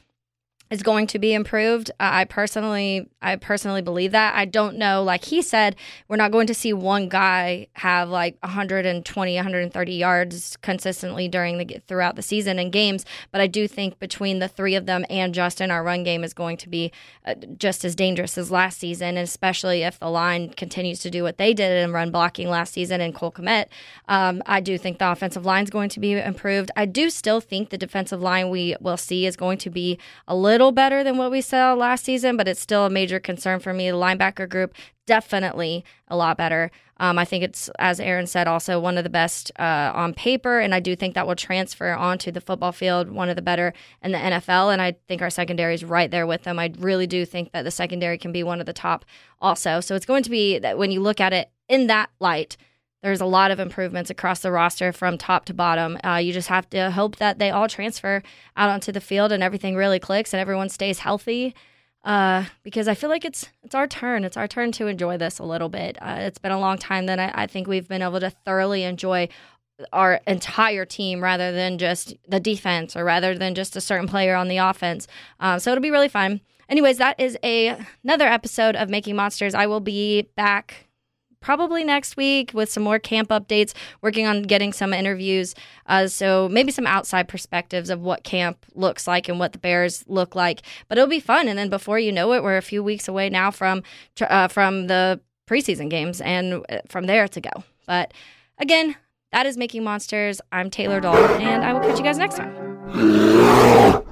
is 0.70 0.82
going 0.82 1.06
to 1.08 1.18
be 1.18 1.32
improved. 1.32 1.90
I 2.00 2.24
personally 2.24 3.08
I 3.22 3.36
personally 3.36 3.82
believe 3.82 4.12
that. 4.12 4.34
I 4.34 4.44
don't 4.44 4.76
know 4.76 5.02
like 5.02 5.24
he 5.24 5.42
said 5.42 5.76
we're 6.08 6.16
not 6.16 6.32
going 6.32 6.46
to 6.48 6.54
see 6.54 6.72
one 6.72 7.08
guy 7.08 7.68
have 7.74 8.08
like 8.08 8.36
120 8.42 9.34
130 9.34 9.92
yards 9.92 10.56
consistently 10.62 11.28
during 11.28 11.58
the 11.58 11.80
throughout 11.86 12.16
the 12.16 12.22
season 12.22 12.58
and 12.58 12.72
games, 12.72 13.04
but 13.30 13.40
I 13.40 13.46
do 13.46 13.68
think 13.68 13.98
between 13.98 14.38
the 14.38 14.48
three 14.48 14.74
of 14.74 14.86
them 14.86 15.04
and 15.08 15.32
Justin 15.34 15.70
our 15.70 15.84
run 15.84 16.02
game 16.02 16.24
is 16.24 16.34
going 16.34 16.56
to 16.58 16.68
be 16.68 16.92
uh, 17.24 17.34
just 17.56 17.84
as 17.84 17.94
dangerous 17.94 18.36
as 18.36 18.50
last 18.50 18.78
season, 18.78 19.16
especially 19.16 19.82
if 19.82 19.98
the 19.98 20.10
line 20.10 20.50
continues 20.50 21.00
to 21.00 21.10
do 21.10 21.22
what 21.22 21.38
they 21.38 21.54
did 21.54 21.82
in 21.82 21.92
run 21.92 22.10
blocking 22.10 22.48
last 22.48 22.72
season 22.72 23.00
and 23.00 23.14
Cole 23.14 23.32
Kmet. 23.32 23.66
Um, 24.08 24.42
I 24.46 24.60
do 24.60 24.78
think 24.78 24.98
the 24.98 25.10
offensive 25.10 25.46
line 25.46 25.64
is 25.64 25.70
going 25.70 25.90
to 25.90 26.00
be 26.00 26.12
improved. 26.12 26.70
I 26.76 26.86
do 26.86 27.10
still 27.10 27.40
think 27.40 27.70
the 27.70 27.78
defensive 27.78 28.20
line 28.20 28.50
we 28.50 28.76
will 28.80 28.96
see 28.96 29.26
is 29.26 29.36
going 29.36 29.58
to 29.58 29.70
be 29.70 29.98
a 30.26 30.34
little 30.34 30.55
little 30.56 30.72
better 30.72 31.04
than 31.04 31.18
what 31.18 31.30
we 31.30 31.42
saw 31.42 31.74
last 31.74 32.02
season, 32.02 32.34
but 32.34 32.48
it's 32.48 32.62
still 32.62 32.86
a 32.86 32.90
major 32.90 33.20
concern 33.20 33.60
for 33.60 33.74
me. 33.74 33.90
The 33.90 33.96
linebacker 33.98 34.48
group 34.48 34.74
definitely 35.04 35.84
a 36.08 36.16
lot 36.16 36.38
better. 36.38 36.70
Um, 36.96 37.18
I 37.18 37.26
think 37.26 37.44
it's, 37.44 37.68
as 37.78 38.00
Aaron 38.00 38.26
said, 38.26 38.48
also 38.48 38.80
one 38.80 38.96
of 38.96 39.04
the 39.04 39.10
best 39.10 39.52
uh, 39.58 39.92
on 39.94 40.14
paper, 40.14 40.58
and 40.58 40.74
I 40.74 40.80
do 40.80 40.96
think 40.96 41.14
that 41.14 41.26
will 41.26 41.36
transfer 41.36 41.92
onto 41.92 42.32
the 42.32 42.40
football 42.40 42.72
field, 42.72 43.10
one 43.10 43.28
of 43.28 43.36
the 43.36 43.42
better 43.42 43.74
in 44.02 44.12
the 44.12 44.18
NFL. 44.18 44.72
And 44.72 44.80
I 44.80 44.96
think 45.08 45.20
our 45.20 45.28
secondary 45.28 45.74
is 45.74 45.84
right 45.84 46.10
there 46.10 46.26
with 46.26 46.44
them. 46.44 46.58
I 46.58 46.72
really 46.78 47.06
do 47.06 47.26
think 47.26 47.52
that 47.52 47.64
the 47.64 47.70
secondary 47.70 48.16
can 48.16 48.32
be 48.32 48.42
one 48.42 48.58
of 48.58 48.64
the 48.64 48.72
top 48.72 49.04
also. 49.42 49.80
So 49.80 49.94
it's 49.94 50.06
going 50.06 50.22
to 50.22 50.30
be 50.30 50.58
that 50.58 50.78
when 50.78 50.90
you 50.90 51.02
look 51.02 51.20
at 51.20 51.34
it 51.34 51.50
in 51.68 51.86
that 51.88 52.08
light, 52.18 52.56
there's 53.02 53.20
a 53.20 53.26
lot 53.26 53.50
of 53.50 53.60
improvements 53.60 54.10
across 54.10 54.40
the 54.40 54.50
roster 54.50 54.92
from 54.92 55.18
top 55.18 55.44
to 55.46 55.54
bottom. 55.54 55.98
Uh, 56.04 56.16
you 56.16 56.32
just 56.32 56.48
have 56.48 56.68
to 56.70 56.90
hope 56.90 57.16
that 57.16 57.38
they 57.38 57.50
all 57.50 57.68
transfer 57.68 58.22
out 58.56 58.70
onto 58.70 58.90
the 58.90 59.00
field 59.00 59.32
and 59.32 59.42
everything 59.42 59.76
really 59.76 59.98
clicks 59.98 60.32
and 60.32 60.40
everyone 60.40 60.68
stays 60.68 61.00
healthy. 61.00 61.54
Uh, 62.04 62.44
because 62.62 62.86
I 62.86 62.94
feel 62.94 63.10
like 63.10 63.24
it's 63.24 63.48
it's 63.64 63.74
our 63.74 63.88
turn. 63.88 64.22
It's 64.22 64.36
our 64.36 64.46
turn 64.46 64.70
to 64.72 64.86
enjoy 64.86 65.18
this 65.18 65.40
a 65.40 65.44
little 65.44 65.68
bit. 65.68 65.98
Uh, 66.00 66.18
it's 66.20 66.38
been 66.38 66.52
a 66.52 66.60
long 66.60 66.78
time 66.78 67.06
that 67.06 67.18
I, 67.18 67.32
I 67.34 67.46
think 67.48 67.66
we've 67.66 67.88
been 67.88 68.02
able 68.02 68.20
to 68.20 68.30
thoroughly 68.30 68.84
enjoy 68.84 69.28
our 69.92 70.20
entire 70.26 70.84
team 70.84 71.22
rather 71.22 71.52
than 71.52 71.78
just 71.78 72.14
the 72.28 72.40
defense 72.40 72.96
or 72.96 73.04
rather 73.04 73.36
than 73.36 73.54
just 73.54 73.76
a 73.76 73.80
certain 73.80 74.08
player 74.08 74.34
on 74.34 74.48
the 74.48 74.56
offense. 74.56 75.06
Um, 75.40 75.58
so 75.58 75.72
it'll 75.72 75.82
be 75.82 75.90
really 75.90 76.08
fun. 76.08 76.40
Anyways, 76.68 76.98
that 76.98 77.18
is 77.20 77.36
a 77.44 77.76
another 78.04 78.26
episode 78.26 78.76
of 78.76 78.88
Making 78.88 79.16
Monsters. 79.16 79.54
I 79.54 79.66
will 79.66 79.80
be 79.80 80.22
back 80.36 80.85
probably 81.46 81.84
next 81.84 82.16
week 82.16 82.50
with 82.54 82.68
some 82.68 82.82
more 82.82 82.98
camp 82.98 83.28
updates, 83.28 83.72
working 84.02 84.26
on 84.26 84.42
getting 84.42 84.72
some 84.72 84.92
interviews. 84.92 85.54
Uh, 85.86 86.08
so 86.08 86.48
maybe 86.50 86.72
some 86.72 86.88
outside 86.88 87.28
perspectives 87.28 87.88
of 87.88 88.00
what 88.00 88.24
camp 88.24 88.66
looks 88.74 89.06
like 89.06 89.28
and 89.28 89.38
what 89.38 89.52
the 89.52 89.58
Bears 89.58 90.02
look 90.08 90.34
like. 90.34 90.62
But 90.88 90.98
it'll 90.98 91.08
be 91.08 91.20
fun. 91.20 91.46
And 91.46 91.56
then 91.56 91.70
before 91.70 92.00
you 92.00 92.10
know 92.10 92.32
it, 92.32 92.42
we're 92.42 92.56
a 92.56 92.62
few 92.62 92.82
weeks 92.82 93.06
away 93.06 93.30
now 93.30 93.52
from 93.52 93.84
uh, 94.20 94.48
from 94.48 94.88
the 94.88 95.20
preseason 95.48 95.88
games, 95.88 96.20
and 96.20 96.64
uh, 96.68 96.80
from 96.88 97.06
there 97.06 97.28
to 97.28 97.40
go. 97.40 97.62
But 97.86 98.12
again, 98.58 98.96
that 99.30 99.46
is 99.46 99.56
making 99.56 99.84
monsters. 99.84 100.40
I'm 100.50 100.68
Taylor 100.68 101.00
Doll, 101.00 101.14
and 101.16 101.64
I 101.64 101.72
will 101.72 101.80
catch 101.80 101.96
you 101.96 102.04
guys 102.04 102.18
next 102.18 102.38
time. 102.38 104.02